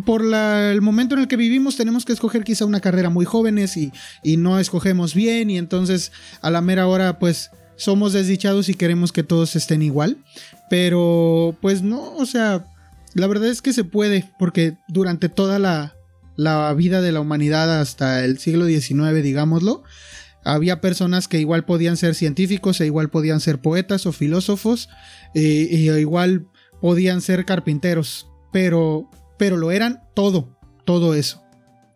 por 0.05 0.23
el 0.23 0.81
momento 0.81 1.15
en 1.15 1.21
el 1.21 1.27
que 1.27 1.35
vivimos 1.35 1.75
tenemos 1.75 2.05
que 2.05 2.13
escoger 2.13 2.43
quizá 2.43 2.65
una 2.65 2.79
carrera 2.79 3.09
muy 3.09 3.25
jóvenes 3.25 3.77
y, 3.77 3.91
no 4.37 4.59
escogemos 4.59 5.13
bien 5.13 5.49
y 5.49 5.57
entonces 5.57 6.11
a 6.41 6.49
la 6.49 6.61
mera 6.61 6.87
hora 6.87 7.19
pues 7.19 7.51
somos 7.75 8.13
desdichados 8.13 8.69
y 8.69 8.75
queremos 8.75 9.11
que 9.11 9.23
todos 9.23 9.55
estén 9.55 9.81
igual. 9.81 10.17
Pero 10.69 11.57
pues 11.61 11.81
no, 11.81 12.15
o 12.15 12.25
sea, 12.25 12.65
la 13.13 13.27
verdad 13.27 13.49
es 13.49 13.61
que 13.61 13.73
se 13.73 13.83
puede 13.83 14.29
porque 14.39 14.77
durante 14.87 15.29
toda 15.29 15.59
la, 15.59 15.95
vida 16.75 17.01
de 17.01 17.11
la 17.11 17.19
humanidad 17.19 17.79
hasta 17.79 18.23
el 18.25 18.39
siglo 18.39 18.65
XIX, 18.65 19.21
digámoslo, 19.21 19.83
había 20.43 20.81
personas 20.81 21.27
que 21.27 21.39
igual 21.39 21.65
podían 21.65 21.97
ser 21.97 22.15
científicos 22.15 22.81
e 22.81 22.85
igual 22.85 23.09
podían 23.09 23.39
ser 23.39 23.59
poetas 23.59 24.05
o 24.05 24.11
filósofos 24.11 24.89
e, 25.35 25.39
igual 25.99 26.47
podían 26.81 27.21
ser 27.21 27.45
carpinteros, 27.45 28.27
pero 28.51 29.09
pero 29.37 29.57
lo 29.57 29.71
eran 29.71 30.01
todo, 30.13 30.57
todo 30.85 31.13
eso. 31.13 31.41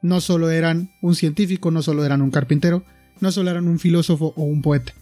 No 0.02 0.22
solo 0.22 0.50
eran 0.50 0.92
un 1.02 1.16
científico, 1.16 1.72
no 1.72 1.82
solo 1.82 2.06
eran 2.06 2.22
un 2.22 2.32
carpintero, 2.32 2.84
no 3.20 3.32
solo 3.32 3.50
eran 3.50 3.68
un 3.68 3.80
filósofo 3.80 4.34
o 4.36 4.44
un 4.44 4.62
poeta. 4.62 4.94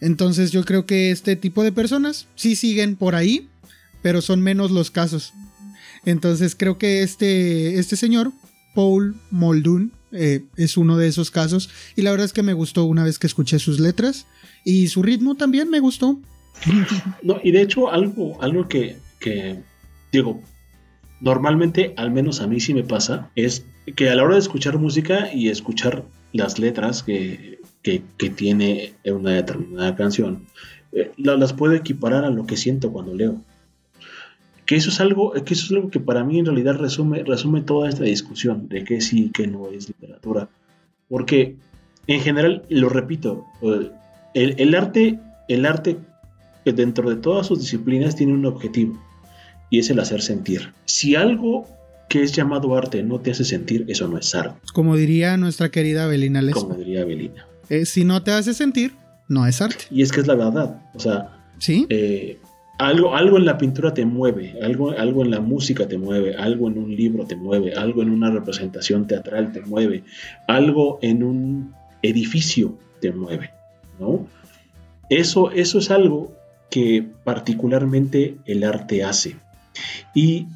Entonces 0.00 0.50
yo 0.50 0.64
creo 0.64 0.86
que 0.86 1.10
este 1.10 1.36
tipo 1.36 1.62
de 1.62 1.72
personas 1.72 2.26
sí 2.34 2.56
siguen 2.56 2.96
por 2.96 3.14
ahí, 3.14 3.48
pero 4.02 4.20
son 4.20 4.42
menos 4.42 4.70
los 4.70 4.90
casos. 4.90 5.32
Entonces 6.04 6.54
creo 6.54 6.76
que 6.76 7.02
este, 7.02 7.78
este 7.78 7.96
señor, 7.96 8.32
Paul 8.74 9.16
Muldoon, 9.30 9.92
eh, 10.12 10.44
es 10.56 10.76
uno 10.76 10.96
de 10.96 11.08
esos 11.08 11.30
casos. 11.30 11.70
Y 11.96 12.02
la 12.02 12.10
verdad 12.10 12.26
es 12.26 12.32
que 12.32 12.42
me 12.42 12.52
gustó 12.52 12.84
una 12.84 13.04
vez 13.04 13.18
que 13.18 13.26
escuché 13.26 13.58
sus 13.58 13.80
letras. 13.80 14.26
Y 14.64 14.88
su 14.88 15.02
ritmo 15.02 15.34
también 15.34 15.68
me 15.70 15.80
gustó. 15.80 16.20
No, 17.22 17.40
y 17.42 17.50
de 17.50 17.62
hecho, 17.62 17.90
algo, 17.90 18.40
algo 18.40 18.68
que, 18.68 18.96
que 19.18 19.60
digo, 20.12 20.40
normalmente, 21.20 21.94
al 21.96 22.10
menos 22.10 22.40
a 22.40 22.46
mí 22.46 22.60
sí 22.60 22.74
me 22.74 22.84
pasa, 22.84 23.30
es 23.34 23.66
que 23.96 24.08
a 24.08 24.14
la 24.14 24.24
hora 24.24 24.34
de 24.34 24.40
escuchar 24.40 24.78
música 24.78 25.32
y 25.32 25.48
escuchar 25.48 26.04
las 26.32 26.58
letras 26.58 27.02
que, 27.02 27.58
tiene 28.36 28.94
una 29.04 29.32
determinada 29.32 29.94
canción, 29.94 30.46
eh, 30.92 31.12
las 31.16 31.52
puedo 31.52 31.74
equiparar 31.74 32.24
a 32.24 32.30
lo 32.30 32.46
que 32.46 32.56
siento 32.56 32.90
cuando 32.90 33.14
leo. 33.14 33.42
Que 34.64 34.76
eso 34.76 34.88
es 34.88 35.00
algo 35.00 35.32
que, 35.32 35.52
eso 35.52 35.66
es 35.66 35.72
algo 35.72 35.90
que 35.90 36.00
para 36.00 36.24
mí 36.24 36.38
en 36.38 36.46
realidad 36.46 36.76
resume, 36.76 37.22
resume 37.22 37.60
toda 37.60 37.90
esta 37.90 38.04
discusión 38.04 38.68
de 38.68 38.84
que 38.84 39.02
sí 39.02 39.26
y 39.26 39.30
que 39.30 39.46
no 39.46 39.68
es 39.68 39.88
literatura. 39.88 40.48
Porque 41.08 41.56
en 42.06 42.20
general, 42.22 42.62
lo 42.70 42.88
repito, 42.88 43.44
eh, 43.60 43.90
el, 44.32 44.54
el 44.56 44.74
arte, 44.74 45.18
el 45.48 45.66
arte 45.66 45.98
dentro 46.64 47.10
de 47.10 47.16
todas 47.16 47.46
sus 47.46 47.60
disciplinas 47.60 48.16
tiene 48.16 48.32
un 48.32 48.46
objetivo 48.46 48.98
y 49.74 49.80
es 49.80 49.90
el 49.90 49.98
hacer 49.98 50.22
sentir. 50.22 50.72
Si 50.84 51.16
algo 51.16 51.66
que 52.08 52.22
es 52.22 52.30
llamado 52.30 52.76
arte 52.76 53.02
no 53.02 53.18
te 53.18 53.32
hace 53.32 53.44
sentir, 53.44 53.84
eso 53.88 54.06
no 54.06 54.18
es 54.18 54.32
arte. 54.32 54.56
Como 54.72 54.96
diría 54.96 55.36
nuestra 55.36 55.68
querida 55.70 56.06
Belina 56.06 56.42
Lespa. 56.42 56.60
Como 56.60 56.74
diría 56.74 57.04
Belina. 57.04 57.44
Eh, 57.68 57.84
si 57.84 58.04
no 58.04 58.22
te 58.22 58.30
hace 58.30 58.54
sentir, 58.54 58.92
no 59.28 59.48
es 59.48 59.60
arte. 59.60 59.86
Y 59.90 60.02
es 60.02 60.12
que 60.12 60.20
es 60.20 60.28
la 60.28 60.36
verdad. 60.36 60.80
O 60.94 61.00
sea, 61.00 61.40
¿Sí? 61.58 61.86
Eh, 61.88 62.38
algo, 62.78 63.16
algo 63.16 63.36
en 63.36 63.46
la 63.46 63.58
pintura 63.58 63.92
te 63.92 64.04
mueve, 64.04 64.54
algo, 64.62 64.92
algo 64.92 65.24
en 65.24 65.32
la 65.32 65.40
música 65.40 65.88
te 65.88 65.98
mueve, 65.98 66.36
algo 66.36 66.68
en 66.68 66.78
un 66.78 66.94
libro 66.94 67.26
te 67.26 67.34
mueve, 67.34 67.74
algo 67.74 68.00
en 68.02 68.10
una 68.10 68.30
representación 68.30 69.08
teatral 69.08 69.50
te 69.50 69.60
mueve, 69.62 70.04
algo 70.46 71.00
en 71.02 71.24
un 71.24 71.74
edificio 72.02 72.78
te 73.00 73.10
mueve, 73.10 73.50
¿no? 73.98 74.28
Eso, 75.08 75.50
eso 75.50 75.78
es 75.78 75.90
algo 75.90 76.32
que 76.70 77.04
particularmente 77.24 78.36
el 78.46 78.62
arte 78.62 79.02
hace. 79.02 79.36
Y 80.14 80.48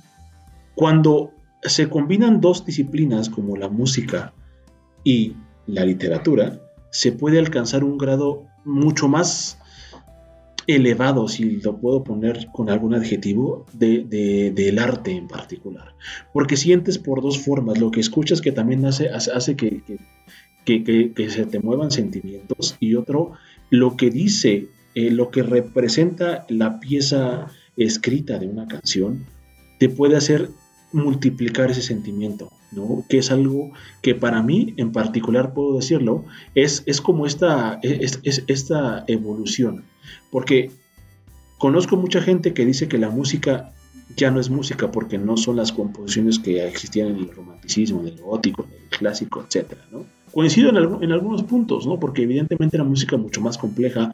cuando 0.75 1.33
se 1.63 1.89
combinan 1.89 2.41
dos 2.41 2.65
disciplinas 2.65 3.29
como 3.29 3.57
la 3.57 3.69
música 3.69 4.33
y 5.05 5.35
la 5.67 5.85
literatura, 5.85 6.61
se 6.91 7.13
puede 7.13 7.39
alcanzar 7.39 7.85
un 7.85 7.99
grado 7.99 8.45
mucho 8.65 9.09
más 9.09 9.59
elevado, 10.69 11.29
si 11.29 11.61
lo 11.63 11.79
puedo 11.79 12.05
poner 12.05 12.49
con 12.53 12.69
algún 12.69 12.95
adjetivo, 12.95 13.67
del 13.73 14.79
arte 14.79 15.13
en 15.13 15.27
particular. 15.27 15.95
Porque 16.33 16.57
sientes 16.57 16.99
por 16.99 17.23
dos 17.23 17.39
formas, 17.39 17.79
lo 17.79 17.91
que 17.91 18.01
escuchas 18.01 18.41
que 18.43 18.53
también 18.53 18.85
hace, 18.85 19.09
hace, 19.09 19.57
que, 19.57 19.83
que, 20.65 21.31
se 21.31 21.47
te 21.47 21.59
muevan 21.59 21.91
sentimientos 21.91 22.77
y 22.81 22.95
otro, 22.95 23.33
lo 23.71 23.97
que 23.97 24.11
dice, 24.11 24.69
eh, 24.95 25.11
lo 25.11 25.31
que 25.31 25.43
representa 25.43 26.45
la 26.49 26.81
pieza 26.81 27.47
escrita 27.79 28.39
de 28.39 28.49
una 28.49 28.67
canción 28.67 29.25
te 29.79 29.89
puede 29.89 30.17
hacer 30.17 30.51
multiplicar 30.93 31.71
ese 31.71 31.83
sentimiento, 31.83 32.51
¿no? 32.73 33.05
Que 33.09 33.19
es 33.19 33.31
algo 33.31 33.73
que 34.03 34.15
para 34.15 34.43
mí 34.43 34.75
en 34.77 34.93
particular 34.93 35.53
puedo 35.53 35.77
decirlo, 35.77 36.25
es, 36.55 36.83
es 36.87 37.01
como 37.01 37.27
esta, 37.27 37.79
es, 37.83 38.21
esta 38.25 39.05
evolución, 39.07 39.85
porque 40.31 40.71
conozco 41.59 41.97
mucha 41.97 42.23
gente 42.23 42.55
que 42.55 42.65
dice 42.65 42.89
que 42.89 42.99
la 42.99 43.11
música 43.11 43.73
ya 44.17 44.31
no 44.31 44.41
es 44.41 44.49
música 44.49 44.91
porque 44.91 45.19
no 45.19 45.37
son 45.37 45.57
las 45.57 45.73
composiciones 45.73 46.39
que 46.39 46.67
existían 46.67 47.09
en 47.09 47.17
el 47.17 47.31
romanticismo, 47.31 48.01
en 48.01 48.09
el 48.09 48.21
gótico, 48.21 48.65
en 48.65 48.83
el 48.83 48.99
clásico, 48.99 49.45
etc. 49.45 49.75
¿no? 49.93 50.07
Coincido 50.33 50.71
en, 50.71 51.05
en, 51.05 51.13
algunos 51.13 51.43
puntos, 51.43 51.87
¿no? 51.87 52.01
porque 52.01 52.23
evidentemente 52.23 52.77
era 52.77 52.85
música 52.85 53.17
mucho 53.19 53.43
más 53.43 53.59
compleja, 53.59 54.13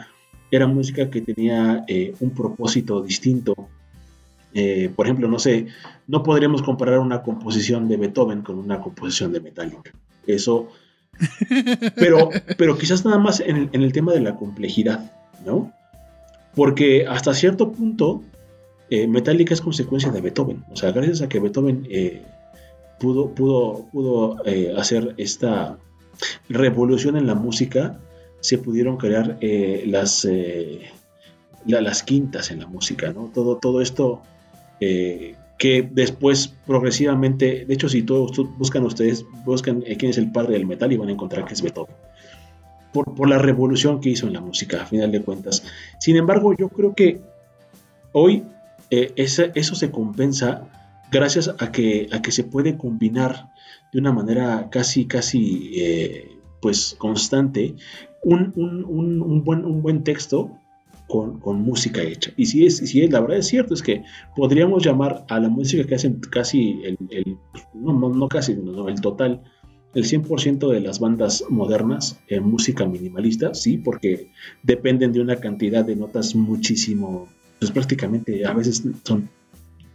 era 0.56 0.66
música 0.66 1.10
que 1.10 1.20
tenía 1.20 1.84
eh, 1.88 2.14
un 2.20 2.30
propósito 2.30 3.02
distinto, 3.02 3.54
Eh, 4.56 4.88
por 4.94 5.06
ejemplo, 5.06 5.26
no 5.26 5.40
sé, 5.40 5.66
no 6.06 6.22
podríamos 6.22 6.62
comparar 6.62 7.00
una 7.00 7.24
composición 7.24 7.88
de 7.88 7.96
Beethoven 7.96 8.42
con 8.42 8.56
una 8.56 8.80
composición 8.80 9.32
de 9.32 9.40
Metallica. 9.40 9.90
Eso, 10.28 10.68
pero, 11.96 12.30
pero 12.56 12.78
quizás 12.78 13.04
nada 13.04 13.18
más 13.18 13.40
en 13.40 13.68
el, 13.72 13.92
tema 13.92 14.12
de 14.12 14.20
la 14.20 14.36
complejidad, 14.36 15.10
¿no? 15.44 15.72
Porque 16.54 17.04
hasta 17.04 17.34
cierto 17.34 17.72
punto, 17.72 18.22
eh, 18.90 19.08
Metallica 19.08 19.54
es 19.54 19.60
consecuencia 19.60 20.12
de 20.12 20.20
Beethoven. 20.20 20.62
O 20.70 20.76
sea, 20.76 20.92
gracias 20.92 21.20
a 21.20 21.28
que 21.28 21.40
Beethoven 21.40 21.88
pudo, 23.00 23.34
pudo, 23.34 23.88
pudo 23.90 24.36
hacer 24.78 25.14
esta 25.16 25.78
revolución 26.48 27.16
en 27.16 27.26
la 27.26 27.34
música, 27.34 27.98
se 28.44 28.58
pudieron 28.58 28.98
crear 28.98 29.38
las, 29.86 30.28
las 31.64 32.02
quintas 32.02 32.50
en 32.50 32.60
la 32.60 32.66
música, 32.66 33.12
¿no? 33.12 33.30
Todo, 33.32 33.56
todo 33.56 33.80
esto 33.80 34.22
eh, 34.80 35.36
que 35.56 35.88
después 35.90 36.52
progresivamente, 36.66 37.64
de 37.64 37.74
hecho 37.74 37.88
si 37.88 38.02
todos 38.02 38.36
buscan 38.58 38.84
ustedes, 38.84 39.24
buscan 39.44 39.82
eh, 39.86 39.96
quién 39.96 40.10
es 40.10 40.18
el 40.18 40.32
padre 40.32 40.54
del 40.54 40.66
metal 40.66 40.92
y 40.92 40.96
van 40.96 41.08
a 41.08 41.12
encontrar 41.12 41.44
que 41.44 41.54
es 41.54 41.62
Beethoven. 41.62 41.94
Por, 42.92 43.14
por, 43.14 43.28
la 43.28 43.38
revolución 43.38 44.00
que 44.00 44.10
hizo 44.10 44.26
en 44.26 44.34
la 44.34 44.40
música, 44.40 44.82
a 44.82 44.86
final 44.86 45.10
de 45.10 45.22
cuentas. 45.22 45.64
Sin 45.98 46.16
embargo, 46.16 46.54
yo 46.56 46.68
creo 46.68 46.94
que 46.94 47.20
hoy 48.12 48.44
eh, 48.90 49.12
eso 49.16 49.74
se 49.74 49.90
compensa 49.90 50.68
gracias 51.10 51.48
a 51.58 51.72
que, 51.72 52.08
a 52.12 52.20
que 52.20 52.30
se 52.30 52.44
puede 52.44 52.76
combinar 52.76 53.48
de 53.92 54.00
una 54.00 54.12
manera 54.12 54.68
casi, 54.70 55.06
casi, 55.06 55.72
pues 56.64 56.96
constante 56.96 57.74
un, 58.22 58.54
un, 58.56 59.20
un, 59.20 59.44
buen, 59.44 59.66
un 59.66 59.82
buen 59.82 60.02
texto 60.02 60.50
con, 61.06 61.60
música 61.60 62.02
hecha. 62.02 62.32
Y 62.38 62.46
si 62.46 62.64
es, 62.64 62.78
si 62.78 63.02
es, 63.02 63.12
la 63.12 63.20
verdad 63.20 63.36
es 63.36 63.48
cierto, 63.48 63.74
es 63.74 63.82
que 63.82 64.02
podríamos 64.34 64.82
llamar 64.82 65.26
a 65.28 65.38
la 65.40 65.50
música 65.50 65.84
que 65.84 65.94
hacen 65.94 66.20
casi 66.30 66.80
el, 66.84 66.96
no, 67.74 67.92
no, 67.92 68.28
casi, 68.28 68.54
no, 68.54 68.88
el 68.88 68.98
total, 69.02 69.42
el 69.92 70.04
100% 70.04 70.72
de 70.72 70.80
las 70.80 71.00
bandas 71.00 71.44
modernas 71.50 72.18
en 72.28 72.44
música 72.44 72.86
minimalista, 72.86 73.52
sí, 73.52 73.76
porque 73.76 74.30
dependen 74.62 75.12
de 75.12 75.20
una 75.20 75.36
cantidad 75.36 75.84
de 75.84 75.96
notas 75.96 76.34
muchísimo, 76.34 77.28
pues 77.58 77.72
prácticamente 77.72 78.46
a 78.46 78.54
veces 78.54 78.82
son 79.02 79.28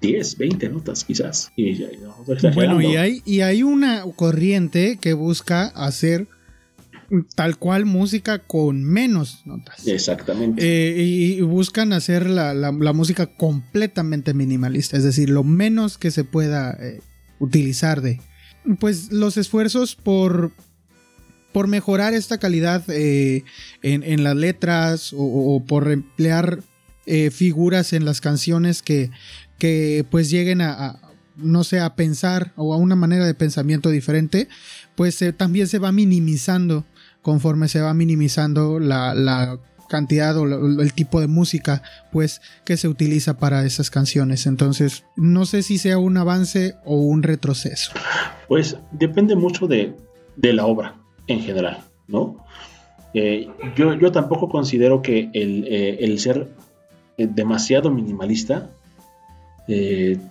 10, 0.02 0.38
20 0.38 0.70
notas 0.70 1.04
quizás. 1.04 1.52
Y, 1.56 1.84
bueno, 2.54 2.80
y 2.80 2.96
hay, 2.96 3.24
y 3.26 3.42
hay 3.42 3.64
una 3.64 4.04
corriente 4.16 5.00
que 5.02 5.14
busca 5.14 5.66
hacer 5.70 6.28
tal 7.36 7.58
cual 7.58 7.86
música 7.86 8.40
con 8.40 8.84
menos 8.84 9.42
notas. 9.46 9.88
Exactamente. 9.88 10.62
Eh, 10.64 11.04
y, 11.04 11.42
buscan 11.42 11.94
hacer 11.94 12.30
la, 12.30 12.72
música 12.72 13.28
completamente 13.28 14.34
minimalista, 14.34 14.98
es 14.98 15.04
decir, 15.04 15.30
lo 15.30 15.44
menos 15.44 15.98
que 15.98 16.12
se 16.12 16.24
pueda 16.24 16.72
eh, 16.80 17.02
utilizar 17.40 18.02
de... 18.02 18.20
Pues 18.80 19.12
los 19.12 19.38
esfuerzos 19.38 19.96
por, 19.96 20.52
por 21.52 21.68
mejorar 21.68 22.14
esta 22.14 22.38
calidad 22.38 22.84
eh, 22.90 23.44
en, 23.82 24.24
las 24.24 24.36
letras 24.36 25.14
o, 25.16 25.64
por 25.66 25.92
emplear 25.92 26.60
figuras 27.32 27.94
en 27.94 28.06
las 28.06 28.22
canciones 28.22 28.84
que, 28.84 29.10
que 29.58 30.06
pues 30.12 30.30
lleguen 30.30 30.62
a, 30.62 31.00
no 31.38 31.64
sé, 31.64 31.80
a 31.80 31.96
pensar 31.96 32.54
o 32.56 32.74
a 32.74 32.78
una 32.78 32.96
manera 32.96 33.26
de 33.26 33.34
pensamiento 33.34 33.90
diferente, 33.90 34.48
pues 34.96 35.24
también 35.38 35.68
se 35.68 35.80
va 35.80 35.92
minimizando 35.92 36.86
conforme 37.22 37.68
se 37.68 37.82
va 37.82 37.94
minimizando 37.94 38.80
la, 38.80 39.60
cantidad 39.90 40.38
o 40.38 40.46
el 40.46 40.94
tipo 40.94 41.20
de 41.20 41.28
música 41.28 41.82
pues 42.12 42.42
que 42.64 42.78
se 42.78 42.88
utiliza 42.88 43.38
para 43.38 43.66
esas 43.66 43.90
canciones. 43.90 44.46
Entonces 44.46 45.04
no 45.18 45.46
sé 45.46 45.64
si 45.64 45.80
sea 45.80 45.98
un 45.98 46.16
avance 46.16 46.76
o 46.86 46.98
un 46.98 47.24
retroceso. 47.24 47.92
Pues 48.48 48.78
depende 48.92 49.36
mucho 49.36 49.68
de, 49.68 49.96
la 50.38 50.66
obra 50.66 50.96
en 51.28 51.42
general 51.42 51.80
no 52.08 52.38
eh, 53.14 53.48
yo, 53.76 53.94
yo, 53.96 54.12
tampoco 54.12 54.50
considero 54.50 55.02
que 55.02 55.30
el, 55.34 55.66
eh, 55.68 56.18
ser 56.18 56.48
eh, 57.18 57.28
demasiado 57.30 57.92
minimalista 57.92 58.70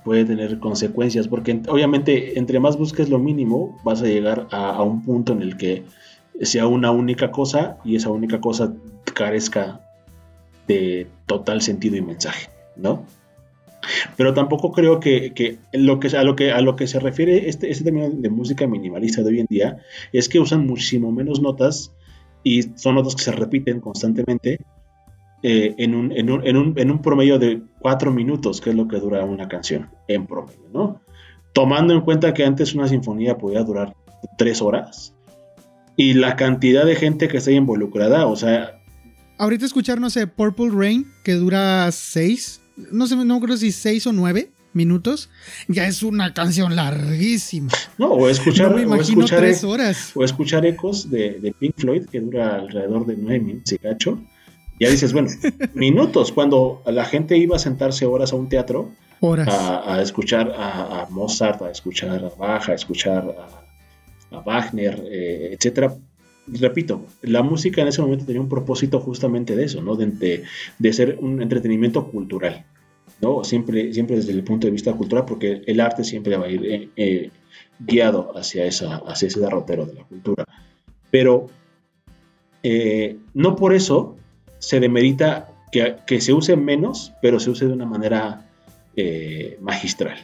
puede 0.03 0.24
tener 0.24 0.59
consecuencias 0.59 1.28
porque 1.28 1.61
obviamente 1.68 2.41
entre 2.41 2.59
más 2.59 2.76
busques 2.76 3.09
lo 3.09 3.20
mínimo 3.20 3.78
vas 3.84 4.03
a 4.03 4.07
llegar 4.07 4.49
a 4.51 4.82
un 4.82 5.05
punto 5.05 5.32
en 5.32 5.43
el 5.43 5.57
que 5.57 5.84
sea 6.43 6.66
una 6.66 6.91
única 6.91 7.30
cosa 7.30 7.78
y 7.84 7.97
esa 7.97 8.11
única 8.11 8.41
cosa 8.41 8.74
carezca 9.14 9.80
de 10.66 11.07
total 11.26 11.62
sentido 11.62 11.97
y 11.97 12.03
mensaje, 12.03 12.49
¿no? 12.76 13.05
Pero 14.16 14.34
tampoco 14.34 14.72
creo 14.72 15.01
que, 15.01 15.59
lo 15.72 16.01
que, 16.01 16.16
a, 16.16 16.22
lo 16.22 16.36
que 16.36 16.53
a 16.53 16.61
lo 16.61 16.76
que 16.76 16.86
se 16.86 17.01
refiere 17.01 17.49
este, 17.49 17.70
este 17.70 17.84
término 17.84 18.11
de 18.11 18.28
música 18.28 18.66
minimalista 18.66 19.22
de 19.22 19.28
hoy 19.28 19.41
en 19.41 19.47
día 19.47 19.78
es 20.12 20.28
que 20.28 20.41
usan 20.41 20.66
muchísimo 20.66 21.12
menos 21.12 21.41
notas 21.41 21.93
y 22.43 22.62
son 22.74 22.97
notas 22.97 23.14
que 23.14 23.22
se 23.22 23.32
repiten 23.32 23.80
constantemente 23.80 24.59
eh, 25.43 25.74
en, 25.78 25.95
un, 25.95 26.12
en, 26.12 26.30
un, 26.30 26.47
en, 26.47 26.57
un, 26.57 26.74
en, 26.76 26.91
un, 26.91 27.01
promedio 27.01 27.39
de 27.39 27.62
cuatro 27.78 28.11
minutos, 28.11 28.61
que 28.61 28.70
es 28.70 28.76
lo 28.76 28.89
que 28.89 28.99
dura 28.99 29.24
una 29.24 29.49
canción 29.49 29.89
en 30.09 30.26
promedio, 30.26 30.68
¿no? 30.72 31.01
Tomando 31.53 31.95
en 31.95 32.01
cuenta 32.01 32.34
que 32.34 32.45
antes 32.45 32.74
una 32.74 32.89
sinfonía 32.89 33.39
podía 33.39 33.62
durar 33.62 33.95
tres 34.36 34.61
horas, 34.61 35.14
y 35.99 36.14
la 36.14 36.36
cantidad 36.36 36.86
de 36.86 36.94
gente 36.94 37.26
que 37.26 37.38
está 37.38 37.51
involucrada, 37.51 38.26
o 38.26 38.36
sea... 38.36 38.80
Ahorita 39.36 39.66
escuchar, 39.66 40.01
no 40.01 40.11
sé, 40.11 40.28
Purple 40.28 40.70
Rain, 40.70 41.07
que 41.24 41.34
dura 41.34 41.90
seis, 41.90 42.61
no 42.92 43.09
sé, 43.09 43.16
no 43.16 43.40
creo 43.40 43.57
si 43.57 43.72
seis 43.72 44.07
o 44.07 44.12
nueve 44.12 44.51
minutos, 44.72 45.28
ya 45.66 45.88
es 45.88 46.05
una 46.05 46.32
canción 46.34 46.76
larguísima. 46.76 47.72
No, 47.99 48.12
o 48.12 48.28
escuchar, 48.28 48.76
me 48.76 48.82
imagino 48.82 49.22
o 49.22 49.24
escuchar, 49.24 49.40
tres 49.40 49.64
horas. 49.64 50.12
O 50.14 50.22
escuchar 50.22 50.64
ecos 50.66 51.11
de, 51.11 51.53
Pink 51.59 51.74
Floyd, 51.76 52.05
que 52.07 52.20
dura 52.20 52.55
alrededor 52.55 53.05
de 53.05 53.16
nueve 53.16 53.40
minutos 53.40 53.72
y 53.72 53.78
cacho. 53.78 54.20
Ya 54.78 54.90
dices, 54.90 55.12
bueno, 55.12 55.30
minutos, 55.74 56.30
cuando 56.30 56.84
la 56.86 57.07
gente 57.07 57.36
iba 57.36 57.57
a 57.57 57.59
sentarse 57.59 58.07
horas 58.07 58.32
a 58.32 58.36
un 58.36 58.49
teatro, 58.49 58.92
horas. 59.18 59.49
A, 59.49 60.01
escuchar 60.01 60.53
a, 60.57 61.03
a, 61.03 61.11
Mozart, 61.11 61.61
a 61.62 61.72
escuchar 61.72 62.24
a 62.24 62.28
Bach, 62.38 62.68
a 62.68 62.74
escuchar 62.74 63.34
a 63.36 63.68
a 64.31 64.41
Wagner, 64.41 65.05
eh, 65.11 65.51
etcétera. 65.53 65.95
Repito, 66.47 67.05
la 67.22 67.43
música 67.43 67.83
en 67.83 67.89
ese 67.89 68.01
momento 68.01 68.24
tenía 68.24 68.41
un 68.41 68.49
propósito 68.49 69.01
justamente 69.01 69.55
de 69.55 69.64
eso, 69.64 69.83
¿no? 69.83 69.97
De, 69.97 70.45
de, 70.79 70.93
ser 70.93 71.18
un 71.20 71.43
entretenimiento 71.43 72.11
cultural, 72.11 72.64
¿no? 73.20 73.45
Siempre, 73.45 73.93
siempre 73.93 74.16
desde 74.16 74.33
el 74.33 74.45
punto 74.45 74.66
de 74.66 74.70
vista 74.70 74.93
cultural, 74.95 75.26
porque 75.26 75.62
el 75.66 75.81
arte 75.81 76.05
siempre 76.05 76.37
va 76.37 76.47
a 76.47 76.51
ir 76.51 76.64
eh, 76.64 76.89
eh, 76.97 77.31
guiado 77.79 78.33
hacia, 78.37 78.64
esa, 78.64 78.97
hacia 78.97 79.29
ese 79.29 79.41
derrotero 79.41 79.85
de 79.85 79.95
la 79.95 80.05
cultura. 80.05 80.45
Pero 81.11 81.49
no 83.35 83.57
por 83.57 83.72
eso 83.72 84.16
se 84.59 84.79
demerita 84.79 85.55
que, 85.72 85.97
que, 86.07 86.20
se 86.20 86.35
use 86.35 86.55
menos, 86.57 87.14
pero 87.22 87.41
se 87.41 87.49
use 87.51 87.66
de 87.66 87.72
una 87.72 87.87
manera 87.87 88.47
magistral, 89.61 90.18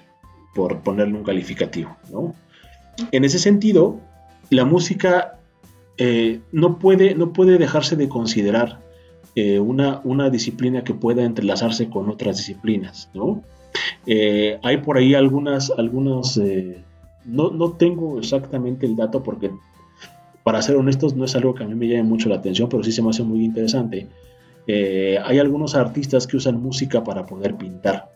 por 0.54 0.80
ponerle 0.80 1.16
un 1.16 1.24
calificativo, 1.24 1.96
¿no? 2.10 2.34
En 3.12 3.24
ese 3.24 3.38
sentido, 3.38 4.00
la 4.50 4.64
música 4.64 5.38
eh, 5.96 6.40
no, 6.52 6.78
puede, 6.78 7.14
no 7.14 7.32
puede 7.32 7.58
dejarse 7.58 7.96
de 7.96 8.08
considerar 8.08 8.80
eh, 9.34 9.58
una, 9.58 10.00
una, 10.04 10.30
disciplina 10.30 10.84
que 10.84 10.94
pueda 10.94 11.24
entrelazarse 11.24 11.88
con 11.88 12.08
otras 12.08 12.36
disciplinas, 12.36 13.10
¿no? 13.14 13.42
Eh, 14.06 14.58
hay 14.62 14.78
por 14.78 14.98
ahí 14.98 15.14
algunas, 15.14 15.70
algunos, 15.76 16.40
no, 17.24 17.50
no, 17.50 17.72
tengo 17.72 18.18
exactamente 18.18 18.86
el 18.86 18.96
dato 18.96 19.22
porque, 19.22 19.50
para 20.42 20.62
ser 20.62 20.76
honestos, 20.76 21.14
no 21.14 21.24
es 21.24 21.34
algo 21.34 21.54
que 21.54 21.64
a 21.64 21.66
mí 21.66 21.74
me 21.74 21.88
llame 21.88 22.04
mucho 22.04 22.28
la 22.28 22.36
atención, 22.36 22.68
pero 22.68 22.82
sí 22.82 22.92
se 22.92 23.02
me 23.02 23.10
hace 23.10 23.22
muy 23.22 23.44
interesante. 23.44 24.08
hay 24.68 25.38
algunos 25.38 25.74
artistas 25.74 26.26
que 26.26 26.36
usan 26.36 26.62
música 26.62 27.02
para 27.02 27.26
poder 27.26 27.56
pintar. 27.56 28.10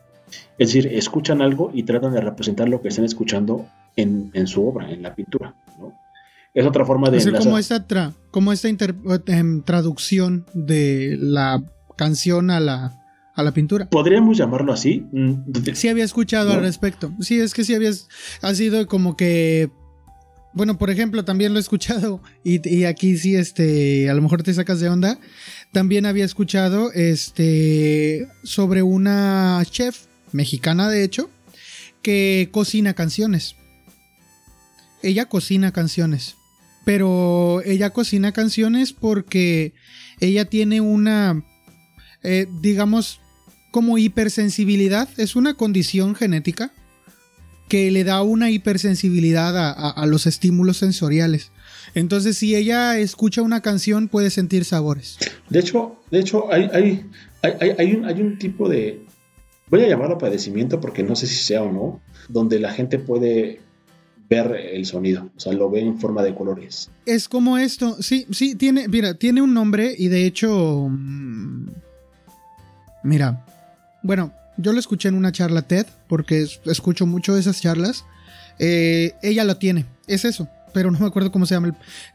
Es 0.58 0.68
decir, 0.72 0.86
escuchan 0.92 1.40
algo 1.42 1.70
y 1.72 1.84
tratan 1.84 2.12
de 2.12 2.20
representar 2.20 2.68
lo 2.68 2.82
que 2.82 2.88
están 2.88 3.04
escuchando 3.04 3.66
en, 3.98 4.46
su 4.46 4.66
obra, 4.66 4.90
en 4.90 5.02
la 5.02 5.14
pintura. 5.14 5.54
Es 6.54 6.66
otra 6.66 6.84
forma 6.84 7.10
de... 7.10 7.32
como 7.32 7.58
esta, 7.58 7.84
como 8.30 8.52
esta 8.52 8.68
em, 8.68 9.62
traducción 9.62 10.46
de 10.54 11.16
la 11.20 11.62
canción 11.96 12.50
a 12.50 12.60
la, 12.60 13.00
a 13.34 13.42
la 13.42 13.52
pintura. 13.52 13.88
Podríamos 13.90 14.38
llamarlo 14.38 14.72
así. 14.72 15.04
Mm, 15.12 15.74
sí 15.74 15.88
había 15.88 16.04
escuchado 16.04 16.52
al 16.52 16.60
respecto. 16.60 17.12
Sí, 17.20 17.38
es 17.40 17.54
que 17.54 17.64
sí 17.64 17.74
habías... 17.74 18.08
Ha 18.42 18.54
sido 18.54 18.86
como 18.86 19.16
que... 19.16 19.70
Bueno, 20.54 20.78
por 20.78 20.90
ejemplo, 20.90 21.24
también 21.24 21.52
lo 21.52 21.58
he 21.58 21.62
escuchado 21.62 22.20
y, 22.42 22.66
y, 22.68 22.84
aquí 22.84 23.16
sí, 23.16 23.36
este, 23.36 24.08
a 24.08 24.14
lo 24.14 24.22
mejor 24.22 24.42
te 24.42 24.54
sacas 24.54 24.80
de 24.80 24.88
onda. 24.88 25.18
También 25.72 26.06
había 26.06 26.24
escuchado, 26.24 26.90
este, 26.92 28.26
sobre 28.42 28.82
una 28.82 29.62
chef 29.70 30.06
mexicana, 30.32 30.88
de 30.88 31.04
hecho, 31.04 31.30
que 32.02 32.48
cocina 32.50 32.94
canciones 32.94 33.54
ella 35.02 35.26
cocina 35.26 35.72
canciones. 35.72 36.36
Pero 36.84 37.62
ella 37.64 37.90
cocina 37.90 38.32
canciones 38.32 38.92
porque 38.92 39.74
ella 40.20 40.46
tiene 40.46 40.80
una, 40.80 41.44
eh, 42.22 42.46
digamos, 42.60 43.20
como 43.70 43.98
hipersensibilidad, 43.98 45.08
es 45.18 45.36
una 45.36 45.54
condición 45.54 46.14
genética 46.14 46.72
que 47.68 47.90
le 47.90 48.02
da 48.02 48.22
una 48.22 48.50
hipersensibilidad 48.50 49.54
a, 49.56 50.06
los 50.06 50.26
estímulos 50.26 50.78
sensoriales. 50.78 51.52
Entonces, 51.94 52.38
si 52.38 52.56
ella 52.56 52.98
escucha 52.98 53.42
una 53.42 53.60
canción, 53.60 54.08
puede 54.08 54.30
sentir 54.30 54.64
sabores. 54.64 55.18
De 55.50 55.58
hecho, 55.58 55.96
de 56.10 56.20
hecho 56.20 56.50
hay, 56.50 56.70
hay, 56.72 57.04
hay, 57.42 57.94
un, 57.94 58.06
hay 58.06 58.22
un 58.22 58.38
tipo 58.38 58.68
de, 58.68 59.04
voy 59.68 59.82
a 59.82 59.88
llamarlo 59.88 60.16
padecimiento 60.16 60.80
porque 60.80 61.02
no 61.02 61.14
sé 61.14 61.26
si 61.26 61.36
sea 61.36 61.62
o 61.62 61.70
no, 61.70 62.00
donde 62.30 62.58
la 62.58 62.72
gente 62.72 62.98
puede 62.98 63.60
ver 64.28 64.54
el 64.72 64.84
sonido, 64.84 65.30
o 65.36 65.40
sea, 65.40 65.52
lo 65.52 65.70
ve 65.70 65.80
en 65.80 65.98
forma 65.98 66.22
de 66.22 66.34
colores. 66.34 66.90
Es 67.06 67.28
como 67.28 67.56
esto, 67.56 68.02
sí, 68.02 68.26
sí, 68.30 68.54
tiene, 68.54 68.88
mira, 68.88 69.14
tiene 69.14 69.40
un 69.40 69.54
nombre 69.54 69.94
y 69.96 70.08
de 70.08 70.26
hecho, 70.26 70.88
mm, 70.90 71.68
mira, 73.04 73.44
bueno, 74.02 74.32
yo 74.58 74.72
lo 74.72 74.80
escuché 74.80 75.08
en 75.08 75.14
una 75.14 75.32
charla 75.32 75.62
TED, 75.62 75.86
porque 76.08 76.46
escucho 76.66 77.06
mucho 77.06 77.36
esas 77.36 77.60
charlas, 77.60 78.04
eh, 78.58 79.14
ella 79.22 79.44
lo 79.44 79.56
tiene, 79.56 79.86
es 80.06 80.24
eso, 80.24 80.48
pero 80.74 80.90
no 80.90 80.98
me 80.98 81.06
acuerdo 81.06 81.32
cómo 81.32 81.46
se 81.46 81.54
llama. 81.54 81.74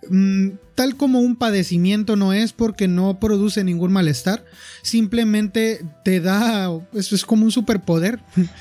Mm, 0.10 0.50
tal 0.76 0.96
como 0.96 1.20
un 1.20 1.36
padecimiento 1.36 2.16
no 2.16 2.34
es 2.34 2.54
porque 2.54 2.88
no 2.88 3.20
produce 3.20 3.64
ningún 3.64 3.92
malestar, 3.92 4.46
simplemente 4.84 5.84
te 6.04 6.20
da, 6.20 6.70
eso 6.94 7.16
es 7.16 7.26
como 7.26 7.46
un 7.46 7.52
superpoder, 7.52 8.20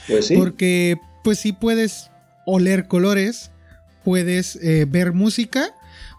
pues 0.09 0.27
sí. 0.27 0.37
porque 0.37 0.99
pues 1.23 1.39
sí 1.39 1.53
puedes 1.53 2.12
oler 2.47 2.87
colores, 2.87 3.51
puedes 4.05 4.57
eh, 4.57 4.87
ver 4.89 5.13
música, 5.13 5.75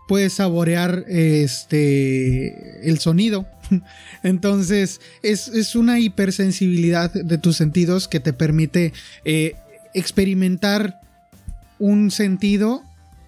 puedes 0.08 0.34
saborear 0.34 1.06
este 1.08 2.90
el 2.90 3.00
sonido. 3.00 3.48
Entonces, 4.24 5.02
es, 5.22 5.76
una 5.76 6.00
hipersensibilidad 6.00 7.12
de 7.12 7.38
tus 7.38 7.58
sentidos 7.58 8.08
que 8.08 8.20
te 8.20 8.34
permite 8.34 8.94
eh, 9.26 9.56
experimentar 9.94 11.00
un 11.80 12.12
sentido 12.12 12.84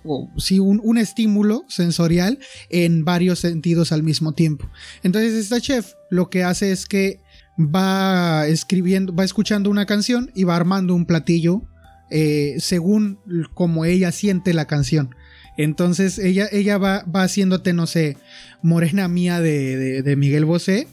o 0.07 0.29
sí, 0.37 0.59
un, 0.59 0.79
un, 0.83 0.99
estímulo 0.99 1.65
sensorial 1.67 2.37
en 2.69 3.05
varios 3.05 3.39
sentidos 3.39 3.91
al 3.91 4.03
mismo 4.03 4.33
tiempo. 4.33 4.69
Entonces, 5.01 5.33
esta 5.33 5.59
chef 5.59 5.93
lo 6.11 6.29
que 6.29 6.43
hace 6.43 6.71
es 6.71 6.85
que 6.85 7.21
va 7.57 8.47
escribiendo, 8.47 9.15
va 9.15 9.23
escuchando 9.23 9.69
una 9.69 9.85
canción 9.85 10.31
y 10.35 10.43
va 10.43 10.55
armando 10.55 10.93
un 10.93 11.05
platillo 11.05 11.63
eh, 12.09 12.55
según 12.59 13.19
como 13.53 13.85
ella 13.85 14.11
siente 14.11 14.53
la 14.53 14.65
canción. 14.65 15.15
Entonces 15.57 16.19
ella, 16.19 16.47
ella 16.51 16.77
va, 16.77 17.03
va 17.03 17.23
haciéndote, 17.23 17.73
no 17.73 17.87
sé, 17.87 18.17
Morena 18.61 19.07
Mía 19.07 19.39
de, 19.39 20.15
Miguel 20.17 20.45
Bosé. 20.45 20.87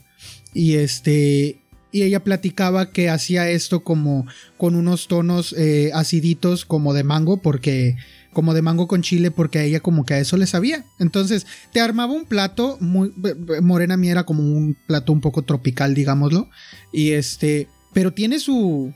Y 0.53 0.75
este. 0.75 1.59
Y 1.91 2.01
ella 2.01 2.23
platicaba 2.23 2.89
que 2.89 3.09
hacía 3.09 3.49
esto 3.49 3.83
como 3.83 4.25
con 4.57 4.75
unos 4.75 5.07
tonos 5.07 5.53
eh, 5.57 5.91
aciditos 5.93 6.65
como 6.65 6.93
de 6.93 7.03
mango, 7.03 7.41
porque. 7.41 7.97
Como 8.31 8.55
de 8.55 8.63
mango 8.63 8.87
con 8.87 9.03
chile, 9.03 9.29
porque 9.29 9.59
a 9.59 9.63
ella 9.63 9.79
como 9.79 10.05
que 10.05 10.15
a 10.15 10.19
eso 10.19 10.37
le 10.37 10.47
sabía. 10.47 10.85
Entonces, 10.99 11.45
te 11.71 11.81
armaba 11.81 12.13
un 12.13 12.25
plato 12.25 12.77
muy. 12.79 13.13
Morena 13.61 13.95
Mía 13.95 14.11
era 14.11 14.23
como 14.23 14.41
un 14.41 14.75
plato 14.87 15.13
un 15.13 15.21
poco 15.21 15.43
tropical, 15.43 15.93
digámoslo. 15.93 16.49
Y 16.91 17.11
este. 17.11 17.67
Pero 17.93 18.11
tiene 18.11 18.39
su. 18.39 18.91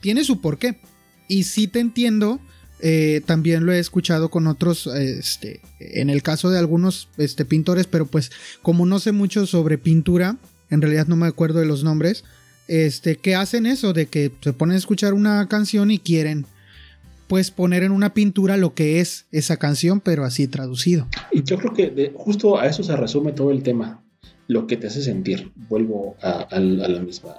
Tiene 0.00 0.22
su 0.22 0.42
porqué. 0.42 0.78
Y 1.28 1.44
sí 1.44 1.66
te 1.66 1.80
entiendo, 1.80 2.40
eh, 2.80 3.22
también 3.24 3.66
lo 3.66 3.72
he 3.72 3.78
escuchado 3.78 4.30
con 4.30 4.46
otros, 4.46 4.86
este, 4.86 5.60
en 5.80 6.10
el 6.10 6.22
caso 6.22 6.50
de 6.50 6.58
algunos 6.58 7.08
este, 7.16 7.44
pintores, 7.44 7.86
pero 7.86 8.06
pues 8.06 8.30
como 8.62 8.86
no 8.86 8.98
sé 8.98 9.12
mucho 9.12 9.46
sobre 9.46 9.78
pintura, 9.78 10.36
en 10.70 10.82
realidad 10.82 11.06
no 11.06 11.16
me 11.16 11.26
acuerdo 11.26 11.60
de 11.60 11.66
los 11.66 11.84
nombres, 11.84 12.24
este, 12.68 13.16
que 13.16 13.34
hacen 13.34 13.66
eso, 13.66 13.92
de 13.92 14.06
que 14.06 14.32
se 14.40 14.52
ponen 14.52 14.74
a 14.74 14.78
escuchar 14.78 15.14
una 15.14 15.46
canción 15.48 15.90
y 15.90 15.98
quieren 15.98 16.46
pues 17.26 17.50
poner 17.50 17.82
en 17.82 17.92
una 17.92 18.12
pintura 18.12 18.56
lo 18.56 18.74
que 18.74 19.00
es 19.00 19.26
esa 19.32 19.56
canción, 19.56 20.00
pero 20.00 20.24
así 20.24 20.46
traducido. 20.46 21.08
Y 21.32 21.42
yo 21.42 21.58
creo 21.58 21.72
que 21.72 22.12
justo 22.14 22.58
a 22.58 22.66
eso 22.66 22.82
se 22.82 22.94
resume 22.96 23.32
todo 23.32 23.50
el 23.50 23.62
tema, 23.62 24.04
lo 24.46 24.66
que 24.66 24.76
te 24.76 24.88
hace 24.88 25.02
sentir, 25.02 25.52
vuelvo 25.68 26.16
a, 26.20 26.46
la 26.60 27.00
misma, 27.00 27.34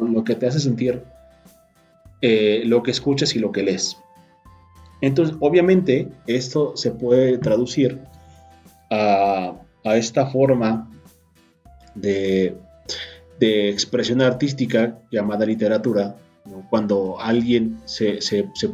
lo 0.00 0.24
que 0.24 0.34
te 0.34 0.46
hace 0.46 0.60
sentir 0.60 1.02
eh, 2.22 2.62
lo 2.64 2.82
que 2.82 2.90
escuchas 2.90 3.36
y 3.36 3.38
lo 3.38 3.52
que 3.52 3.62
lees. 3.62 3.98
Entonces, 5.00 5.36
obviamente, 5.40 6.08
esto 6.26 6.76
se 6.76 6.90
puede 6.90 7.38
traducir 7.38 8.00
a, 8.90 9.54
esta 9.84 10.26
forma 10.26 10.90
de, 11.94 12.56
expresión 13.38 14.22
artística 14.22 14.98
llamada 15.10 15.44
literatura, 15.46 16.16
cuando 16.70 17.20
alguien 17.20 17.78
se, 17.84 18.18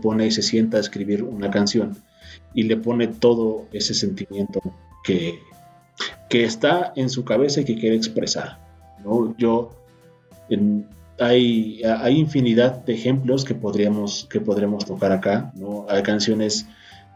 pone 0.01 0.26
y 0.26 0.30
se 0.30 0.43
sienta 0.43 0.76
a 0.76 0.80
escribir 0.80 1.22
una 1.22 1.51
canción 1.51 1.97
y 2.55 2.64
le 2.64 2.76
pone 2.76 3.09
todo 3.09 3.66
ese 3.72 3.95
sentimiento 3.95 4.61
que, 5.03 5.38
que 6.28 6.45
está 6.45 6.93
en 6.97 7.11
su 7.11 7.24
cabeza 7.24 7.62
y 7.62 7.64
que 7.64 7.76
quiere 7.76 7.97
expresar. 7.97 8.59
¿no? 9.05 9.34
Yo, 9.36 9.70
en, 10.49 10.86
hay, 11.18 11.82
infinidad 12.08 12.84
de 12.84 12.94
ejemplos 12.94 13.44
que 13.44 13.54
podríamos, 13.54 14.26
que 14.30 14.40
podríamos 14.40 14.84
tocar 14.84 15.12
acá, 15.12 15.52
¿no? 15.54 15.86
Hay 15.88 16.02
canciones 16.02 16.66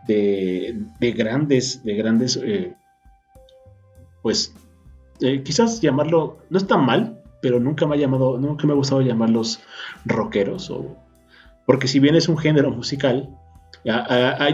de, 0.07 0.77
grandes, 1.01 1.83
de 1.83 1.95
grandes, 1.95 2.39
eh, 2.43 2.75
pues, 4.23 4.55
eh, 5.21 5.43
quizás 5.43 5.81
llamarlo, 5.81 6.39
no 6.51 6.59
está 6.59 6.77
mal, 6.77 7.23
pero 7.41 7.61
nunca 7.61 7.87
me 7.87 7.97
ha 7.97 7.99
llamado, 7.99 8.39
nunca 8.39 8.67
me 8.67 8.73
ha 8.73 8.77
gustado 8.77 9.03
llamarlos 9.03 9.61
rockeros, 10.05 10.71
o, 10.71 10.97
porque 11.67 11.89
si 11.89 11.99
bien 11.99 12.15
es 12.15 12.29
un 12.29 12.39
género 12.39 12.71
musical, 12.71 13.31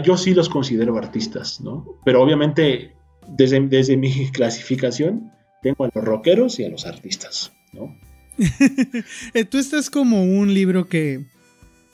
yo 0.03 0.17
sí 0.17 0.33
los 0.33 0.49
considero 0.49 0.97
artistas, 0.97 1.59
¿no? 1.61 1.85
Pero 2.05 2.21
obviamente, 2.21 2.95
desde, 3.27 3.59
desde 3.61 3.97
mi 3.97 4.31
clasificación, 4.31 5.31
tengo 5.61 5.85
a 5.85 5.89
los 5.93 6.03
rockeros 6.03 6.59
y 6.59 6.65
a 6.65 6.69
los 6.69 6.85
artistas, 6.85 7.51
¿no? 7.71 7.95
Eh, 9.33 9.45
tú 9.45 9.57
estás 9.57 9.89
como 9.89 10.23
un 10.23 10.53
libro 10.53 10.87
que, 10.87 11.25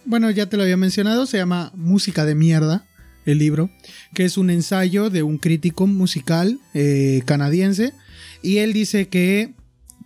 bueno, 0.06 0.30
ya 0.32 0.48
te 0.48 0.58
lo 0.58 0.64
había 0.64 0.78
mencionado, 0.78 1.26
se 1.26 1.38
llama 1.38 1.72
Música 1.76 2.26
de 2.26 2.36
Mierda, 2.36 2.86
el 3.26 3.38
libro, 3.38 3.70
que 4.14 4.26
es 4.26 4.38
un 4.38 4.50
ensayo 4.50 5.10
de 5.10 5.24
un 5.24 5.38
crítico 5.38 5.88
musical 5.88 6.60
eh, 6.74 7.22
canadiense, 7.26 7.94
y 8.42 8.58
él 8.58 8.74
dice 8.74 9.08
que 9.08 9.54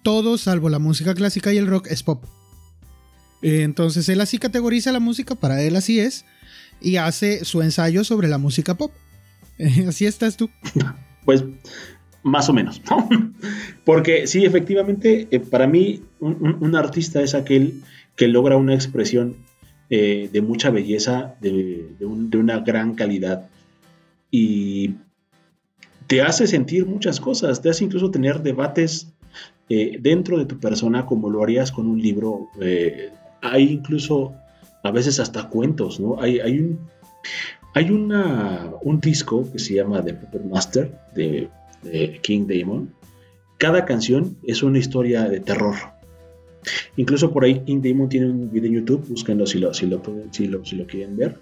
todo, 0.02 0.38
salvo 0.38 0.70
la 0.70 0.80
música 0.80 1.14
clásica 1.14 1.54
y 1.54 1.58
el 1.58 1.68
rock, 1.68 1.88
es 1.88 2.04
pop. 2.04 2.26
Eh, 3.42 3.62
entonces 3.62 4.10
él 4.10 4.22
así 4.22 4.38
categoriza 4.38 4.92
la 4.92 5.00
música, 5.00 5.36
para 5.36 5.62
él 5.62 5.76
así 5.76 6.00
es, 6.00 6.26
y 6.82 6.98
hace 6.98 7.46
su 7.46 7.62
ensayo 7.62 8.04
sobre 8.04 8.28
la 8.28 8.38
música 8.38 8.76
pop. 8.76 8.92
así 9.88 10.06
estás 10.06 10.36
tú. 10.36 10.50
Pues 11.26 11.44
más 12.24 12.50
o 12.50 12.54
menos, 12.54 12.82
Porque 13.86 14.28
sí, 14.28 14.46
efectivamente, 14.46 15.28
eh, 15.30 15.40
para 15.40 15.68
mí 15.68 16.02
un, 16.20 16.76
artista 16.76 17.22
es 17.22 17.36
aquel 17.36 17.82
que 18.16 18.30
logra 18.30 18.56
una 18.56 18.74
expresión 18.74 19.36
eh, 19.90 20.30
de 20.32 20.42
mucha 20.42 20.70
belleza, 20.70 21.36
de, 21.42 21.90
una 22.34 22.60
gran 22.60 22.96
calidad 22.96 23.50
y 24.32 24.96
te 26.08 26.22
hace 26.22 26.48
sentir 26.48 26.86
muchas 26.86 27.20
cosas, 27.20 27.62
te 27.62 27.70
hace 27.70 27.84
incluso 27.84 28.10
tener 28.10 28.42
debates 28.42 29.12
eh, 29.70 29.98
dentro 30.00 30.40
de 30.40 30.46
tu 30.46 30.60
persona 30.60 31.06
como 31.06 31.30
lo 31.30 31.44
harías 31.44 31.72
con 31.72 31.88
un 31.88 32.02
libro. 32.02 32.48
hay 33.42 33.64
incluso 33.64 34.34
a 34.82 34.92
veces 34.92 35.20
hasta 35.20 35.50
cuentos, 35.50 36.00
¿no? 36.00 36.22
Hay, 36.22 36.40
hay 36.40 36.60
un... 36.60 36.80
Hay 37.76 37.90
una, 37.90 38.70
un 38.84 39.00
disco 39.00 39.52
que 39.52 39.58
se 39.58 39.74
llama 39.74 40.04
The 40.04 40.14
Puppet 40.14 40.46
Master 40.46 40.96
de 41.16 41.50
de 41.84 42.20
King 42.22 42.46
Damon, 42.48 42.94
cada 43.58 43.86
canción 43.86 44.38
es 44.44 44.64
una 44.64 44.80
historia 44.80 45.30
de 45.30 45.40
terror. 45.40 45.76
Incluso 46.98 47.32
por 47.32 47.44
ahí 47.44 47.60
King 47.62 47.82
Damon 47.82 48.10
tiene 48.10 48.28
un 48.28 48.52
video 48.52 48.70
en 48.70 48.76
YouTube, 48.76 49.08
búsquenlo 49.08 49.46
si 49.46 49.60
lo, 49.60 49.74
si 49.74 49.86
lo, 49.86 50.02
si 50.32 50.48
lo, 50.48 50.66
si 50.66 50.76
lo 50.76 50.86
quieren 50.86 51.16
ver. 51.16 51.38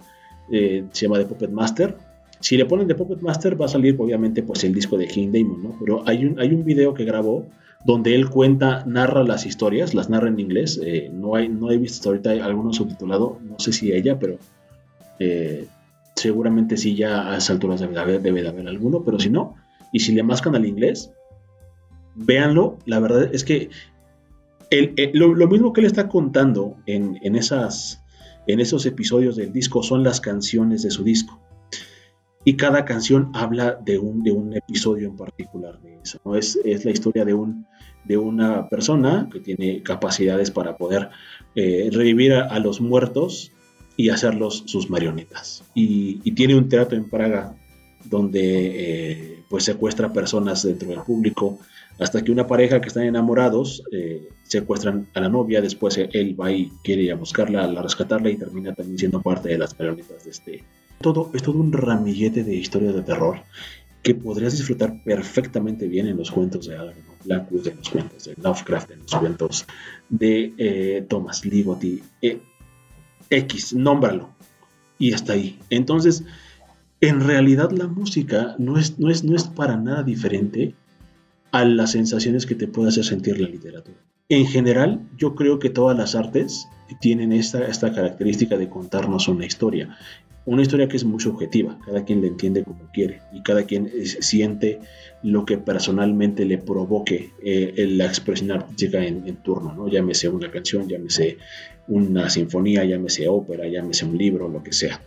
Eh, 0.51 0.83
se 0.91 1.05
llama 1.05 1.19
The 1.19 1.25
Puppet 1.25 1.51
Master. 1.51 1.95
Si 2.39 2.57
le 2.57 2.65
ponen 2.65 2.87
The 2.87 2.95
Puppet 2.95 3.21
Master 3.21 3.59
va 3.59 3.65
a 3.65 3.69
salir 3.69 3.95
obviamente 3.99 4.43
pues 4.43 4.63
el 4.63 4.73
disco 4.73 4.97
de 4.97 5.07
King 5.07 5.31
Damon, 5.31 5.63
¿no? 5.63 5.77
Pero 5.79 6.03
hay 6.07 6.25
un, 6.25 6.39
hay 6.39 6.53
un 6.53 6.63
video 6.63 6.93
que 6.93 7.05
grabó 7.05 7.45
donde 7.85 8.15
él 8.15 8.29
cuenta, 8.29 8.83
narra 8.85 9.23
las 9.23 9.45
historias, 9.45 9.93
las 9.93 10.09
narra 10.09 10.27
en 10.27 10.39
inglés. 10.39 10.79
Eh, 10.83 11.09
no, 11.13 11.35
hay, 11.35 11.49
no 11.49 11.71
he 11.71 11.77
visto 11.77 12.09
ahorita 12.09 12.31
alguno 12.43 12.73
subtitulado, 12.73 13.39
no 13.43 13.59
sé 13.59 13.73
si 13.73 13.91
ella, 13.91 14.19
pero 14.19 14.37
eh, 15.19 15.67
seguramente 16.15 16.77
sí 16.77 16.95
ya 16.95 17.31
a 17.31 17.37
esas 17.37 17.51
alturas 17.51 17.79
debe 17.79 17.99
haber, 17.99 18.21
debe 18.21 18.41
de 18.41 18.49
haber 18.49 18.67
alguno, 18.67 19.03
pero 19.03 19.19
si 19.19 19.29
no, 19.29 19.55
y 19.91 19.99
si 19.99 20.13
le 20.13 20.23
mascan 20.23 20.55
al 20.55 20.65
inglés, 20.65 21.11
véanlo. 22.15 22.77
La 22.85 22.99
verdad 22.99 23.33
es 23.33 23.43
que 23.43 23.69
lo, 25.13 25.47
mismo 25.47 25.73
que 25.73 25.81
él 25.81 25.87
está 25.87 26.07
contando 26.07 26.77
en, 26.85 27.35
esas, 27.35 28.03
en 28.47 28.59
esos 28.59 28.85
episodios 28.85 29.35
del 29.35 29.51
disco 29.51 29.83
son 29.83 30.03
las 30.03 30.21
canciones 30.21 30.83
de 30.83 30.91
su 30.91 31.03
disco. 31.03 31.39
y 32.43 32.55
cada 32.55 32.85
canción 32.85 33.31
habla 33.33 33.73
de 33.73 33.99
un, 33.99 34.23
de 34.23 34.31
un 34.31 34.53
episodio 34.53 35.09
en 35.09 35.15
particular 35.15 35.79
de 35.81 35.99
eso. 36.01 36.19
¿no? 36.25 36.35
Es, 36.35 36.57
es 36.63 36.85
la 36.85 36.91
historia 36.91 37.23
de, 37.25 37.33
un, 37.33 37.67
de 38.05 38.17
una 38.17 38.67
persona 38.69 39.29
que 39.31 39.39
tiene 39.39 39.83
capacidades 39.83 40.51
para 40.51 40.77
poder 40.77 41.09
eh, 41.55 41.89
revivir 41.91 42.33
a, 42.33 42.59
los 42.59 42.81
muertos 42.81 43.51
y 43.97 44.09
hacerlos 44.09 44.63
sus 44.65 44.89
marionetas. 44.89 45.63
Y, 45.75 46.31
tiene 46.31 46.55
un 46.55 46.69
teatro 46.69 46.97
en 46.97 47.09
Praga 47.09 47.55
donde 48.05 48.41
eh, 48.41 49.40
pues 49.51 49.65
secuestra 49.65 50.11
personas 50.11 50.63
dentro 50.63 50.89
del 50.89 51.01
público 51.01 51.59
hasta 51.99 52.23
que 52.23 52.31
una 52.31 52.47
pareja 52.47 52.81
que 52.81 52.87
están 52.87 53.03
enamorados 53.03 53.83
eh, 53.91 54.29
secuestran 54.43 55.07
a 55.13 55.19
la 55.19 55.29
novia, 55.29 55.61
después 55.61 55.97
él 55.97 56.39
va 56.39 56.51
y 56.51 56.71
quiere 56.83 57.03
ir 57.03 57.11
a 57.11 57.15
buscarla, 57.15 57.65
a 57.65 57.81
rescatarla 57.83 58.31
y 58.31 58.37
termina 58.37 58.73
también 58.73 58.97
siendo 58.97 59.21
parte 59.21 59.49
de 59.49 59.57
las 59.59 59.77
marionetas 59.77 60.23
de 60.23 60.31
este, 60.31 60.63
todo, 61.01 61.29
es 61.33 61.43
todo 61.43 61.59
un 61.59 61.73
ramillete 61.73 62.43
de 62.43 62.55
historias 62.55 62.95
de 62.95 63.03
terror 63.03 63.41
que 64.01 64.15
podrías 64.15 64.53
disfrutar 64.53 65.03
perfectamente 65.03 65.87
bien 65.87 66.07
en 66.07 66.17
los 66.17 66.31
cuentos 66.31 66.67
de 66.67 66.75
Alan 66.75 66.95
Blackwood, 67.25 67.67
en 67.67 67.77
los 67.77 67.89
cuentos 67.89 68.23
de 68.23 68.35
Lovecraft, 68.41 68.91
en 68.91 68.99
los 69.01 69.15
cuentos 69.15 69.65
de 70.09 70.53
eh, 70.57 71.05
Thomas 71.07 71.45
Ligotti. 71.45 72.01
Eh, 72.21 72.39
X, 73.29 73.73
nómbralo. 73.73 74.29
Y 74.97 75.13
hasta 75.13 75.33
ahí. 75.33 75.59
Entonces, 75.69 76.23
en 77.01 77.21
realidad 77.21 77.71
la 77.71 77.87
música 77.87 78.55
no 78.57 78.77
es, 78.77 78.99
no 78.99 79.09
es, 79.09 79.23
no 79.23 79.35
es 79.35 79.43
para 79.43 79.77
nada 79.77 80.03
diferente 80.03 80.75
a 81.51 81.65
las 81.65 81.91
sensaciones 81.91 82.45
que 82.45 82.55
te 82.55 82.67
puede 82.67 82.89
hacer 82.89 83.03
sentir 83.03 83.39
la 83.39 83.49
literatura. 83.49 83.97
En 84.29 84.45
general, 84.45 85.01
yo 85.17 85.35
creo 85.35 85.59
que 85.59 85.69
todas 85.69 85.97
las 85.97 86.15
artes 86.15 86.67
tienen 87.01 87.33
esta, 87.33 87.65
esta 87.67 87.93
característica 87.93 88.57
de 88.57 88.69
contarnos 88.69 89.27
una 89.27 89.45
historia 89.45 89.97
una 90.45 90.63
historia 90.63 90.87
que 90.87 90.97
es 90.97 91.05
muy 91.05 91.19
subjetiva, 91.19 91.77
cada 91.85 92.03
quien 92.03 92.21
la 92.21 92.27
entiende 92.27 92.63
como 92.63 92.89
quiere 92.91 93.21
y 93.31 93.41
cada 93.43 93.63
quien 93.63 93.91
siente 94.05 94.79
lo 95.21 95.45
que 95.45 95.57
personalmente 95.57 96.45
le 96.45 96.57
provoque 96.57 97.29
eh, 97.43 97.85
la 97.89 98.05
expresión 98.05 98.51
artística 98.51 99.03
en, 99.05 99.35
turno, 99.37 99.73
¿no? 99.73 99.87
llámese 99.87 100.29
una 100.29 100.49
canción, 100.49 100.87
llámese 100.87 101.37
una 101.87 102.29
sinfonía, 102.29 102.83
llámese 102.85 103.27
ópera, 103.27 103.67
llámese 103.67 104.05
un 104.05 104.17
libro, 104.17 104.47
lo 104.47 104.63
que 104.63 104.73
sea. 104.73 104.99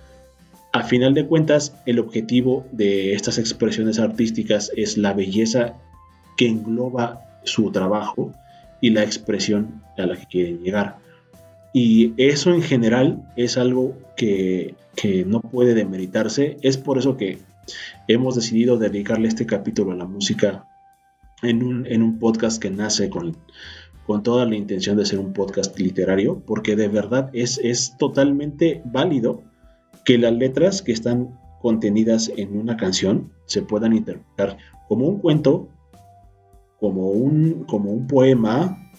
A 0.75 0.83
final 0.83 1.15
de 1.15 1.27
cuentas, 1.27 1.75
el 1.87 1.99
objetivo 1.99 2.67
de 2.73 3.15
estas 3.15 3.39
expresiones 3.39 3.99
artísticas 3.99 4.71
es 4.77 4.99
la 4.99 5.15
belleza 5.15 5.79
que 6.37 6.49
engloba 6.49 7.25
su 7.45 7.71
trabajo 7.71 8.33
y 8.83 8.91
la 8.91 9.03
expresión 9.03 9.83
a 9.97 10.05
la 10.05 10.17
que 10.17 10.27
quieren 10.27 10.63
llegar. 10.63 10.99
Y 11.73 12.13
eso 12.19 12.53
en 12.53 12.61
general 12.61 13.27
es 13.37 13.57
algo 13.57 13.97
que 14.17 14.75
que 14.95 15.25
no 15.25 15.41
puede 15.41 15.75
demeritarse. 15.75 16.59
Es 16.63 16.77
por 16.77 16.99
eso 16.99 17.17
que 17.17 17.39
hemos 18.09 18.35
decidido 18.35 18.79
dedicarle 18.79 19.29
este 19.29 19.47
capítulo 19.47 19.93
a 19.93 19.97
la 19.97 20.07
música 20.07 20.69
en 21.43 21.63
un, 21.63 22.19
podcast 22.19 22.61
que 22.61 22.71
nace 22.71 23.11
con, 23.11 23.37
con, 24.07 24.23
toda 24.23 24.47
la 24.47 24.57
intención 24.57 24.97
de 24.97 25.05
ser 25.05 25.19
un 25.19 25.35
podcast 25.35 25.79
literario, 25.79 26.43
porque 26.47 26.75
de 26.75 26.89
verdad 26.89 27.29
es, 27.35 27.59
es 27.63 27.97
totalmente 27.99 28.81
válido 28.87 29.43
que 30.05 30.19
las 30.19 30.33
letras 30.33 30.83
que 30.83 30.93
están 30.93 31.39
contenidas 31.61 32.31
en 32.37 32.59
una 32.59 32.77
canción 32.77 33.33
se 33.47 33.63
puedan 33.63 33.95
interpretar 33.95 34.59
como 34.89 35.07
un 35.07 35.19
cuento, 35.19 35.69
como 36.79 37.09
un, 37.09 37.65
como 37.65 37.91
un 37.91 38.07
poema, 38.07 38.93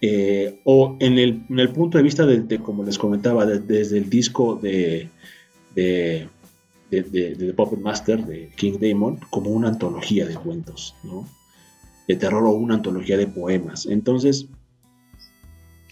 eh, 0.00 0.60
o 0.64 0.96
en 1.00 1.18
el, 1.18 1.72
punto 1.72 1.98
de 1.98 2.04
vista 2.04 2.26
de, 2.26 2.58
como 2.58 2.84
les 2.84 2.98
comentaba, 2.98 3.46
desde 3.46 3.96
el 3.96 4.10
disco 4.10 4.56
de, 4.56 5.08
de, 5.74 6.28
The 6.90 7.54
Puppet 7.54 7.80
Master 7.80 8.26
de 8.26 8.50
King 8.56 8.78
Damon, 8.80 9.20
como 9.30 9.50
una 9.50 9.68
antología 9.68 10.26
de 10.26 10.34
cuentos, 10.34 10.94
¿no? 11.04 11.26
De 12.06 12.16
terror 12.16 12.44
o 12.44 12.50
una 12.50 12.74
antología 12.74 13.16
de 13.16 13.26
poemas. 13.26 13.86
Entonces... 13.86 14.48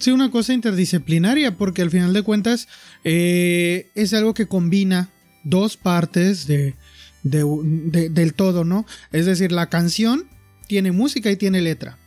Sí, 0.02 0.10
una 0.10 0.32
cosa 0.32 0.52
interdisciplinaria, 0.52 1.56
porque 1.56 1.80
al 1.80 1.92
final 1.92 2.12
de 2.12 2.22
cuentas 2.22 2.66
eh, 3.04 3.88
es 3.94 4.12
algo 4.14 4.34
que 4.34 4.48
combina 4.48 5.10
dos 5.44 5.76
partes 5.76 6.48
de, 6.48 6.74
del 7.22 8.34
todo, 8.34 8.64
¿no? 8.64 8.84
Es 9.12 9.26
decir, 9.26 9.52
la 9.52 9.68
canción 9.68 10.26
tiene 10.66 10.90
música 10.90 11.30
y 11.30 11.36
tiene 11.36 11.60
letra. 11.60 11.98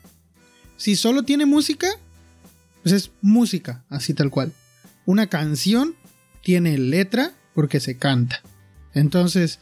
Si 0.75 0.97
solo 0.97 1.23
tiene 1.23 1.45
música, 1.45 1.87
pues 2.83 2.91
es 2.91 3.11
música, 3.21 3.85
así 3.87 4.13
tal 4.13 4.29
cual. 4.29 4.51
Una 5.05 5.27
canción 5.27 5.95
tiene 6.43 6.77
letra 6.77 7.31
porque 7.53 7.79
se 7.79 7.97
canta. 7.97 8.41
Entonces, 8.93 9.61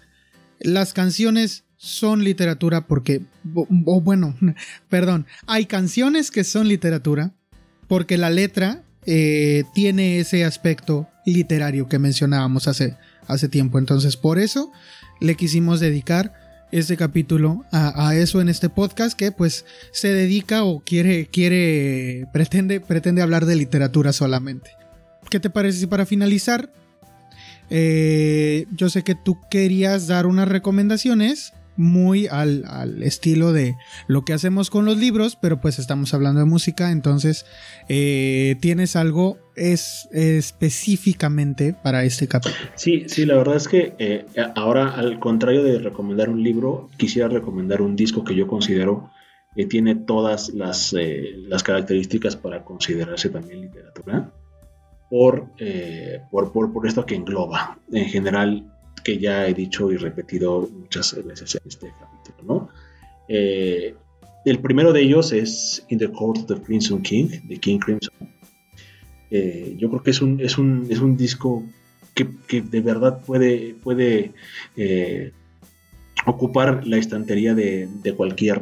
las 0.60 0.94
canciones 0.94 1.66
son 1.78 2.24
literatura 2.24 2.88
porque, 2.88 3.22
o, 3.54 4.02
bueno, 4.02 4.36
perdón, 4.90 5.28
hay 5.46 5.68
canciones 5.68 6.32
que 6.32 6.44
son 6.44 6.68
literatura 6.68 7.36
porque 7.88 8.18
la 8.18 8.30
letra 8.30 8.84
eh, 9.06 9.64
tiene 9.74 10.20
ese 10.20 10.46
aspecto 10.46 11.08
literario 11.26 11.88
que 11.88 12.00
mencionábamos 12.00 12.68
hace, 12.68 12.98
hace 13.28 13.50
tiempo. 13.50 13.80
Entonces, 13.80 14.18
por 14.18 14.40
eso 14.40 14.72
le 15.20 15.36
quisimos 15.36 15.80
dedicar 15.80 16.34
este 16.72 16.98
capítulo 16.98 17.66
a, 17.72 18.16
eso 18.16 18.42
en 18.42 18.50
este 18.50 18.68
podcast 18.68 19.16
que 19.16 19.32
pues 19.32 19.64
se 19.92 20.08
dedica 20.08 20.64
o 20.64 20.80
quiere, 20.80 21.28
quiere, 21.28 22.26
pretende, 22.34 22.80
pretende 22.80 23.22
hablar 23.22 23.46
de 23.46 23.56
literatura 23.56 24.12
solamente. 24.12 24.72
¿Qué 25.30 25.40
te 25.40 25.52
parece 25.52 25.80
si 25.80 25.88
para 25.88 26.08
finalizar? 26.08 26.74
Eh, 27.70 28.66
yo 28.72 28.90
sé 28.90 29.04
que 29.04 29.14
tú 29.14 29.38
querías 29.52 30.08
dar 30.08 30.26
unas 30.26 30.48
recomendaciones 30.48 31.54
muy 31.76 32.28
al, 32.28 33.02
estilo 33.04 33.52
de 33.52 33.76
lo 34.08 34.24
que 34.26 34.34
hacemos 34.34 34.70
con 34.70 34.86
los 34.86 34.98
libros, 34.98 35.38
pero 35.42 35.60
pues 35.60 35.80
estamos 35.80 36.14
hablando 36.14 36.40
de 36.40 36.46
música, 36.46 36.92
entonces 36.92 37.46
eh, 37.90 38.56
tienes 38.62 38.96
algo 38.96 39.38
es, 39.56 40.08
específicamente 40.12 41.74
para 41.74 42.04
este 42.04 42.28
capítulo. 42.28 42.56
Sí, 42.76 43.06
sí, 43.08 43.26
la 43.26 43.36
verdad 43.36 43.56
es 43.56 43.68
que 43.68 43.96
eh, 44.00 44.26
ahora 44.56 44.90
al 44.96 45.20
contrario 45.20 45.64
de 45.64 45.80
recomendar 45.80 46.30
un 46.30 46.44
libro, 46.44 46.90
quisiera 46.98 47.28
recomendar 47.28 47.82
un 47.82 47.96
disco 47.96 48.24
que 48.24 48.36
yo 48.36 48.48
considero 48.48 49.10
que 49.56 49.66
tiene 49.66 49.96
todas 49.96 50.50
las, 50.50 50.94
eh, 50.94 51.36
las 51.48 51.62
características 51.62 52.36
para 52.36 52.64
considerarse 52.64 53.30
también 53.30 53.62
literatura. 53.62 54.32
Por, 55.10 55.52
por, 56.32 56.52
por, 56.52 56.74
por 56.74 56.88
esto 56.88 57.06
que 57.06 57.14
engloba. 57.14 57.78
En 57.92 58.06
general, 58.06 58.73
que 59.04 59.20
ya 59.20 59.48
he 59.48 59.54
dicho 59.54 59.92
y 59.92 59.98
repetido 59.98 60.68
muchas 60.72 61.14
veces 61.24 61.56
en 61.56 61.62
este 61.68 61.94
capítulo, 62.00 62.54
¿no? 62.54 62.70
Eh, 63.28 63.96
el 64.46 64.60
primero 64.60 64.92
de 64.92 65.02
ellos 65.02 65.32
es 65.32 65.86
In 65.90 66.00
the 66.00 66.12
Court 66.12 66.40
of 66.40 66.46
the 66.48 66.62
Crimson 66.62 67.02
King, 67.02 67.28
de 67.44 67.58
King 67.58 67.80
Crimson. 67.80 68.14
Eh, 69.32 69.76
yo 69.78 69.90
creo 69.90 70.04
que 70.04 70.12
es 70.12 70.22
un, 70.22 70.40
es 70.40 70.58
un, 70.58 70.88
es 70.90 71.00
un 71.00 71.18
disco 71.18 71.64
que, 72.14 72.28
que, 72.48 72.62
de 72.62 72.82
verdad 72.82 73.24
puede, 73.26 73.76
puede 73.84 74.34
eh, 74.76 75.32
ocupar 76.26 76.86
la 76.86 76.98
estantería 76.98 77.56
de, 77.56 77.88
de, 78.04 78.14
cualquier, 78.14 78.62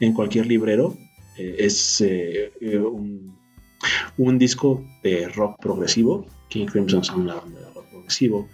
en 0.00 0.12
cualquier 0.12 0.46
librero. 0.46 0.96
es 1.36 2.02
un, 4.16 4.38
disco 4.38 4.84
de 5.02 5.28
rock 5.28 5.60
progresivo. 5.60 6.26
King 6.48 6.66
Crimson 6.66 7.04
son 7.04 7.20
una 7.20 7.34
banda 7.34 7.60
de 7.60 7.66
rock 7.66 7.88
progresivo 7.90 8.48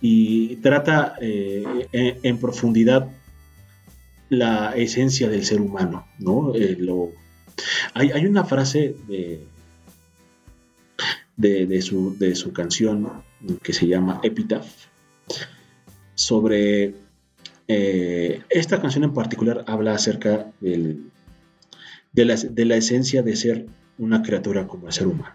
y 0.00 0.56
trata 0.56 1.14
eh, 1.20 1.88
en, 2.22 2.38
profundidad 2.38 3.08
la 4.28 4.72
esencia 4.76 5.28
del 5.28 5.44
ser 5.44 5.60
humano, 5.60 6.06
¿no? 6.18 6.54
Eh, 6.54 6.78
hay, 7.94 8.26
una 8.26 8.44
frase 8.44 8.94
de, 9.08 9.40
de, 11.36 11.82
su, 11.82 12.52
canción 12.52 13.10
que 13.62 13.72
se 13.72 13.88
llama 13.88 14.20
Epitaph 14.22 14.66
sobre 16.14 16.94
eh, 17.66 18.42
esta 18.50 18.80
canción 18.80 19.04
en 19.04 19.14
particular 19.14 19.64
habla 19.66 19.94
acerca 19.94 20.52
de, 20.60 21.00
la, 22.14 22.36
de, 22.36 22.64
la, 22.64 22.76
esencia 22.76 23.22
de 23.22 23.34
ser 23.34 23.66
una 23.98 24.22
criatura 24.22 24.68
como 24.68 24.86
el 24.86 24.92
ser 24.92 25.08
humano. 25.08 25.34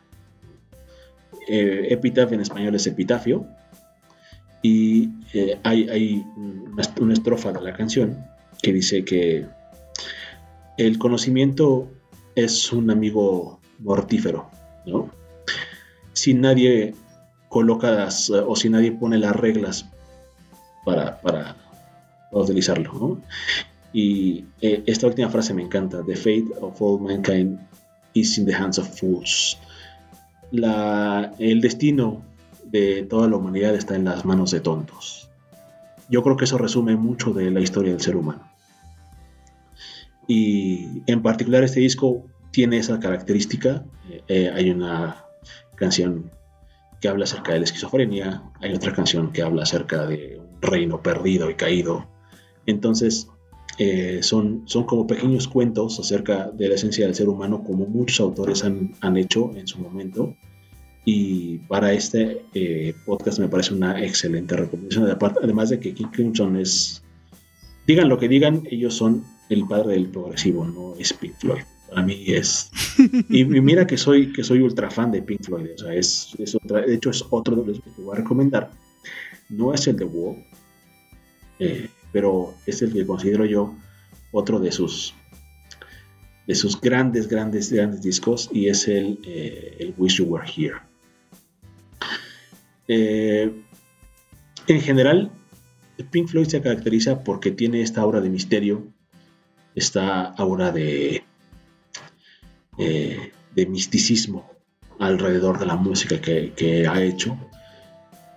epitaph 1.47 2.32
en 2.32 2.39
español 2.39 2.76
es 2.76 2.88
epitafio 2.88 3.45
y 4.64 5.09
eh, 5.34 5.59
hay, 5.64 6.26
una, 6.99 7.14
estrofa 7.14 7.51
de 7.51 7.61
la 7.61 7.74
canción 7.74 8.26
que 8.61 8.72
dice 8.72 9.03
que 9.03 9.45
el 10.78 10.97
conocimiento 10.97 11.91
es 12.34 12.72
un 12.72 12.89
amigo 12.89 13.59
mortífero, 13.80 14.49
¿no? 14.88 15.11
Si 16.14 16.34
nadie 16.34 16.95
coloca 17.49 17.91
las, 17.91 18.30
o 18.30 18.55
si 18.55 18.70
nadie 18.70 18.93
pone 18.93 19.18
las 19.18 19.36
reglas 19.36 19.86
para, 20.86 21.20
para, 21.22 21.57
utilizarlo, 22.32 22.93
¿no? 22.93 23.22
Y 23.91 24.45
eh, 24.61 24.82
esta 24.88 25.07
última 25.07 25.30
frase 25.30 25.53
me 25.53 25.61
encanta, 25.61 26.03
The 26.03 26.16
fate 26.16 26.47
of 26.61 26.82
all 26.82 26.99
mankind 26.99 27.59
is 28.14 28.38
in 28.38 28.45
the 28.45 28.55
hands 28.55 28.80
of 28.80 28.88
fools. 28.88 29.57
La, 30.51 31.34
el 31.38 31.61
destino 31.61 32.24
de 32.74 33.03
toda 33.03 33.30
la 33.30 33.38
humanidad 33.38 33.76
está 33.76 33.95
en 33.95 34.03
las 34.03 34.26
manos 34.26 34.51
de 34.51 34.59
tontos. 34.59 35.30
yo 36.09 36.21
creo 36.21 36.36
que 36.36 36.43
eso 36.45 36.57
resume 36.57 36.95
mucho 36.95 37.32
de 37.32 37.49
la 37.49 37.61
historia 37.61 37.91
del 37.91 38.01
ser 38.01 38.17
humano. 38.17 38.51
Y 40.28 41.01
en 41.07 41.21
particular 41.21 41.63
este 41.63 41.80
disco 41.80 42.26
tiene 42.51 42.78
esa 42.78 42.99
característica. 42.99 43.86
Eh, 44.28 44.51
hay 44.53 44.69
una 44.69 45.26
canción 45.76 46.32
que 46.99 47.07
habla 47.07 47.24
acerca 47.24 47.53
de 47.53 47.59
la 47.59 47.65
esquizofrenia, 47.65 48.43
hay 48.61 48.74
otra 48.74 48.93
canción 48.93 49.32
que 49.32 49.41
habla 49.41 49.63
acerca 49.63 50.05
de 50.05 50.39
un 50.39 50.61
reino 50.61 51.01
perdido 51.01 51.49
y 51.49 51.55
caído. 51.55 52.07
Entonces, 52.65 53.28
eh, 53.78 54.19
son, 54.21 54.63
son 54.65 54.86
como 54.86 55.07
pequeños 55.07 55.47
cuentos 55.47 55.99
acerca 55.99 56.49
de 56.51 56.69
la 56.69 56.76
esencia 56.76 57.05
del 57.05 57.15
ser 57.15 57.28
humano, 57.28 57.63
como 57.63 57.86
muchos 57.86 58.19
autores 58.19 58.63
han, 58.63 58.93
han 59.01 59.17
hecho 59.17 59.51
en 59.55 59.67
su 59.67 59.80
momento. 59.80 60.36
Y 61.06 61.58
para 61.60 61.91
este 61.93 62.45
eh, 62.54 62.93
podcast 63.06 63.39
me 63.39 63.49
parece 63.49 63.74
una 63.74 64.01
excelente 64.04 64.56
recomendación. 64.56 65.10
Además 65.41 65.70
de 65.70 65.80
que 65.80 65.93
King 65.93 66.08
Crimson 66.12 66.56
es, 66.58 67.04
digan 67.86 68.08
lo 68.08 68.18
que 68.18 68.30
digan, 68.30 68.64
ellos 68.70 68.93
son 68.93 69.26
el 69.49 69.68
padre 69.68 69.93
del 69.93 70.08
progresivo, 70.08 70.66
no 70.66 70.95
es 70.97 71.14
Pink 71.14 71.36
Floyd. 71.38 71.64
Para 71.89 72.04
mí 72.04 72.24
es. 72.28 72.72
Y, 73.30 73.43
mira 73.45 73.86
que 73.86 73.97
soy, 73.97 74.32
que 74.32 74.43
soy 74.43 74.62
ultra 74.62 74.89
fan 74.89 75.12
de 75.12 75.22
Pink 75.22 75.43
Floyd. 75.43 75.72
O 75.76 75.78
sea, 75.78 75.93
es, 75.93 76.34
es 76.39 76.56
otra, 76.56 76.82
de 76.82 76.95
hecho, 76.95 77.10
es 77.10 77.24
otro 77.30 77.56
de 77.58 77.68
los 77.68 77.82
que 77.82 77.89
te 77.91 78.01
voy 78.01 78.16
a 78.16 78.20
recomendar. 78.20 78.72
No 79.49 79.74
es 79.74 79.86
el 79.88 79.97
de 79.97 80.06
War, 80.06 80.38
eh, 81.60 81.89
pero 82.12 82.56
es 82.66 82.82
el 82.82 82.93
que 82.93 83.06
considero 83.06 83.45
yo 83.45 83.76
otro 84.32 84.60
de 84.60 84.72
sus 84.72 85.14
de 86.47 86.56
sus 86.56 86.80
grandes, 86.80 87.28
grandes, 87.28 87.72
grandes 87.72 88.01
discos 88.01 88.49
y 88.51 88.68
es 88.68 88.88
el, 88.88 89.20
eh, 89.26 89.78
el 89.80 89.93
Wish 89.97 90.18
You 90.18 90.26
Were 90.26 90.45
Here. 90.45 90.76
Eh, 92.88 93.52
en 94.68 94.82
general, 94.82 95.32
Pink 96.12 96.28
Floyd 96.28 96.48
se 96.48 96.62
caracteriza 96.62 97.24
porque 97.24 97.52
tiene 97.52 97.82
esta 97.82 98.02
aura 98.02 98.22
de 98.22 98.30
misterio, 98.30 98.88
esta 99.76 100.24
aura 100.24 100.72
de, 100.72 101.24
eh, 102.78 103.32
misticismo 103.68 104.50
alrededor 105.00 105.60
de 105.60 105.66
la 105.66 105.76
música 105.76 106.20
que, 106.20 106.88
ha 106.88 107.04
hecho. 107.04 107.38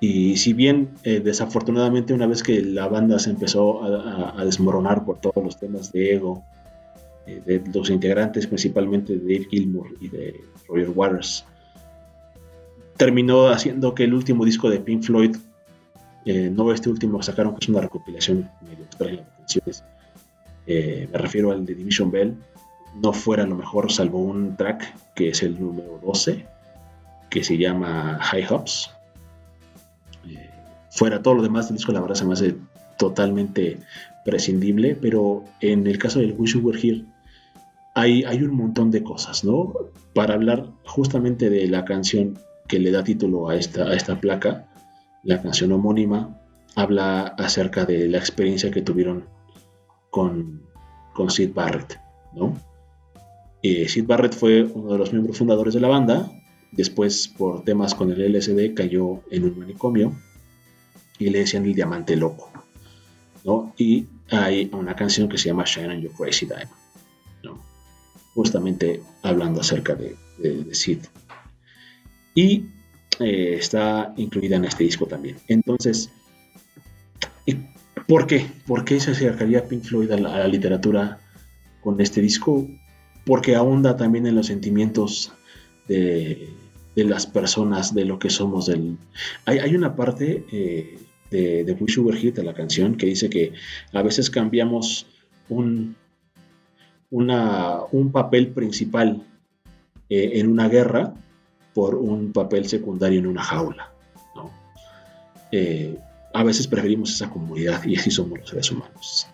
Y 0.00 0.36
si 0.36 0.52
bien 0.52 0.90
eh, 1.04 1.20
desafortunadamente 1.20 2.12
una 2.12 2.26
vez 2.26 2.42
que 2.42 2.60
la 2.62 2.86
banda 2.86 3.18
se 3.18 3.30
empezó 3.30 3.82
a, 3.82 4.44
desmoronar 4.44 5.04
por 5.04 5.20
todos 5.20 5.42
los 5.42 5.58
temas 5.58 5.92
de 5.92 6.14
ego, 6.14 6.44
de 7.26 7.60
los 7.74 7.90
integrantes, 7.90 8.46
principalmente 8.46 9.16
de 9.16 9.18
Dave 9.18 9.48
Gilmour 9.50 9.88
y 10.00 10.08
de 10.08 10.40
Roger 10.68 10.90
Waters, 10.90 11.44
terminó 12.96 13.48
haciendo 13.48 13.94
que 13.94 14.04
el 14.04 14.14
último 14.14 14.44
disco 14.44 14.70
de 14.70 14.80
Pink 14.80 15.02
Floyd, 15.02 15.36
eh, 16.24 16.50
no 16.52 16.72
este 16.72 16.88
último 16.88 17.18
que 17.18 17.24
sacaron, 17.24 17.54
que 17.54 17.60
es 17.60 17.68
una 17.68 17.80
recopilación 17.80 18.50
medio 18.62 18.84
extraña 18.84 19.16
de 19.16 19.26
canciones, 19.38 19.84
eh, 20.66 21.08
me 21.12 21.18
refiero 21.18 21.52
al 21.52 21.64
de 21.64 21.74
Division 21.74 22.10
Bell, 22.10 22.36
no 23.00 23.12
fuera 23.12 23.46
lo 23.46 23.54
mejor 23.54 23.92
salvo 23.92 24.18
un 24.18 24.56
track 24.56 25.14
que 25.14 25.28
es 25.28 25.42
el 25.42 25.60
número 25.60 26.00
12, 26.02 26.46
que 27.30 27.44
se 27.44 27.58
llama 27.58 28.18
High 28.20 28.46
Hops. 28.48 28.90
Eh, 30.28 30.50
fuera 30.90 31.22
todo 31.22 31.34
lo 31.34 31.42
demás 31.42 31.68
del 31.68 31.76
disco, 31.76 31.92
la 31.92 32.00
verdad 32.00 32.16
se 32.16 32.24
me 32.24 32.32
hace 32.32 32.56
totalmente 32.98 33.78
prescindible, 34.24 34.96
pero 34.96 35.44
en 35.60 35.86
el 35.86 35.98
caso 35.98 36.18
del 36.18 36.34
Wish 36.36 36.54
You 36.54 36.60
Were 36.60 36.78
Here, 36.80 37.04
hay, 37.94 38.24
hay 38.24 38.42
un 38.42 38.56
montón 38.56 38.90
de 38.90 39.02
cosas, 39.02 39.44
¿no? 39.44 39.72
Para 40.14 40.34
hablar 40.34 40.66
justamente 40.84 41.48
de 41.50 41.68
la 41.68 41.84
canción 41.84 42.38
que 42.66 42.78
le 42.78 42.90
da 42.90 43.04
título 43.04 43.48
a 43.48 43.56
esta, 43.56 43.84
a 43.84 43.94
esta 43.94 44.20
placa, 44.20 44.68
la 45.22 45.42
canción 45.42 45.72
homónima, 45.72 46.40
habla 46.74 47.22
acerca 47.38 47.84
de 47.84 48.08
la 48.08 48.18
experiencia 48.18 48.70
que 48.70 48.82
tuvieron 48.82 49.24
con, 50.10 50.62
con 51.14 51.30
Sid 51.30 51.52
Barrett, 51.52 51.98
¿no? 52.34 52.56
Eh, 53.62 53.88
Sid 53.88 54.06
Barrett 54.06 54.34
fue 54.34 54.62
uno 54.62 54.92
de 54.92 54.98
los 54.98 55.12
miembros 55.12 55.38
fundadores 55.38 55.74
de 55.74 55.80
la 55.80 55.88
banda, 55.88 56.30
después 56.72 57.28
por 57.28 57.64
temas 57.64 57.94
con 57.94 58.12
el 58.12 58.32
LSD 58.32 58.74
cayó 58.74 59.22
en 59.30 59.44
un 59.44 59.58
manicomio 59.58 60.12
y 61.18 61.30
le 61.30 61.40
decían 61.40 61.64
el 61.64 61.74
diamante 61.74 62.14
loco, 62.14 62.52
¿no? 63.44 63.74
Y 63.78 64.06
hay 64.30 64.70
una 64.72 64.94
canción 64.94 65.28
que 65.28 65.38
se 65.38 65.48
llama 65.48 65.64
Shine 65.64 65.94
on 65.94 66.00
Your 66.00 66.12
Crazy 66.12 66.46
Diamond, 66.46 66.70
¿no? 67.42 67.64
Justamente 68.34 69.02
hablando 69.22 69.60
acerca 69.62 69.94
de, 69.94 70.16
de 70.38 70.74
Sid 70.74 70.98
y 72.36 72.66
eh, 73.18 73.56
está 73.58 74.12
incluida 74.16 74.56
en 74.56 74.66
este 74.66 74.84
disco 74.84 75.06
también. 75.06 75.36
Entonces, 75.48 76.10
¿por 78.06 78.28
qué? 78.28 78.46
¿Por 78.66 78.84
qué 78.84 79.00
se 79.00 79.12
acercaría 79.12 79.66
Pink 79.66 79.82
Floyd 79.82 80.12
a 80.12 80.18
la, 80.18 80.46
literatura 80.46 81.18
con 81.80 82.00
este 82.00 82.20
disco? 82.20 82.68
Porque 83.24 83.56
ahonda 83.56 83.96
también 83.96 84.26
en 84.26 84.36
los 84.36 84.46
sentimientos 84.46 85.32
de, 85.88 86.50
las 86.94 87.26
personas, 87.26 87.94
de 87.94 88.04
lo 88.04 88.18
que 88.18 88.30
somos. 88.30 88.66
Del... 88.66 88.98
Hay, 89.46 89.74
una 89.74 89.96
parte 89.96 90.44
eh, 90.52 90.98
de, 91.30 91.64
de 91.64 91.88
Sugar 91.88 92.16
Hit, 92.16 92.36
de 92.36 92.44
la 92.44 92.54
canción, 92.54 92.96
que 92.96 93.06
dice 93.06 93.30
que 93.30 93.54
a 93.92 94.02
veces 94.02 94.28
cambiamos 94.28 95.06
un, 95.48 95.96
un 97.10 98.12
papel 98.12 98.48
principal 98.48 99.26
eh, 100.10 100.32
en 100.34 100.48
una 100.48 100.68
guerra 100.68 101.14
por 101.76 101.94
un 101.94 102.32
papel 102.32 102.66
secundario 102.66 103.18
en 103.18 103.26
una 103.26 103.42
jaula. 103.42 103.92
Eh, 105.52 105.98
a 106.32 106.42
veces 106.42 106.66
preferimos 106.66 107.12
esa 107.12 107.28
comunidad 107.28 107.84
y 107.84 107.96
así 107.96 108.10
somos 108.10 108.38
los 108.38 108.48
seres 108.48 108.70
humanos. 108.70 109.26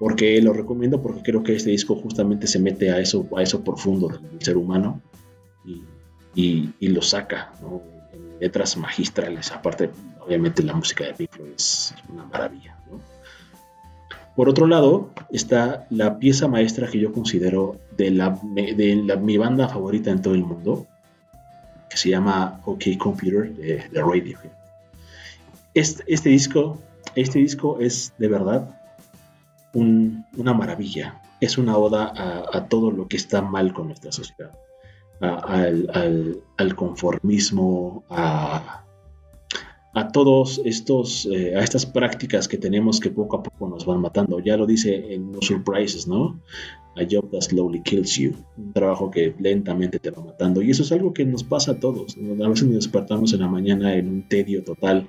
Porque 0.00 0.42
lo 0.42 0.52
recomiendo 0.52 1.00
porque 1.00 1.22
creo 1.22 1.44
que 1.44 1.54
este 1.54 1.70
disco 1.70 1.94
justamente 1.94 2.48
se 2.48 2.58
mete 2.58 2.90
a 2.90 2.98
eso, 2.98 3.28
a 3.36 3.42
eso 3.42 3.62
profundo 3.62 4.08
del, 4.08 4.42
ser 4.42 4.56
humano 4.56 5.00
y, 6.34 6.68
lo 6.80 7.00
saca 7.00 7.52
en 8.12 8.40
letras 8.40 8.76
magistrales. 8.76 9.52
Aparte, 9.52 9.90
obviamente 10.18 10.64
la 10.64 10.74
música 10.74 11.04
de 11.04 11.14
Pink 11.14 11.36
es 11.54 11.94
una 12.12 12.24
maravilla. 12.24 12.76
Por 14.34 14.48
otro 14.48 14.66
lado, 14.66 15.10
está 15.30 15.86
la 15.90 16.18
pieza 16.18 16.48
maestra 16.48 16.88
que 16.88 16.98
yo 16.98 17.12
considero 17.12 17.76
de, 17.96 18.10
la, 18.10 18.36
de 18.52 19.16
mi 19.22 19.38
banda 19.38 19.68
favorita 19.68 20.10
en 20.10 20.22
todo 20.22 20.34
el 20.34 20.42
mundo, 20.42 20.88
que 21.94 22.00
se 22.00 22.10
llama 22.10 22.60
OK 22.64 22.98
Computer 22.98 23.54
de, 23.54 23.88
de 23.88 24.02
Radiohead. 24.02 24.50
Este, 25.74 26.02
este, 26.08 26.28
disco, 26.28 26.82
este 27.14 27.38
disco 27.38 27.78
es 27.78 28.12
de 28.18 28.26
verdad 28.26 28.80
una 29.72 30.52
maravilla. 30.54 31.22
Es 31.40 31.56
una 31.56 31.76
oda 31.76 32.12
a, 32.52 32.66
todo 32.66 32.90
lo 32.90 33.06
que 33.06 33.16
está 33.16 33.42
mal 33.42 33.72
con 33.72 33.86
nuestra 33.86 34.10
sociedad. 34.10 34.50
al, 35.20 36.74
conformismo, 36.74 38.02
a, 38.10 38.84
a 39.94 40.08
todos 40.08 40.60
estos, 40.64 41.26
eh, 41.26 41.54
a 41.54 41.60
estas 41.60 41.86
prácticas 41.86 42.48
que 42.48 42.58
tenemos 42.58 42.98
que 42.98 43.10
poco 43.10 43.36
a 43.36 43.42
poco 43.44 43.68
nos 43.68 43.86
van 43.86 44.00
matando. 44.00 44.40
Ya 44.40 44.56
lo 44.56 44.66
dice 44.66 45.14
en 45.14 45.30
No 45.30 45.40
Surprises, 45.40 46.08
¿no? 46.08 46.40
A 46.96 47.02
job 47.02 47.30
that 47.32 47.42
slowly 47.42 47.82
kills 47.82 48.16
you. 48.16 48.34
Un 48.56 48.72
trabajo 48.72 49.10
que 49.10 49.34
lentamente 49.38 49.98
te 49.98 50.10
va 50.10 50.22
matando. 50.22 50.62
Y 50.62 50.70
eso 50.70 50.82
es 50.82 50.92
algo 50.92 51.12
que 51.12 51.24
nos 51.24 51.42
pasa 51.42 51.72
a 51.72 51.80
todos. 51.80 52.16
A 52.16 52.48
veces 52.48 52.64
nos 52.64 52.76
despertamos 52.76 53.32
en 53.32 53.40
la 53.40 53.48
mañana 53.48 53.96
en 53.96 54.08
un 54.08 54.28
tedio 54.28 54.62
total, 54.62 55.08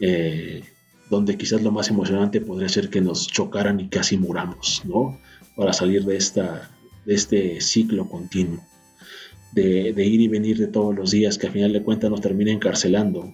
eh, 0.00 0.62
donde 1.08 1.36
quizás 1.36 1.62
lo 1.62 1.70
más 1.70 1.88
emocionante 1.88 2.40
podría 2.40 2.68
ser 2.68 2.90
que 2.90 3.00
nos 3.00 3.28
chocaran 3.28 3.78
y 3.78 3.88
casi 3.88 4.16
muramos, 4.16 4.82
¿no? 4.84 5.18
Para 5.54 5.72
salir 5.72 6.04
de, 6.04 6.16
esta, 6.16 6.70
de 7.04 7.14
este 7.14 7.60
ciclo 7.60 8.08
continuo. 8.08 8.60
De, 9.52 9.90
ir 9.90 10.20
y 10.20 10.28
venir 10.28 10.56
de 10.58 10.66
todos 10.66 10.94
los 10.94 11.10
días 11.10 11.36
que 11.36 11.46
al 11.46 11.52
final 11.52 11.72
de 11.74 11.82
cuentas 11.82 12.10
nos 12.10 12.22
termina 12.22 12.50
encarcelando 12.50 13.30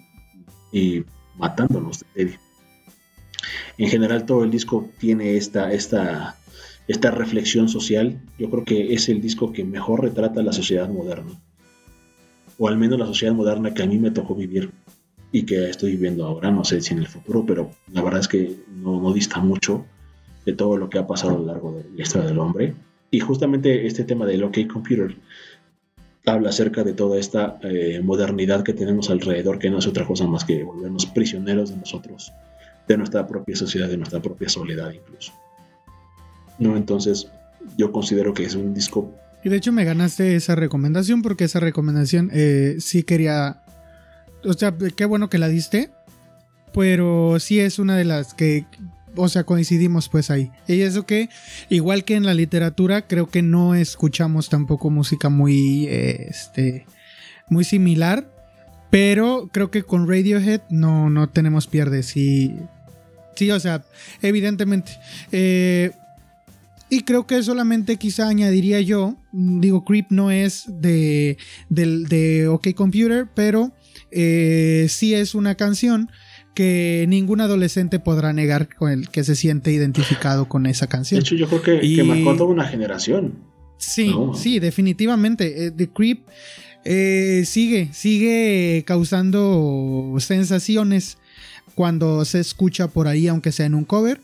y 0.72 1.05
matándonos 1.36 2.05
de 2.14 2.36
En 3.78 3.88
general 3.88 4.26
todo 4.26 4.42
el 4.42 4.51
disco 4.51 4.90
tiene 4.99 5.36
esta, 5.36 5.72
esta, 5.72 6.36
esta 6.89 7.11
reflexión 7.11 7.68
social. 7.68 8.20
Yo 8.39 8.51
creo 8.51 8.64
que 8.64 8.95
es 8.95 9.09
el 9.09 9.20
disco 9.20 9.53
que 9.53 9.64
mejor 9.64 10.03
retrata 10.03 10.43
la 10.43 10.53
sociedad 10.53 10.89
moderna. 10.89 11.39
O 12.59 12.66
al 12.66 12.78
menos 12.78 12.99
la 12.99 13.07
sociedad 13.07 13.34
moderna 13.34 13.74
que 13.74 13.82
a 13.82 13.86
mí 13.86 13.99
me 13.99 14.11
tocó 14.11 14.34
vivir 14.34 14.72
y 15.30 15.45
que 15.45 15.68
estoy 15.68 15.93
viviendo 15.93 16.24
ahora. 16.24 16.51
No 16.51 16.64
sé 16.64 16.80
si 16.80 16.95
en 16.95 17.01
el 17.01 17.07
futuro, 17.07 17.45
pero 17.47 17.70
la 17.93 18.03
verdad 18.03 18.20
es 18.20 18.28
que 18.28 18.57
no, 18.74 19.12
dista 19.12 19.39
mucho 19.39 19.84
de 20.45 20.55
todo 20.55 20.78
lo 20.78 20.89
que 20.89 20.99
ha 20.99 21.07
pasado 21.07 21.36
a 21.36 21.39
lo 21.39 21.47
largo 21.47 21.72
de 21.72 21.84
la 21.95 22.03
historia 22.03 22.26
del 22.26 22.39
hombre. 22.39 22.74
Y 23.11 23.20
justamente 23.20 23.86
este 23.86 24.05
tema 24.05 24.26
del 24.26 24.43
OK 24.43 24.66
Computer 24.66 25.14
habla 26.24 26.49
acerca 26.49 26.84
de 26.84 26.95
toda 26.95 27.18
esta 27.18 27.59
eh, 27.62 28.01
modernidad 28.03 28.62
que 28.62 28.72
tenemos 28.72 29.11
alrededor, 29.11 29.59
que 29.59 29.70
no 29.70 29.78
es 29.78 29.86
otra 29.86 30.07
cosa 30.07 30.26
más 30.26 30.45
que 30.45 30.62
volvernos 30.62 31.07
prisioneros 31.07 31.70
de 31.70 31.76
nosotros, 31.76 32.32
de 32.86 32.97
nuestra 32.97 33.26
propia 33.26 33.57
sociedad, 33.57 33.89
de 33.89 33.97
nuestra 33.97 34.20
propia 34.20 34.49
soledad 34.49 34.91
incluso. 34.93 35.32
¿No? 36.59 36.76
Entonces, 36.76 37.28
yo 37.76 37.92
considero 37.92 38.34
que 38.34 38.44
es 38.44 38.54
un 38.54 38.74
disco... 38.74 39.14
Y 39.44 39.48
de 39.50 39.56
hecho 39.56 39.70
me 39.70 39.84
ganaste 39.84 40.34
esa 40.34 40.56
recomendación 40.56 41.22
porque 41.22 41.44
esa 41.44 41.61
recomendación 41.61 42.30
eh, 42.32 42.76
sí 42.80 43.04
quería... 43.04 43.62
O 44.44 44.52
sea, 44.52 44.74
qué 44.96 45.04
bueno 45.04 45.30
que 45.30 45.38
la 45.38 45.48
diste. 45.48 45.90
pero 46.72 47.38
sí 47.40 47.61
es 47.61 47.78
una 47.78 47.96
de 47.96 48.04
las 48.04 48.34
que, 48.34 48.66
o 49.16 49.28
sea, 49.28 49.44
coincidimos 49.44 50.09
pues 50.09 50.30
ahí. 50.30 50.50
Y 50.66 50.80
eso 50.80 51.06
que, 51.06 51.28
igual 51.68 52.04
que 52.04 52.14
en 52.14 52.24
la 52.24 52.34
literatura, 52.34 53.06
creo 53.06 53.28
que 53.28 53.42
no 53.42 53.74
escuchamos 53.74 54.48
tampoco 54.48 54.90
música 54.90 55.28
muy, 55.28 55.86
eh, 55.86 56.26
este, 56.28 56.86
muy 57.48 57.64
similar. 57.64 58.32
Pero 58.90 59.50
creo 59.52 59.70
que 59.70 59.82
con 59.82 60.09
Radiohead 60.09 60.62
no, 60.70 61.11
no 61.11 61.28
tenemos 61.28 61.66
pierdes. 61.66 62.06
Sí, 62.06 62.56
sí, 63.36 63.50
o 63.50 63.61
sea, 63.61 63.84
evidentemente. 64.22 64.92
Eh, 65.30 65.92
y 66.91 67.03
creo 67.03 67.26
que 67.26 67.43
solamente 67.43 67.97
quizá 67.97 68.28
añadiría 68.28 68.80
yo, 68.80 69.16
digo, 69.32 69.84
Creep 69.84 70.07
no 70.11 70.30
es 70.30 70.64
de, 70.68 71.36
de 71.68 72.49
OK 72.49 72.74
Computer, 72.74 73.28
pero 73.34 73.72
eh, 74.11 74.86
sí 74.89 75.14
es 75.14 75.34
una 75.34 75.55
canción 75.55 76.11
que 76.55 77.07
ningún 77.09 77.41
adolescente 77.41 78.01
podrá 78.01 78.32
negar 78.32 78.74
con 78.74 78.91
el 78.91 79.11
que 79.11 79.22
se 79.22 79.36
siente 79.36 79.70
identificado 79.70 80.49
con 80.49 80.66
esa 80.66 80.86
canción. 80.86 81.20
De 81.20 81.22
hecho, 81.22 81.36
yo 81.36 81.47
creo 81.49 81.62
que, 81.62 81.80
que 81.80 82.03
marcó 82.03 82.34
toda 82.34 82.51
una 82.51 82.66
generación. 82.66 83.45
Sí, 83.76 84.12
sí, 84.34 84.59
definitivamente. 84.59 85.66
Eh, 85.66 85.70
The 85.70 85.91
Creep 85.91 86.26
eh, 86.84 87.45
sigue, 87.47 87.91
sigue 87.93 88.82
causando 88.86 90.16
sensaciones 90.18 91.18
cuando 91.74 92.24
se 92.24 92.41
escucha 92.41 92.89
por 92.89 93.07
ahí, 93.07 93.28
aunque 93.28 93.53
sea 93.53 93.66
en 93.66 93.76
un 93.76 93.84
cover. 93.84 94.20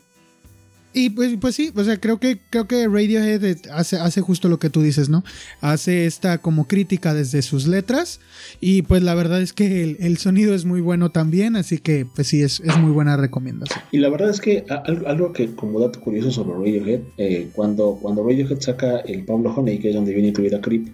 Y 0.97 1.09
pues, 1.09 1.35
pues 1.41 1.55
sí, 1.55 1.73
o 1.75 1.83
sea, 1.83 1.99
creo 1.99 2.21
que, 2.21 2.39
creo 2.49 2.69
que 2.69 2.87
Radiohead 2.87 3.57
hace, 3.73 3.97
hace 3.97 4.21
justo 4.21 4.47
lo 4.47 4.59
que 4.59 4.69
tú 4.69 4.81
dices, 4.81 5.09
¿no? 5.09 5.25
Hace 5.59 6.05
esta 6.05 6.37
como 6.37 6.69
crítica 6.69 7.13
desde 7.13 7.41
sus 7.41 7.67
letras. 7.67 8.21
Y 8.61 8.83
pues 8.83 9.03
la 9.03 9.13
verdad 9.13 9.41
es 9.41 9.51
que 9.51 9.97
el, 9.99 10.17
sonido 10.17 10.55
es 10.55 10.63
muy 10.63 10.79
bueno 10.79 11.11
también, 11.11 11.57
así 11.57 11.79
que 11.79 12.07
pues 12.15 12.27
sí, 12.27 12.41
es, 12.41 12.61
muy 12.77 12.91
buena 12.91 13.17
recomendación. 13.17 13.83
Y 13.91 13.97
la 13.97 14.07
verdad 14.07 14.29
es 14.29 14.39
que 14.39 14.63
algo 15.05 15.33
que 15.33 15.53
como 15.53 15.81
dato 15.81 15.99
curioso 15.99 16.31
sobre 16.31 16.53
Radiohead, 16.53 17.01
eh, 17.17 17.49
cuando, 17.51 17.99
cuando 18.01 18.25
Radiohead 18.25 18.61
saca 18.61 18.99
el 18.99 19.25
Pablo 19.25 19.53
Honey, 19.53 19.79
que 19.79 19.89
es 19.89 19.95
donde 19.95 20.13
viene 20.13 20.29
incluida 20.29 20.61
Creep, 20.61 20.87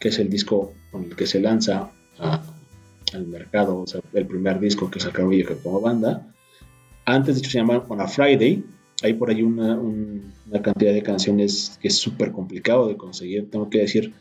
que 0.00 0.08
es 0.08 0.18
el 0.18 0.30
disco 0.30 0.72
con 0.90 1.04
el 1.04 1.14
que 1.14 1.26
se 1.26 1.40
lanza 1.40 1.90
al 2.18 3.26
mercado, 3.26 3.80
o 3.80 3.86
sea, 3.86 4.00
el 4.14 4.26
primer 4.26 4.60
disco 4.60 4.90
que 4.90 4.98
saca 4.98 5.22
Radiohead 5.22 5.58
como 5.62 5.82
banda, 5.82 6.26
antes 7.04 7.34
de 7.34 7.40
hecho 7.40 7.50
se 7.50 7.58
llama 7.58 7.84
On 7.88 8.00
a 8.00 8.08
Friday, 8.08 8.64
hay 9.02 9.14
por 9.14 9.30
ahí 9.30 9.42
una, 9.42 9.80
cantidad 10.62 10.92
de 10.92 11.02
canciones 11.02 11.78
que 11.80 11.88
es 11.88 11.96
súper 11.96 12.32
complicado 12.32 12.88
de 12.88 12.96
conseguir. 12.96 13.50
Tengo 13.50 13.68
que 13.68 13.78
decir 13.78 14.12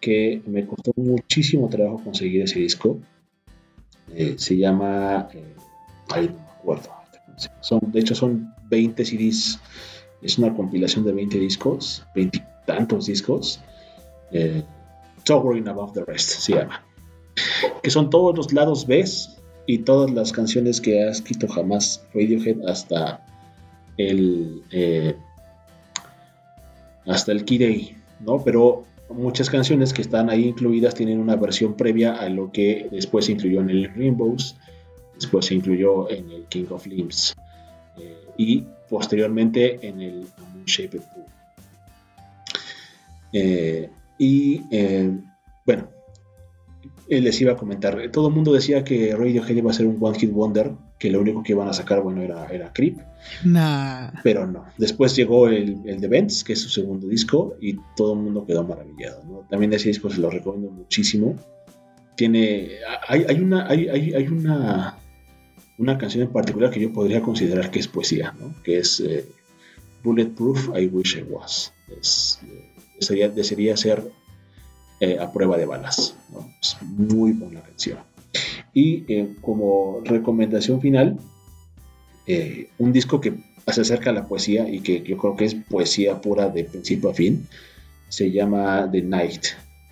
que 0.00 0.42
me 0.46 0.66
costó 0.66 0.92
muchísimo 0.96 1.68
trabajo 1.68 2.02
conseguir 2.02 2.42
ese 2.42 2.58
disco. 2.58 2.98
Eh, 4.14 4.34
se 4.36 4.56
llama. 4.56 5.28
Eh, 5.32 5.54
ay, 6.10 6.28
no 6.28 6.34
me 6.34 6.50
acuerdo. 6.50 6.90
Son, 7.60 7.80
de 7.92 8.00
hecho, 8.00 8.14
son 8.14 8.52
20 8.68 9.04
CDs. 9.04 9.60
Es 10.20 10.38
una 10.38 10.52
compilación 10.54 11.04
de 11.04 11.12
20 11.12 11.38
discos, 11.38 12.04
20 12.14 12.44
tantos 12.66 13.06
discos. 13.06 13.60
Eh, 14.32 14.64
Towering 15.24 15.68
Above 15.68 15.92
the 15.92 16.04
Rest 16.04 16.30
se 16.40 16.54
llama. 16.54 16.84
Que 17.82 17.90
son 17.90 18.10
todos 18.10 18.36
los 18.36 18.52
lados 18.52 18.86
B 18.86 19.04
y 19.66 19.78
todas 19.78 20.10
las 20.10 20.32
canciones 20.32 20.80
que 20.80 21.04
ha 21.04 21.10
escrito 21.10 21.46
jamás 21.46 22.04
Radiohead 22.14 22.66
hasta 22.66 23.24
el 23.98 24.62
eh, 24.70 25.16
hasta 27.04 27.32
el 27.32 27.44
Key 27.44 27.96
¿no? 28.20 28.42
Pero 28.42 28.84
muchas 29.10 29.50
canciones 29.50 29.92
que 29.92 30.02
están 30.02 30.30
ahí 30.30 30.46
incluidas 30.46 30.94
tienen 30.94 31.18
una 31.18 31.36
versión 31.36 31.74
previa 31.74 32.14
a 32.14 32.28
lo 32.28 32.50
que 32.52 32.88
después 32.90 33.26
se 33.26 33.32
incluyó 33.32 33.60
en 33.60 33.70
el 33.70 33.94
Rainbows, 33.94 34.56
después 35.14 35.46
se 35.46 35.54
incluyó 35.54 36.08
en 36.10 36.30
el 36.30 36.44
King 36.44 36.66
of 36.70 36.86
Limbs 36.86 37.34
eh, 37.98 38.26
y 38.36 38.64
posteriormente 38.88 39.86
en 39.86 40.00
el 40.00 40.26
Shaped 40.64 41.00
Pool. 41.00 41.24
Eh, 43.32 43.90
y 44.18 44.62
bueno, 45.66 45.88
les 47.08 47.40
iba 47.40 47.52
a 47.52 47.56
comentar, 47.56 48.10
todo 48.10 48.28
el 48.28 48.34
mundo 48.34 48.52
decía 48.52 48.84
que 48.84 49.14
Radiohead 49.14 49.56
iba 49.56 49.70
a 49.70 49.74
ser 49.74 49.86
un 49.86 49.96
One 50.00 50.18
Hit 50.18 50.32
Wonder, 50.32 50.72
que 50.98 51.10
lo 51.10 51.20
único 51.20 51.42
que 51.42 51.52
iban 51.52 51.68
a 51.68 51.72
sacar, 51.72 52.02
bueno, 52.02 52.22
era, 52.22 52.46
era 52.46 52.72
Creep. 52.72 52.98
Nah. 53.44 54.10
Pero 54.22 54.46
no. 54.46 54.66
Después 54.76 55.14
llegó 55.14 55.48
el, 55.48 55.80
el 55.84 56.00
The 56.00 56.08
Vents, 56.08 56.44
que 56.44 56.54
es 56.54 56.60
su 56.60 56.68
segundo 56.68 57.06
disco, 57.06 57.56
y 57.60 57.76
todo 57.96 58.14
el 58.14 58.20
mundo 58.20 58.44
quedó 58.44 58.64
maravillado. 58.64 59.46
También 59.48 59.72
ese 59.72 59.88
disco 59.88 60.10
se 60.10 60.20
lo 60.20 60.30
recomiendo 60.30 60.70
muchísimo. 60.70 61.36
Tiene. 62.16 62.70
Hay, 63.06 63.24
hay 63.28 63.40
una. 63.40 63.68
Hay, 63.68 63.88
hay, 63.88 64.26
una. 64.26 64.98
Una 65.78 65.96
canción 65.96 66.24
en 66.24 66.32
particular 66.32 66.70
que 66.70 66.80
yo 66.80 66.92
podría 66.92 67.22
considerar 67.22 67.70
que 67.70 67.78
es 67.78 67.86
poesía, 67.86 68.34
¿no? 68.36 68.52
que 68.64 68.78
es 68.78 68.98
eh, 68.98 69.24
Bulletproof 70.02 70.70
I 70.76 70.86
Wish 70.86 71.18
I 71.18 71.22
Was. 71.22 71.72
Es, 72.00 72.40
eh, 72.42 73.28
desearía 73.32 73.76
ser 73.76 74.10
eh, 74.98 75.18
a 75.20 75.32
prueba 75.32 75.56
de 75.56 75.66
balas. 75.66 76.16
Es 76.60 76.76
muy 76.82 77.30
buena 77.30 77.62
canción. 77.62 77.98
Y 78.74 79.04
eh, 79.12 79.34
como 79.40 80.00
recomendación 80.04 80.80
final, 80.80 81.18
eh, 82.26 82.68
un 82.78 82.92
disco 82.92 83.20
que 83.20 83.34
se 83.66 83.80
acerca 83.80 84.10
a 84.10 84.12
la 84.12 84.26
poesía 84.26 84.68
y 84.68 84.80
que 84.80 85.02
yo 85.02 85.16
creo 85.18 85.36
que 85.36 85.44
es 85.44 85.54
poesía 85.54 86.20
pura 86.20 86.48
de 86.48 86.64
principio 86.64 87.10
a 87.10 87.14
fin, 87.14 87.46
se 88.08 88.30
llama 88.30 88.88
The 88.90 89.02
Night. 89.02 89.46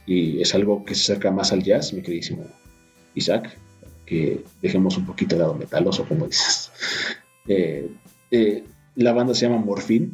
Y 0.07 0.41
es 0.41 0.55
algo 0.55 0.85
que 0.85 0.95
se 0.95 1.13
acerca 1.13 1.31
más 1.31 1.53
al 1.53 1.63
jazz, 1.63 1.93
mi 1.93 2.03
queridísimo 2.03 2.45
Isaac, 3.15 3.59
que 4.05 4.45
dejemos 4.63 4.97
un 4.97 5.07
poquito 5.07 5.35
de 5.35 5.41
lado 5.41 5.55
metaloso, 5.55 6.07
como 6.07 6.27
dices. 6.27 6.71
la 8.97 9.13
banda 9.13 9.35
se 9.35 9.47
llama 9.47 9.59
Morphine 9.65 10.13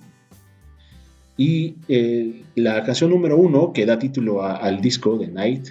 y 1.37 1.77
eh, 1.89 2.45
la 2.55 2.83
canción 2.85 3.11
número 3.11 3.37
uno, 3.37 3.73
que 3.73 3.87
da 3.87 3.99
título 3.99 4.45
al 4.45 4.81
disco 4.81 5.17
de 5.17 5.29
Night, 5.29 5.69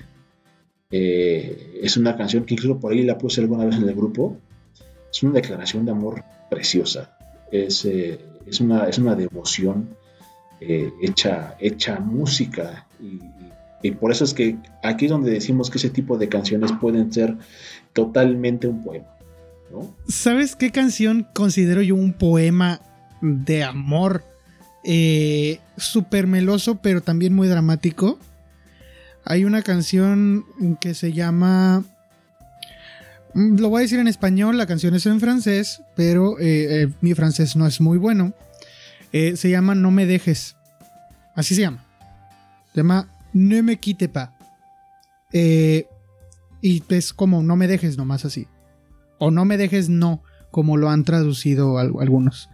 eh, 0.91 1.79
es 1.81 1.97
una 1.97 2.15
canción 2.15 2.45
que 2.45 2.53
incluso 2.53 2.79
por 2.79 2.91
ahí 2.91 3.03
la 3.03 3.17
puse 3.17 3.41
alguna 3.41 3.65
vez 3.65 3.77
en 3.77 3.87
el 3.87 3.95
grupo. 3.95 4.37
Es 5.11 5.23
una 5.23 5.33
declaración 5.33 5.85
de 5.85 5.91
amor 5.91 6.23
preciosa. 6.49 7.17
Es, 7.51 7.85
eh, 7.85 8.19
es, 8.45 8.59
una, 8.59 8.85
es 8.85 8.97
una 8.97 9.15
devoción 9.15 9.95
hecha, 10.59 11.55
hecha 11.59 11.99
música. 11.99 12.87
Y, 13.83 13.91
por 13.91 14.11
eso 14.11 14.23
es 14.23 14.35
que 14.35 14.57
aquí 14.83 15.05
es 15.05 15.11
donde 15.11 15.31
decimos 15.31 15.71
que 15.71 15.79
ese 15.79 15.89
tipo 15.89 16.17
de 16.17 16.29
canciones 16.29 16.71
pueden 16.79 17.11
ser 17.11 17.35
totalmente 17.93 18.67
un 18.67 18.83
poema. 18.83 19.07
¿Sabes 20.07 20.55
qué 20.55 20.71
canción 20.71 21.27
considero 21.33 21.81
yo 21.81 21.95
un 21.95 22.13
poema 22.13 22.79
de 23.21 23.63
amor? 23.63 24.23
eh, 24.83 25.59
súper 25.77 26.27
meloso, 26.27 26.75
pero 26.81 27.01
también 27.01 27.33
muy 27.33 27.47
dramático. 27.47 28.19
Hay 29.25 29.45
una 29.45 29.61
canción 29.61 30.45
que 30.79 30.93
se 30.93 31.13
llama... 31.13 31.83
Mm, 33.33 33.57
lo 33.59 33.69
voy 33.69 33.79
a 33.79 33.81
decir 33.83 33.99
en 33.99 34.07
español, 34.07 34.57
la 34.57 34.65
canción 34.65 34.93
es 34.95 35.05
en 35.05 35.19
francés, 35.19 35.81
pero 35.95 36.39
eh, 36.39 36.83
eh, 36.83 36.89
mi 37.01 37.13
francés 37.13 37.55
no 37.55 37.67
es 37.67 37.79
muy 37.81 37.97
bueno. 37.97 38.33
Eh, 39.13 39.35
se 39.37 39.49
llama 39.49 39.75
No 39.75 39.91
me 39.91 40.05
dejes. 40.05 40.55
Así 41.35 41.55
se 41.55 41.61
llama. 41.61 41.85
Se 42.73 42.77
llama 42.77 43.07
Ne 43.33 43.63
me 43.63 43.77
quite 43.79 44.09
pas. 44.09 44.29
y 45.31 46.83
es 46.89 47.13
como 47.13 47.43
no 47.43 47.55
me 47.55 47.67
dejes 47.67 47.97
nomás 47.97 48.25
así. 48.25 48.47
O 49.17 49.31
no 49.31 49.45
me 49.45 49.57
dejes 49.57 49.87
no, 49.87 50.23
como 50.49 50.77
lo 50.77 50.89
han 50.89 51.03
traducido 51.03 51.77
algunos. 51.77 52.49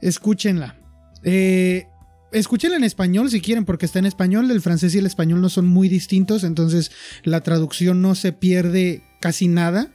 Escúchenla. 0.00 0.76
Eh, 1.22 1.86
escúchenla 2.32 2.76
en 2.76 2.84
español 2.84 3.30
si 3.30 3.40
quieren, 3.40 3.64
porque 3.64 3.86
está 3.86 3.98
en 3.98 4.06
español. 4.06 4.50
El 4.50 4.60
francés 4.60 4.94
y 4.94 4.98
el 4.98 5.06
español 5.06 5.40
no 5.40 5.48
son 5.48 5.66
muy 5.66 5.88
distintos, 5.88 6.44
entonces 6.44 6.90
la 7.22 7.42
traducción 7.42 8.02
no 8.02 8.14
se 8.14 8.32
pierde 8.32 9.02
casi 9.20 9.48
nada. 9.48 9.92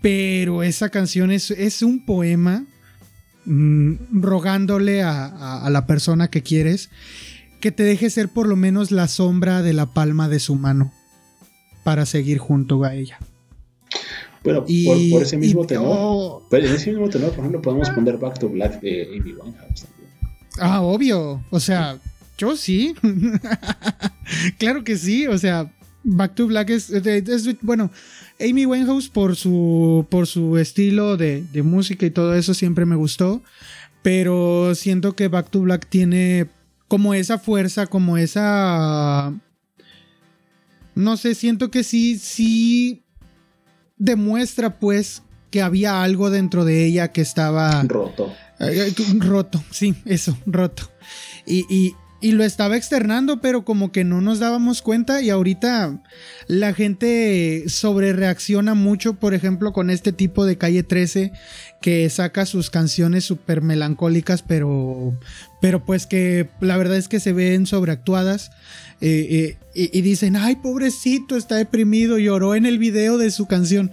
Pero 0.00 0.62
esa 0.62 0.90
canción 0.90 1.30
es, 1.30 1.50
es 1.50 1.82
un 1.82 2.04
poema 2.04 2.66
mm, 3.44 4.20
rogándole 4.20 5.02
a, 5.02 5.68
la 5.70 5.86
persona 5.86 6.28
que 6.28 6.42
quieres 6.42 6.90
que 7.60 7.70
te 7.70 7.84
deje 7.84 8.10
ser 8.10 8.28
por 8.28 8.48
lo 8.48 8.56
menos 8.56 8.90
la 8.90 9.06
sombra 9.06 9.62
de 9.62 9.72
la 9.72 9.86
palma 9.86 10.28
de 10.28 10.40
su 10.40 10.56
mano 10.56 10.92
para 11.84 12.06
seguir 12.06 12.38
junto 12.38 12.82
a 12.82 12.94
ella. 12.94 13.20
Bueno, 14.42 14.64
por, 14.64 15.22
ese 15.22 15.36
mismo 15.36 15.64
tenor, 15.64 15.86
oh. 15.88 16.46
por 16.50 16.58
ese 16.58 16.90
mismo 16.90 17.08
tenor, 17.08 17.30
por 17.30 17.38
ejemplo, 17.38 17.62
podemos 17.62 17.90
poner 17.90 18.18
Back 18.18 18.40
to 18.40 18.48
Black 18.48 18.80
de 18.80 19.06
Amy 19.16 19.34
Winehouse 19.34 19.86
Ah, 20.58 20.80
obvio. 20.82 21.42
O 21.50 21.60
sea, 21.60 21.98
yo 22.38 22.56
sí. 22.56 22.94
claro 24.58 24.84
que 24.84 24.96
sí. 24.96 25.26
O 25.26 25.38
sea, 25.38 25.70
Back 26.04 26.34
to 26.34 26.46
Black 26.46 26.70
es, 26.70 26.90
bueno, 27.62 27.90
Amy 28.40 28.66
Winehouse 28.66 29.08
por 29.08 29.36
su, 29.36 30.06
por 30.10 30.26
su 30.26 30.58
estilo 30.58 31.16
de, 31.16 31.44
de, 31.52 31.62
música 31.62 32.06
y 32.06 32.10
todo 32.10 32.34
eso 32.34 32.54
siempre 32.54 32.86
me 32.86 32.96
gustó. 32.96 33.42
Pero 34.02 34.74
siento 34.74 35.14
que 35.14 35.28
Back 35.28 35.50
to 35.50 35.60
Black 35.60 35.86
tiene 35.88 36.48
como 36.88 37.14
esa 37.14 37.38
fuerza, 37.38 37.86
como 37.86 38.18
esa... 38.18 39.32
No 40.94 41.16
sé, 41.16 41.34
siento 41.34 41.70
que 41.70 41.84
sí, 41.84 42.18
sí 42.18 43.02
demuestra 43.96 44.78
pues 44.78 45.22
que 45.50 45.62
había 45.62 46.02
algo 46.02 46.30
dentro 46.30 46.64
de 46.64 46.84
ella 46.84 47.12
que 47.12 47.20
estaba 47.20 47.82
roto. 47.84 48.32
Roto, 49.18 49.62
sí, 49.70 49.94
eso, 50.04 50.38
roto. 50.46 50.90
Y, 51.46 51.64
y, 51.68 51.94
y 52.22 52.32
lo 52.32 52.44
estaba 52.44 52.76
externando, 52.76 53.40
pero 53.40 53.64
como 53.64 53.90
que 53.90 54.04
no 54.04 54.20
nos 54.20 54.38
dábamos 54.38 54.80
cuenta 54.80 55.20
y 55.20 55.30
ahorita 55.30 56.00
la 56.46 56.72
gente 56.72 57.64
sobre 57.66 58.12
reacciona 58.12 58.74
mucho, 58.74 59.14
por 59.14 59.34
ejemplo, 59.34 59.72
con 59.72 59.90
este 59.90 60.12
tipo 60.12 60.46
de 60.46 60.56
Calle 60.56 60.84
13 60.84 61.32
que 61.80 62.08
saca 62.08 62.46
sus 62.46 62.70
canciones 62.70 63.24
súper 63.24 63.60
melancólicas, 63.60 64.42
pero, 64.42 65.18
pero 65.60 65.84
pues 65.84 66.06
que 66.06 66.48
la 66.60 66.76
verdad 66.76 66.96
es 66.96 67.08
que 67.08 67.18
se 67.18 67.32
ven 67.32 67.66
sobreactuadas 67.66 68.52
eh, 69.00 69.58
eh, 69.74 69.90
y, 69.92 70.00
dicen, 70.02 70.36
ay, 70.36 70.56
pobrecito, 70.56 71.36
está 71.36 71.56
deprimido, 71.56 72.18
lloró 72.18 72.54
en 72.54 72.66
el 72.66 72.78
video 72.78 73.18
de 73.18 73.32
su 73.32 73.46
canción. 73.46 73.90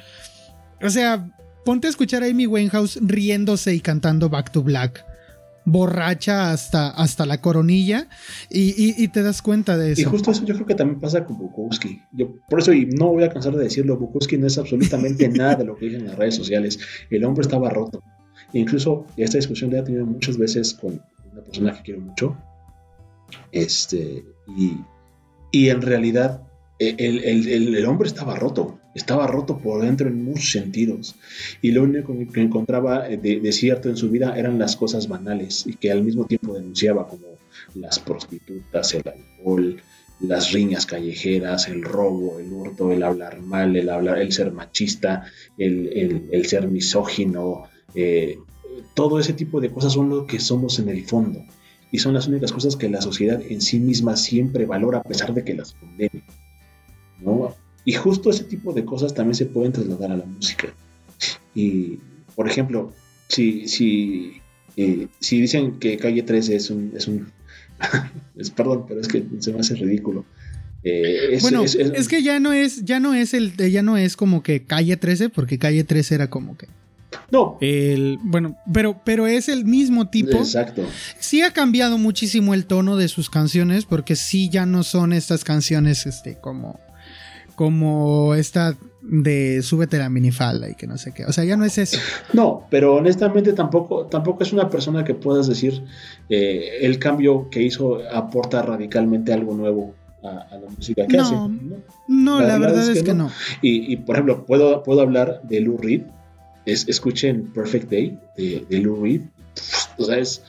O 0.84 0.92
sea, 0.92 1.32
ponte 1.66 1.88
a 1.88 1.90
escuchar 1.90 2.24
a 2.24 2.28
Amy 2.28 2.48
Winehouse 2.48 3.00
riéndose 3.02 3.74
y 3.74 3.82
cantando 3.82 4.30
Back 4.30 4.52
to 4.52 4.64
Black 4.64 5.06
borracha 5.66 6.52
hasta, 6.52 6.90
hasta 6.90 7.26
la 7.26 7.42
coronilla 7.42 8.08
y, 8.50 9.08
te 9.10 9.24
das 9.24 9.42
cuenta 9.42 9.78
de 9.78 9.94
eso. 9.94 10.02
Y 10.02 10.04
justo 10.06 10.32
eso 10.32 10.46
yo 10.46 10.56
creo 10.56 10.66
que 10.66 10.76
también 10.76 11.00
pasa 11.00 11.26
con 11.26 11.38
Bukowski. 11.38 12.02
Yo, 12.12 12.36
por 12.50 12.60
eso, 12.60 12.74
y 12.74 12.86
no 12.86 13.10
voy 13.10 13.24
a 13.24 13.30
cansar 13.30 13.56
de 13.56 13.64
decirlo, 13.64 13.98
Bukowski 13.98 14.38
no 14.38 14.48
es 14.48 14.58
absolutamente 14.58 15.28
nada 15.30 15.56
de 15.56 15.66
lo 15.66 15.76
que 15.76 15.86
dicen 15.86 16.02
en 16.02 16.08
las 16.08 16.18
redes 16.18 16.36
sociales. 16.36 16.80
El 17.10 17.24
hombre 17.26 17.42
estaba 17.42 17.70
roto. 17.70 18.02
E 18.54 18.60
incluso 18.60 19.06
esta 19.16 19.38
discusión 19.38 19.72
la 19.72 19.80
he 19.80 19.84
tenido 19.84 20.06
muchas 20.06 20.38
veces 20.38 20.74
con 20.74 21.02
una 21.32 21.44
persona 21.44 21.74
que 21.74 21.84
quiero 21.84 22.02
mucho. 22.02 22.38
Este, 23.52 24.26
y, 24.58 24.78
y 25.52 25.70
en 25.70 25.82
realidad 25.82 26.44
e, 26.80 26.96
el 26.98 27.86
hombre 27.86 28.08
estaba 28.08 28.36
roto 28.36 28.79
estaba 28.96 29.28
roto 29.28 29.58
por 29.58 29.82
dentro 29.82 30.08
en 30.08 30.24
muchos 30.24 30.52
sentidos 30.52 31.16
y 31.62 31.72
lo 31.72 31.84
único 31.84 32.16
que 32.34 32.42
encontraba 32.42 33.08
de, 33.08 33.52
cierto 33.52 33.90
en 33.90 33.98
su 33.98 34.10
vida 34.10 34.38
eran 34.38 34.58
las 34.60 34.76
cosas 34.76 35.08
banales 35.08 35.66
y 35.68 35.74
que 35.74 35.92
al 35.92 36.04
mismo 36.04 36.26
tiempo 36.26 36.54
denunciaba 36.54 37.08
como 37.08 37.24
las 37.76 38.00
prostitutas, 38.00 38.94
el 38.96 39.04
alcohol, 39.06 39.82
las 40.20 40.52
riñas 40.52 40.86
callejeras, 40.86 41.68
el 41.68 41.84
robo, 41.84 42.40
el 42.40 42.52
hurto, 42.52 42.92
el 42.92 43.04
hablar 43.04 43.42
mal, 43.42 43.76
el 43.76 43.90
hablar, 43.90 44.20
el 44.20 44.34
ser 44.34 44.52
machista, 44.52 45.26
el, 45.58 46.46
ser 46.46 46.68
misógino, 46.68 47.64
eh, 47.96 48.38
todo 48.96 49.20
ese 49.20 49.34
tipo 49.34 49.62
de 49.62 49.72
cosas 49.72 49.94
son 49.94 50.10
lo 50.10 50.26
que 50.26 50.40
somos 50.40 50.80
en 50.80 50.90
el 50.90 51.06
fondo 51.06 51.44
y 51.92 52.00
son 52.00 52.14
las 52.14 52.28
únicas 52.28 52.52
cosas 52.52 52.76
que 52.76 52.90
la 52.90 53.02
sociedad 53.02 53.42
en 53.42 53.62
sí 53.62 53.80
misma 53.80 54.16
siempre 54.16 54.66
valora 54.66 55.00
a 55.00 55.04
pesar 55.04 55.34
de 55.34 55.44
que 55.44 55.54
las 55.56 55.74
condene. 55.74 56.24
¿no? 57.20 57.56
Y 57.90 57.94
justo 57.94 58.30
ese 58.30 58.44
tipo 58.44 58.72
de 58.72 58.86
cosas 58.86 59.16
también 59.16 59.34
se 59.34 59.48
pueden 59.48 59.72
trasladar 59.72 60.12
a 60.12 60.18
la 60.18 60.26
música. 60.26 60.68
Y, 61.56 61.98
por 62.36 62.48
ejemplo, 62.48 62.94
si, 63.28 63.68
si, 63.68 64.44
eh, 64.78 65.08
si 65.20 65.42
dicen 65.42 65.80
que 65.80 65.98
Calle 65.98 66.22
13 66.22 66.56
es 66.56 66.70
un... 66.70 66.94
Es 66.96 67.08
un 67.08 67.32
perdón, 68.56 68.86
pero 68.88 69.02
es 69.02 69.08
que 69.08 69.26
se 69.40 69.52
me 69.52 69.62
hace 69.62 69.74
ridículo. 69.74 70.24
Eh, 70.84 71.40
bueno, 71.42 71.64
es, 71.64 72.08
que 72.08 72.22
ya 72.22 72.40
no 72.40 72.54
es, 72.54 72.86
ya 72.86 73.00
no 73.00 73.16
es 73.16 73.34
el, 73.34 73.58
ya 73.58 73.82
no 73.82 73.98
es 73.98 74.16
como 74.16 74.44
que 74.44 74.66
Calle 74.66 74.96
13, 74.96 75.30
porque 75.30 75.58
Calle 75.58 75.84
13 75.84 76.14
era 76.14 76.30
como 76.30 76.58
que. 76.58 76.68
No. 77.32 77.58
El, 77.60 78.20
bueno, 78.22 78.56
pero, 78.72 79.02
pero 79.04 79.26
es 79.26 79.50
el 79.50 79.66
mismo 79.66 80.12
tipo. 80.12 80.38
Exacto. 80.38 80.86
Sí 81.20 81.42
ha 81.42 81.54
cambiado 81.54 81.98
muchísimo 81.98 82.54
el 82.54 82.68
tono 82.68 82.98
de 82.98 83.08
sus 83.08 83.32
canciones, 83.32 83.86
porque 83.86 84.16
sí 84.16 84.48
ya 84.48 84.68
no 84.68 84.84
son 84.84 85.12
estas 85.12 85.44
canciones, 85.44 86.06
este, 86.06 86.36
como 86.40 86.80
como 87.60 88.36
esta 88.36 88.78
de 89.02 89.62
súbete 89.64 89.98
la 89.98 90.08
minifalda 90.08 90.70
y 90.70 90.76
que 90.76 90.88
no 90.88 90.98
sé 90.98 91.12
qué. 91.14 91.26
O 91.26 91.34
sea, 91.34 91.44
ya 91.44 91.58
no 91.58 91.66
es 91.66 91.78
eso. 91.78 92.00
No, 92.32 92.66
pero 92.70 92.96
honestamente 92.96 93.52
tampoco, 93.52 94.06
tampoco 94.06 94.44
es 94.44 94.54
una 94.54 94.70
persona 94.70 95.04
que 95.04 95.14
puedas 95.14 95.46
decir 95.48 95.84
eh, 96.30 96.78
el 96.80 97.00
cambio 97.00 97.50
que 97.50 97.62
hizo 97.62 98.00
aporta 98.14 98.62
radicalmente 98.62 99.34
algo 99.34 99.56
nuevo 99.56 99.94
a, 100.24 100.56
la 100.56 100.70
música 100.74 101.06
que 101.06 101.18
hace. 101.18 101.36
No, 102.08 102.40
la, 102.40 102.58
verdad, 102.58 102.90
es, 102.90 103.04
que, 103.04 103.14
no. 103.14 103.30
Y, 103.62 103.98
por 103.98 104.16
ejemplo, 104.16 104.46
puedo, 104.46 104.82
puedo 104.82 105.02
hablar 105.02 105.42
de 105.44 105.60
Lou 105.60 105.78
Reed. 105.78 106.04
Es, 106.66 106.88
escuchen 106.88 107.52
Perfect 107.54 107.92
Day 107.92 108.18
de, 108.38 108.66
de 108.70 108.80
Lou 108.80 109.04
Reed. 109.04 109.24
O 109.98 110.06
sea, 110.06 110.18
es, 110.18 110.44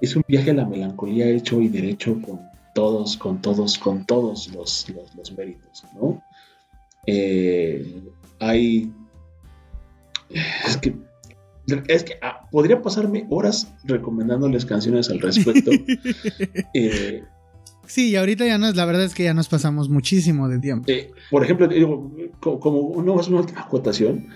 es 0.00 0.14
un 0.14 0.22
viaje 0.28 0.52
a 0.52 0.54
la 0.54 0.66
melancolía 0.66 1.26
hecho 1.26 1.60
y 1.60 1.66
derecho 1.66 2.16
con 2.22 2.54
todos, 2.74 3.16
con 3.16 3.40
todos, 3.40 3.76
con 3.76 4.04
todos 4.04 4.52
los, 4.54 4.88
los, 4.90 5.14
los 5.16 5.32
méritos, 5.36 5.84
¿no? 5.94 6.22
Eh, 7.06 8.02
hay. 8.40 8.92
Es 10.66 10.76
que. 10.78 10.94
Es 11.88 12.04
que 12.04 12.14
ah, 12.20 12.46
podría 12.50 12.82
pasarme 12.82 13.26
horas 13.30 13.72
recomendándoles 13.84 14.66
canciones 14.66 15.08
al 15.08 15.20
respecto. 15.20 15.70
eh, 16.74 17.22
sí, 17.86 18.10
y 18.10 18.16
ahorita 18.16 18.46
ya 18.46 18.58
nos, 18.58 18.76
la 18.76 18.84
verdad 18.84 19.04
es 19.04 19.14
que 19.14 19.24
ya 19.24 19.32
nos 19.32 19.48
pasamos 19.48 19.88
muchísimo 19.88 20.46
de 20.48 20.58
tiempo. 20.58 20.84
Eh, 20.88 21.10
por 21.30 21.42
ejemplo, 21.42 21.66
digo, 21.66 22.12
como, 22.40 22.80
una, 22.80 23.12
una 23.12 23.38
última 23.38 23.62
acotación, 23.62 24.28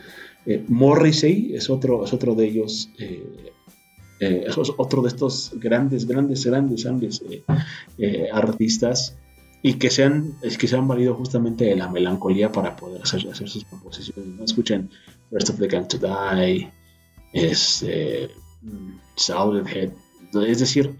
eh, 0.47 0.65
Morrissey 0.69 1.55
es 1.55 1.69
otro, 1.69 2.03
es 2.03 2.15
otro 2.15 2.35
de 2.35 2.47
ellos, 2.47 2.89
es 4.19 4.57
otro 4.57 5.03
de 5.03 5.09
estos 5.09 5.53
grandes, 5.57 6.07
grandes, 6.07 6.47
grandes, 6.47 6.85
grandes 6.85 7.23
artistas 8.32 9.19
y 9.63 9.75
que 9.75 9.91
se 9.91 10.05
han, 10.05 10.35
que 10.41 10.69
se 10.69 10.77
han 10.77 10.87
valido 10.87 11.15
justamente 11.15 11.65
de 11.65 11.77
la 11.77 11.89
melancolía 11.89 12.53
para 12.53 12.77
poder 12.77 13.03
hacer, 13.03 13.23
sus 13.49 13.65
composiciones. 13.65 14.27
¿no? 14.27 14.45
Escuchen 14.45 14.91
Rest 15.31 15.51
of 15.51 15.59
the 15.59 15.67
Gang 15.67 15.89
to 15.89 15.99
Die, 15.99 16.71
este, 17.33 18.31
mm, 18.63 19.67
Head. 19.67 19.91
Es 20.47 20.61
decir, 20.61 20.95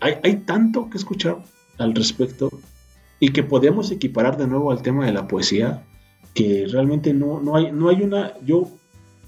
hay, 0.00 0.14
hay 0.22 0.36
tanto 0.36 0.88
que 0.90 0.98
escuchar 0.98 1.42
al 1.78 1.94
respecto 1.94 2.50
y 3.18 3.30
que 3.30 3.42
podemos 3.42 3.90
equiparar 3.90 4.36
de 4.36 4.46
nuevo 4.46 4.70
al 4.70 4.82
tema 4.82 5.06
de 5.06 5.12
la 5.12 5.26
poesía, 5.26 5.84
que 6.34 6.66
realmente 6.68 7.14
no, 7.14 7.40
no, 7.40 7.56
hay, 7.56 7.72
no 7.72 7.88
hay 7.88 8.02
una... 8.02 8.34
Yo 8.44 8.70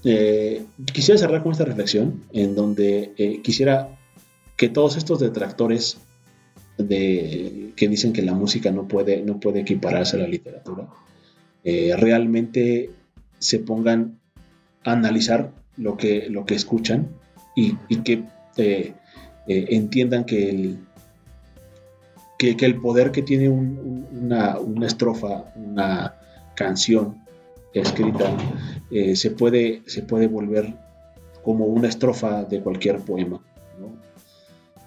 eh, 0.03 0.65
quisiera 0.93 1.17
cerrar 1.17 1.43
con 1.43 1.51
esta 1.51 1.65
reflexión 1.65 2.23
en 2.31 2.55
donde 2.55 3.13
eh, 3.17 3.41
quisiera 3.41 3.89
que 4.55 4.69
todos 4.69 4.97
estos 4.97 5.19
detractores 5.19 5.97
de, 6.77 7.73
que 7.75 7.87
dicen 7.87 8.13
que 8.13 8.21
la 8.21 8.33
música 8.33 8.71
no 8.71 8.87
puede, 8.87 9.21
no 9.21 9.39
puede 9.39 9.61
equipararse 9.61 10.17
a 10.17 10.19
la 10.19 10.27
literatura, 10.27 10.87
eh, 11.63 11.95
realmente 11.97 12.91
se 13.39 13.59
pongan 13.59 14.19
a 14.83 14.93
analizar 14.93 15.51
lo 15.75 15.97
que, 15.97 16.29
lo 16.29 16.45
que 16.45 16.55
escuchan 16.55 17.09
y, 17.55 17.75
que 18.03 18.23
eh, 18.57 18.93
eh, 19.47 19.65
entiendan 19.69 20.25
que 20.25 20.49
el, 20.49 20.79
que, 22.37 22.55
el 22.59 22.79
poder 22.79 23.11
que 23.11 23.23
tiene 23.23 23.49
una, 23.49 24.57
estrofa, 24.85 25.51
una 25.55 26.15
canción 26.55 27.17
escrita, 27.73 28.35
se, 29.13 29.31
puede, 29.31 29.83
se 29.85 30.01
puede 30.01 30.27
volver 30.27 30.73
como 31.43 31.65
una 31.65 31.87
estrofa 31.87 32.43
de 32.43 32.61
cualquier 32.61 32.99
poema. 32.99 33.41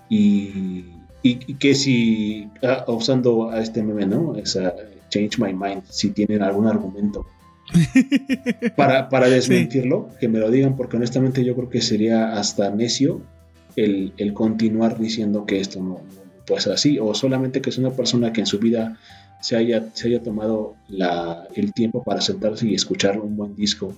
Y, 0.09 0.85
y, 1.23 1.55
que 1.55 1.75
si, 1.75 2.49
ah, 2.63 2.85
usando 2.89 3.51
a 3.51 3.61
este 3.61 3.83
meme, 3.83 4.07
¿no? 4.07 4.37
Esa 4.37 4.75
Change 5.11 5.39
My 5.39 5.53
Mind, 5.53 5.83
si 5.89 6.11
tienen 6.11 6.43
algún 6.43 6.67
argumento 6.67 7.27
para, 8.77 9.09
para 9.09 9.29
desmentirlo, 9.29 10.09
que 10.19 10.29
me 10.29 10.39
lo 10.39 10.51
digan, 10.51 10.77
porque 10.77 10.97
honestamente 10.97 11.45
yo 11.45 11.55
creo 11.55 11.69
que 11.69 11.81
sería 11.81 12.33
hasta 12.33 12.71
necio 12.71 13.21
el, 13.77 14.33
continuar 14.35 14.99
diciendo 14.99 15.47
que 15.47 15.61
esto 15.61 15.83
no, 15.83 16.01
puede 16.47 16.61
ser 16.61 16.73
así, 16.73 16.99
o 16.99 17.15
solamente 17.15 17.61
que 17.61 17.71
es 17.71 17.79
una 17.79 17.91
persona 17.91 18.33
que 18.33 18.41
en 18.41 18.47
su 18.47 18.59
vida 18.59 18.99
se 19.41 19.57
haya, 19.57 19.89
se 19.95 20.09
haya 20.09 20.23
tomado 20.23 20.75
la, 20.89 21.47
el 21.55 21.73
tiempo 21.73 22.03
para 22.03 22.21
sentarse 22.21 22.67
y 22.67 22.75
escuchar 22.75 23.19
un 23.21 23.37
buen 23.37 23.57
disco 23.57 23.95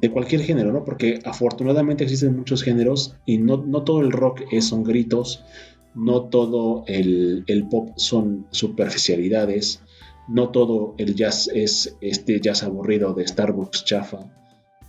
de 0.00 0.10
cualquier 0.10 0.42
género, 0.42 0.72
¿no? 0.72 0.84
Porque 0.84 1.20
afortunadamente 1.24 2.04
existen 2.04 2.36
muchos 2.36 2.62
géneros 2.62 3.14
y 3.26 3.38
no, 3.38 3.58
no 3.58 3.82
todo 3.82 4.00
el 4.00 4.10
rock 4.10 4.42
es, 4.50 4.66
son 4.66 4.82
gritos, 4.82 5.44
no 5.94 6.22
todo 6.24 6.84
el, 6.86 7.44
pop 7.70 7.90
son 7.96 8.46
superficialidades, 8.50 9.80
no 10.28 10.50
todo 10.50 10.94
el 10.98 11.14
jazz 11.14 11.50
es 11.52 11.96
este 12.00 12.40
jazz 12.40 12.62
aburrido 12.62 13.12
de 13.14 13.26
Starbucks 13.26 13.84
chafa, 13.84 14.30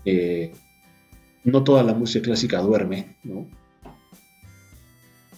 eh, 0.06 0.54
no 1.44 1.64
toda 1.64 1.84
la 1.84 1.94
música 1.94 2.24
clásica 2.24 2.62
duerme, 2.62 3.18
¿no? 3.24 3.48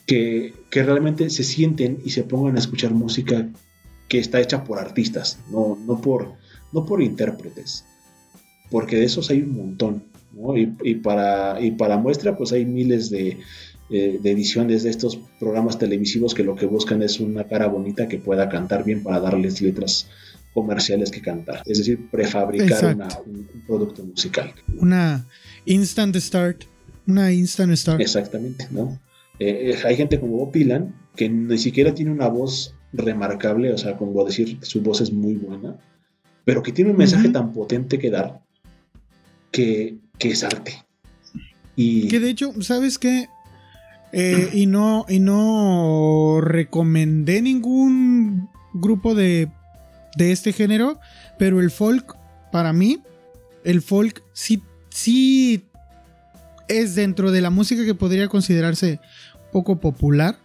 Que, 0.05 0.53
realmente 0.71 1.29
se 1.29 1.45
sienten 1.45 1.99
y 2.03 2.09
se 2.09 2.23
pongan 2.23 2.57
a 2.57 2.59
escuchar 2.59 2.93
música 2.93 3.49
que 4.09 4.19
está 4.19 4.41
hecha 4.41 4.65
por 4.65 4.77
artistas, 4.77 5.39
no, 5.49 5.77
no, 5.87 6.01
por, 6.01 6.33
no 6.73 6.85
por 6.85 7.01
intérpretes, 7.01 7.85
porque 8.69 8.97
de 8.97 9.05
esos 9.05 9.29
hay 9.29 9.41
un 9.41 9.55
montón, 9.55 10.03
y, 10.83 10.95
para, 10.95 11.61
y 11.61 11.71
para 11.71 11.97
muestra, 11.97 12.37
pues 12.37 12.51
hay 12.51 12.65
miles 12.65 13.09
de, 13.09 13.39
eh, 13.89 14.19
de 14.19 14.31
ediciones 14.31 14.81
de 14.81 14.89
estos 14.89 15.19
programas 15.39 15.77
televisivos 15.77 16.33
que 16.33 16.43
lo 16.43 16.55
que 16.55 16.65
buscan 16.65 17.03
es 17.03 17.19
una 17.19 17.43
cara 17.43 17.67
bonita 17.67 18.07
que 18.07 18.17
pueda 18.17 18.49
cantar 18.49 18.83
bien 18.83 19.03
para 19.03 19.19
darles 19.19 19.61
letras 19.61 20.09
comerciales 20.55 21.11
que 21.11 21.21
cantar, 21.21 21.61
es 21.65 21.77
decir, 21.77 22.09
prefabricar 22.09 22.95
un, 23.25 23.47
producto 23.67 24.03
musical. 24.03 24.53
Una 24.79 25.27
instant 25.65 26.15
start, 26.15 26.63
una 27.05 27.31
instant 27.31 27.75
start. 27.75 28.01
Exactamente, 28.01 28.67
¿no? 28.71 28.99
Eh, 29.37 29.75
eh, 29.75 29.77
hay 29.85 29.97
gente 29.97 30.19
como 30.19 30.37
Bob 30.37 30.51
Dylan 30.53 30.95
que 31.15 31.29
ni 31.29 31.57
siquiera 31.57 31.93
tiene 31.93 32.11
una 32.11 32.27
voz 32.27 32.73
remarcable, 32.93 33.71
o 33.71 33.77
sea, 33.77 33.97
como 33.97 34.25
decir, 34.25 34.57
su 34.61 34.81
voz 34.81 35.01
es 35.01 35.11
muy 35.11 35.35
buena, 35.35 35.77
pero 36.43 36.63
que 36.63 36.71
tiene 36.71 36.91
un 36.91 36.97
mensaje 36.97 37.29
tan 37.29 37.53
potente 37.53 37.99
que 37.99 38.09
dar 38.09 38.41
que, 39.51 39.97
que 40.17 40.29
es 40.29 40.43
arte. 40.43 40.83
Y... 41.75 42.07
Que 42.07 42.19
de 42.19 42.29
hecho, 42.29 42.53
¿sabes 42.61 42.97
qué? 42.97 43.27
Eh, 44.17 44.49
y 44.53 44.65
no, 44.65 45.05
y 45.09 45.19
no 45.19 46.39
recomendé 46.39 47.41
ningún 47.41 48.49
grupo 48.73 49.13
de, 49.13 49.49
de 50.15 50.31
este 50.31 50.53
género, 50.53 51.01
pero 51.37 51.59
el 51.59 51.69
folk, 51.69 52.15
para 52.49 52.71
mí, 52.71 53.01
el 53.65 53.81
folk 53.81 54.23
sí, 54.31 54.63
sí 54.89 55.65
es 56.69 56.95
dentro 56.95 57.33
de 57.33 57.41
la 57.41 57.49
música 57.49 57.83
que 57.83 57.93
podría 57.93 58.29
considerarse 58.29 59.01
poco 59.51 59.81
popular, 59.81 60.37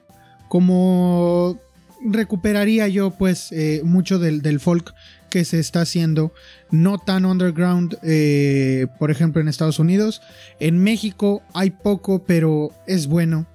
como 0.49 1.61
recuperaría 2.05 2.89
yo 2.89 3.13
pues 3.13 3.53
eh, 3.53 3.83
mucho 3.85 4.19
del, 4.19 4.43
del, 4.43 4.59
folk 4.59 4.93
que 5.29 5.45
se 5.45 5.61
está 5.61 5.83
haciendo, 5.83 6.35
no 6.73 6.99
tan 6.99 7.25
underground, 7.25 7.99
eh, 8.03 8.89
por 8.99 9.13
ejemplo 9.13 9.41
en 9.41 9.47
Estados 9.47 9.79
Unidos. 9.79 10.23
En 10.59 10.83
México 10.83 11.43
hay 11.55 11.71
poco, 11.71 12.25
pero 12.25 12.71
es 12.89 13.07
bueno. 13.07 13.47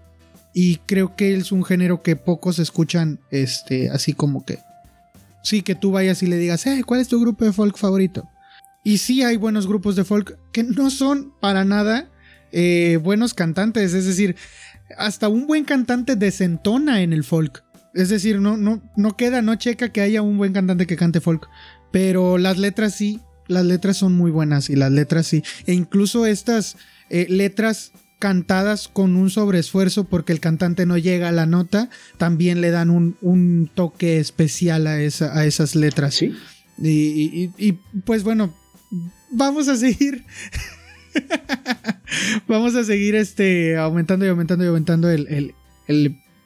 Y 0.58 0.78
creo 0.86 1.18
que 1.18 1.36
es 1.36 1.52
un 1.52 1.66
género 1.66 2.02
que 2.02 2.16
pocos 2.16 2.60
escuchan, 2.60 3.20
este, 3.30 3.90
así 3.90 4.14
como 4.14 4.46
que. 4.46 4.60
Sí, 5.44 5.62
que 5.62 5.76
tú 5.76 5.92
vayas 5.92 6.24
y 6.24 6.28
le 6.28 6.38
digas, 6.38 6.66
eh, 6.66 6.82
¿cuál 6.86 7.02
es 7.02 7.10
tu 7.10 7.20
grupo 7.20 7.44
de 7.44 7.52
folk 7.52 7.78
favorito? 7.78 8.30
Y 8.82 9.00
sí 9.00 9.22
hay 9.22 9.36
buenos 9.36 9.68
grupos 9.68 9.98
de 9.98 10.06
folk 10.06 10.40
que 10.54 10.64
no 10.64 10.90
son 10.90 11.34
para 11.42 11.66
nada 11.66 12.10
eh, 12.54 13.00
buenos 13.04 13.34
cantantes. 13.34 13.94
Es 13.94 14.06
decir, 14.06 14.38
hasta 14.98 15.28
un 15.28 15.46
buen 15.46 15.66
cantante 15.66 16.16
desentona 16.16 17.02
en 17.02 17.12
el 17.12 17.26
folk. 17.26 17.66
Es 17.94 18.08
decir, 18.08 18.40
no, 18.40 18.56
no, 18.56 18.82
no 18.96 19.18
queda, 19.18 19.42
no 19.42 19.56
checa 19.56 19.90
que 19.90 20.00
haya 20.00 20.22
un 20.22 20.38
buen 20.38 20.54
cantante 20.54 20.88
que 20.88 20.96
cante 20.96 21.20
folk. 21.20 21.50
Pero 21.92 22.38
las 22.38 22.58
letras 22.58 22.96
sí, 22.96 23.20
las 23.48 23.66
letras 23.66 23.98
son 23.98 24.16
muy 24.16 24.32
buenas 24.32 24.70
y 24.70 24.78
las 24.78 24.94
letras 24.94 25.28
sí. 25.28 25.44
E 25.66 25.74
incluso 25.74 26.26
estas 26.26 26.78
eh, 27.10 27.28
letras 27.30 27.92
cantadas 28.20 28.88
con 28.88 29.16
un 29.16 29.30
sobreesfuerzo 29.30 30.06
porque 30.06 30.34
el 30.34 30.40
cantante 30.40 30.86
no 30.86 30.98
llega 30.98 31.30
a 31.30 31.34
la 31.34 31.46
nota, 31.46 31.90
también 32.18 32.62
le 32.62 32.72
dan 32.72 32.90
un, 32.90 33.70
toque 33.74 34.20
especial 34.20 34.88
a, 34.88 35.02
esa, 35.02 35.38
a, 35.38 35.46
esas 35.46 35.76
letras. 35.76 36.16
Sí. 36.16 36.34
Y, 36.78 37.74
pues 38.06 38.24
bueno, 38.24 38.54
vamos 39.32 39.68
a 39.68 39.76
seguir. 39.76 40.24
vamos 42.48 42.76
a 42.76 42.84
seguir 42.84 43.16
este, 43.16 43.78
aumentando 43.78 44.26
y 44.26 44.30
aumentando 44.30 44.66
y 44.66 44.68
aumentando 44.68 45.10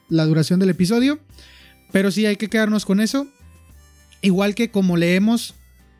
la 0.08 0.24
duración 0.24 0.60
del 0.60 0.70
episodio. 0.70 1.20
Pero 1.92 2.10
sí 2.10 2.26
hay 2.26 2.36
que 2.36 2.48
quedarnos 2.48 2.84
con 2.86 3.00
eso. 3.00 3.26
Igual 4.22 4.54
que 4.54 4.70
como 4.70 4.96
leemos 4.96 5.54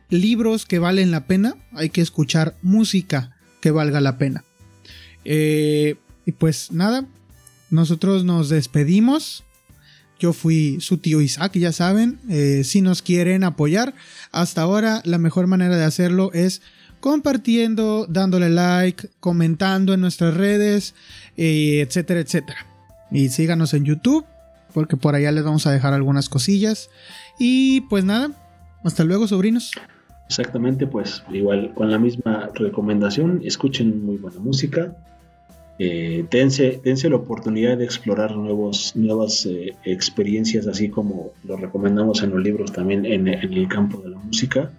libros 0.09 0.66
que 0.66 0.78
valen 0.78 1.10
la 1.10 1.26
pena, 1.26 1.55
hay 1.72 1.90
que 1.90 2.01
escuchar 2.01 2.56
música 2.62 3.36
que 3.60 3.70
valga 3.70 4.01
la 4.01 4.18
pena. 4.18 4.44
Eh, 5.24 5.97
y 6.26 6.32
pues 6.32 6.72
nada, 6.72 7.06
nosotros 7.70 8.24
nos 8.24 8.48
despedimos. 8.48 9.44
Yo 10.18 10.32
fui 10.32 10.78
su 10.80 10.98
tío 10.98 11.20
Isaac, 11.22 11.56
ya 11.56 11.72
saben, 11.72 12.18
eh, 12.28 12.62
si 12.64 12.82
nos 12.82 13.01
quieren 13.01 13.42
apoyar, 13.42 13.94
hasta 14.32 14.60
ahora 14.60 15.01
la 15.05 15.16
mejor 15.16 15.47
manera 15.47 15.78
de 15.78 15.84
hacerlo 15.84 16.30
es 16.34 16.60
compartiendo, 17.01 18.06
dándole 18.06 18.51
like, 18.51 19.09
comentando 19.18 19.94
en 19.94 20.02
nuestras 20.02 20.34
redes, 20.34 20.94
eh, 21.38 21.80
etcétera, 21.80 22.20
etcétera. 22.20 22.66
Y 23.10 23.30
síganos 23.30 23.72
en 23.72 23.86
YouTube, 23.86 24.26
porque 24.74 24.98
por 24.98 25.14
allá 25.14 25.32
les 25.32 25.42
vamos 25.42 25.66
a 25.66 25.72
dejar 25.72 25.94
algunas 25.94 26.28
cosillas. 26.28 26.90
Y 27.38 27.80
pues 27.82 28.05
nada, 28.05 28.30
hasta 28.84 29.05
luego, 29.05 29.26
sobrinos. 29.26 29.72
Exactamente, 30.31 30.86
pues 30.86 31.24
igual 31.32 31.74
con 31.74 31.90
la 31.90 31.98
misma 31.98 32.51
recomendación, 32.55 33.40
escuchen 33.44 34.07
muy 34.07 34.16
buena 34.16 34.39
música, 34.39 34.94
eh, 35.77 36.24
dense, 36.31 37.11
la 37.11 37.16
oportunidad 37.16 37.77
de 37.77 37.85
explorar 37.85 38.36
nuevos, 38.36 38.94
nuevas 38.94 39.44
eh, 39.47 39.74
experiencias, 39.82 40.69
así 40.69 40.89
como 40.89 41.32
lo 41.43 41.57
recomendamos 41.57 42.23
en 42.23 42.31
los 42.31 42.40
libros 42.44 42.70
también 42.70 43.07
en, 43.07 43.27
el 43.27 43.66
campo 43.66 44.01
de 44.02 44.11
la 44.11 44.19
música. 44.19 44.70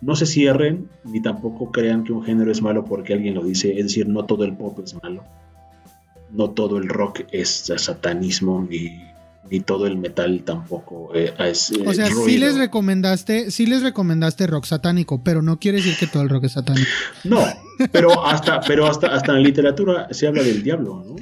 No 0.00 0.16
se 0.16 0.26
cierren 0.26 0.88
ni 1.04 1.22
tampoco 1.22 1.70
crean 1.70 2.02
que 2.02 2.12
un 2.12 2.24
género 2.24 2.50
es 2.50 2.60
malo 2.60 2.84
porque 2.84 3.14
alguien 3.14 3.36
lo 3.36 3.44
dice, 3.44 3.78
es 3.78 3.84
decir, 3.84 4.08
no 4.08 4.24
todo 4.24 4.42
el 4.42 4.56
pop 4.56 4.80
es 4.82 5.00
malo, 5.00 5.22
no 6.32 6.50
todo 6.50 6.78
el 6.78 6.88
rock 6.88 7.20
es 7.30 7.72
satanismo 7.76 8.66
ni 8.68 8.90
ni 9.50 9.60
todo 9.60 9.86
el 9.86 9.96
metal 9.96 10.42
tampoco 10.44 11.14
eh, 11.14 11.32
es, 11.38 11.72
O 11.86 11.92
sea, 11.92 12.06
sí 12.06 12.38
les 12.38 12.56
recomendaste, 12.56 13.50
sí 13.50 13.66
les 13.66 13.82
recomendaste 13.82 14.46
rock 14.46 14.64
satánico, 14.64 15.22
pero 15.22 15.42
no 15.42 15.58
quiere 15.58 15.78
decir 15.78 15.96
que 15.98 16.06
todo 16.06 16.22
el 16.22 16.28
rock 16.28 16.44
es 16.44 16.52
satánico. 16.52 16.88
No, 17.24 17.44
pero 17.92 18.24
hasta, 18.24 18.60
pero 18.60 18.86
hasta, 18.86 19.08
hasta 19.08 19.32
en 19.32 19.38
la 19.38 19.44
literatura 19.44 20.08
se 20.10 20.26
habla 20.26 20.42
del 20.42 20.62
diablo, 20.62 21.04
¿no? 21.06 21.16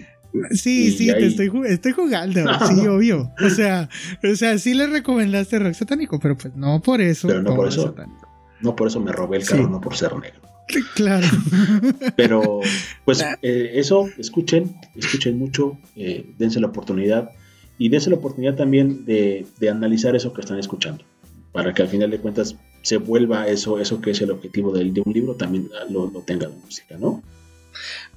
Sí, 0.50 0.90
sí, 0.90 1.06
te 1.06 1.26
estoy, 1.26 1.50
estoy 1.66 1.92
jugando, 1.92 2.40
sí, 2.68 2.86
obvio. 2.86 3.32
O 3.44 3.50
sea, 3.50 3.88
o 4.22 4.34
sea, 4.34 4.58
sí 4.58 4.74
les 4.74 4.90
recomendaste 4.90 5.58
rock 5.58 5.74
satánico, 5.74 6.18
pero 6.18 6.36
pues 6.36 6.54
no 6.56 6.80
por 6.82 7.00
eso. 7.00 7.28
Pero 7.28 7.42
no 7.42 7.54
por 7.54 7.68
eso. 7.68 7.94
No 8.60 8.74
por 8.74 8.88
eso 8.88 9.00
me 9.00 9.12
robé 9.12 9.38
el 9.38 9.46
carro, 9.46 9.68
no 9.68 9.80
por 9.80 9.96
ser 9.96 10.12
negro. 10.16 10.40
Claro. 10.94 11.26
Pero, 12.16 12.60
pues, 13.04 13.22
eh, 13.42 13.72
eso, 13.74 14.08
escuchen, 14.18 14.74
escuchen 14.96 15.38
mucho, 15.38 15.76
eh, 15.94 16.32
dense 16.38 16.58
la 16.58 16.68
oportunidad 16.68 17.30
y 17.78 17.88
dése 17.88 18.10
la 18.10 18.16
oportunidad 18.16 18.54
también 18.54 19.04
de, 19.04 19.46
analizar 19.70 20.14
eso 20.14 20.32
que 20.32 20.40
están 20.40 20.58
escuchando, 20.58 21.04
para 21.52 21.72
que 21.74 21.82
al 21.82 21.88
final 21.88 22.10
de 22.10 22.18
cuentas 22.18 22.56
se 22.82 22.98
vuelva 22.98 23.48
eso, 23.48 23.80
eso 23.80 24.00
que 24.00 24.10
es 24.10 24.20
el 24.20 24.30
objetivo 24.30 24.72
de, 24.72 24.84
de 24.90 25.02
un 25.04 25.12
libro, 25.12 25.34
también 25.34 25.68
lo, 25.90 26.08
tenga 26.26 26.48
la 26.48 26.54
música, 26.54 26.96
¿no? 26.98 27.22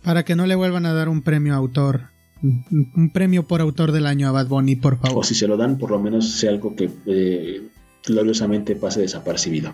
Para 0.03 0.23
que 0.23 0.35
no 0.35 0.45
le 0.45 0.55
vuelvan 0.55 0.85
a 0.85 0.93
dar 0.93 1.09
un 1.09 1.21
premio 1.21 1.55
autor, 1.55 2.09
un 2.41 3.09
premio 3.11 3.43
por 3.47 3.61
autor 3.61 3.91
del 3.91 4.05
año 4.05 4.27
a 4.27 4.31
Bad 4.31 4.47
Bunny, 4.47 4.75
por 4.75 4.99
favor. 4.99 5.19
O 5.19 5.23
si 5.23 5.33
se 5.33 5.47
lo 5.47 5.57
dan, 5.57 5.77
por 5.77 5.89
lo 5.89 5.99
menos 5.99 6.33
sea 6.33 6.51
algo 6.51 6.75
que 6.75 6.89
eh, 7.07 7.63
gloriosamente 8.05 8.75
pase 8.75 9.01
desapercibido. 9.01 9.73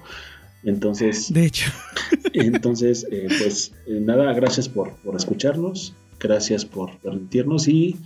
Entonces, 0.64 1.34
de 1.34 1.46
hecho, 1.46 1.70
entonces, 2.34 3.06
eh, 3.12 3.28
pues 3.28 3.74
eh, 3.86 4.00
nada, 4.00 4.32
gracias 4.34 4.70
por, 4.70 4.96
por 5.02 5.16
escucharnos, 5.18 5.94
gracias 6.20 6.64
por 6.64 6.98
permitirnos 7.00 7.68
y 7.68 7.98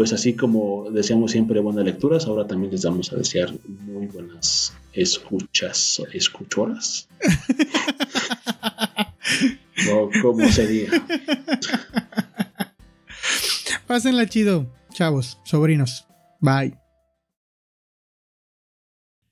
pues 0.00 0.14
así 0.14 0.32
como 0.32 0.90
deseamos 0.90 1.30
siempre 1.30 1.60
buenas 1.60 1.84
lecturas, 1.84 2.24
ahora 2.24 2.46
también 2.46 2.72
les 2.72 2.82
vamos 2.82 3.12
a 3.12 3.16
desear 3.16 3.52
muy 3.68 4.06
buenas 4.06 4.72
escuchas, 4.94 6.00
escuchoras. 6.14 7.06
o 9.92 10.08
como 10.22 10.48
se 10.48 10.66
diga. 10.66 11.06
Pásenla 13.86 14.26
chido, 14.26 14.72
chavos, 14.94 15.36
sobrinos. 15.44 16.06
Bye. 16.40 16.78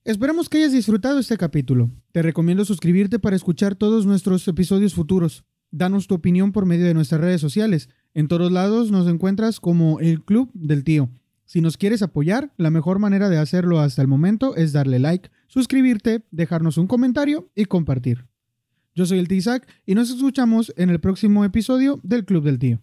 Esperamos 0.04 0.50
que 0.50 0.58
hayas 0.58 0.72
disfrutado 0.72 1.18
este 1.18 1.38
capítulo. 1.38 1.90
Te 2.12 2.20
recomiendo 2.20 2.66
suscribirte 2.66 3.18
para 3.18 3.36
escuchar 3.36 3.74
todos 3.74 4.04
nuestros 4.04 4.46
episodios 4.46 4.92
futuros. 4.92 5.46
Danos 5.70 6.08
tu 6.08 6.14
opinión 6.14 6.52
por 6.52 6.66
medio 6.66 6.84
de 6.84 6.92
nuestras 6.92 7.22
redes 7.22 7.40
sociales. 7.40 7.88
En 8.14 8.28
todos 8.28 8.50
lados 8.50 8.90
nos 8.90 9.06
encuentras 9.08 9.60
como 9.60 10.00
el 10.00 10.22
Club 10.22 10.50
del 10.54 10.84
Tío. 10.84 11.10
Si 11.44 11.60
nos 11.60 11.76
quieres 11.76 12.02
apoyar, 12.02 12.52
la 12.56 12.70
mejor 12.70 12.98
manera 12.98 13.28
de 13.28 13.38
hacerlo 13.38 13.80
hasta 13.80 14.02
el 14.02 14.08
momento 14.08 14.56
es 14.56 14.72
darle 14.72 14.98
like, 14.98 15.30
suscribirte, 15.46 16.22
dejarnos 16.30 16.78
un 16.78 16.86
comentario 16.86 17.48
y 17.54 17.64
compartir. 17.66 18.26
Yo 18.94 19.06
soy 19.06 19.18
el 19.18 19.28
Tío 19.28 19.38
Isaac 19.38 19.68
y 19.86 19.94
nos 19.94 20.10
escuchamos 20.10 20.72
en 20.76 20.90
el 20.90 21.00
próximo 21.00 21.44
episodio 21.44 22.00
del 22.02 22.24
Club 22.24 22.44
del 22.44 22.58
Tío. 22.58 22.80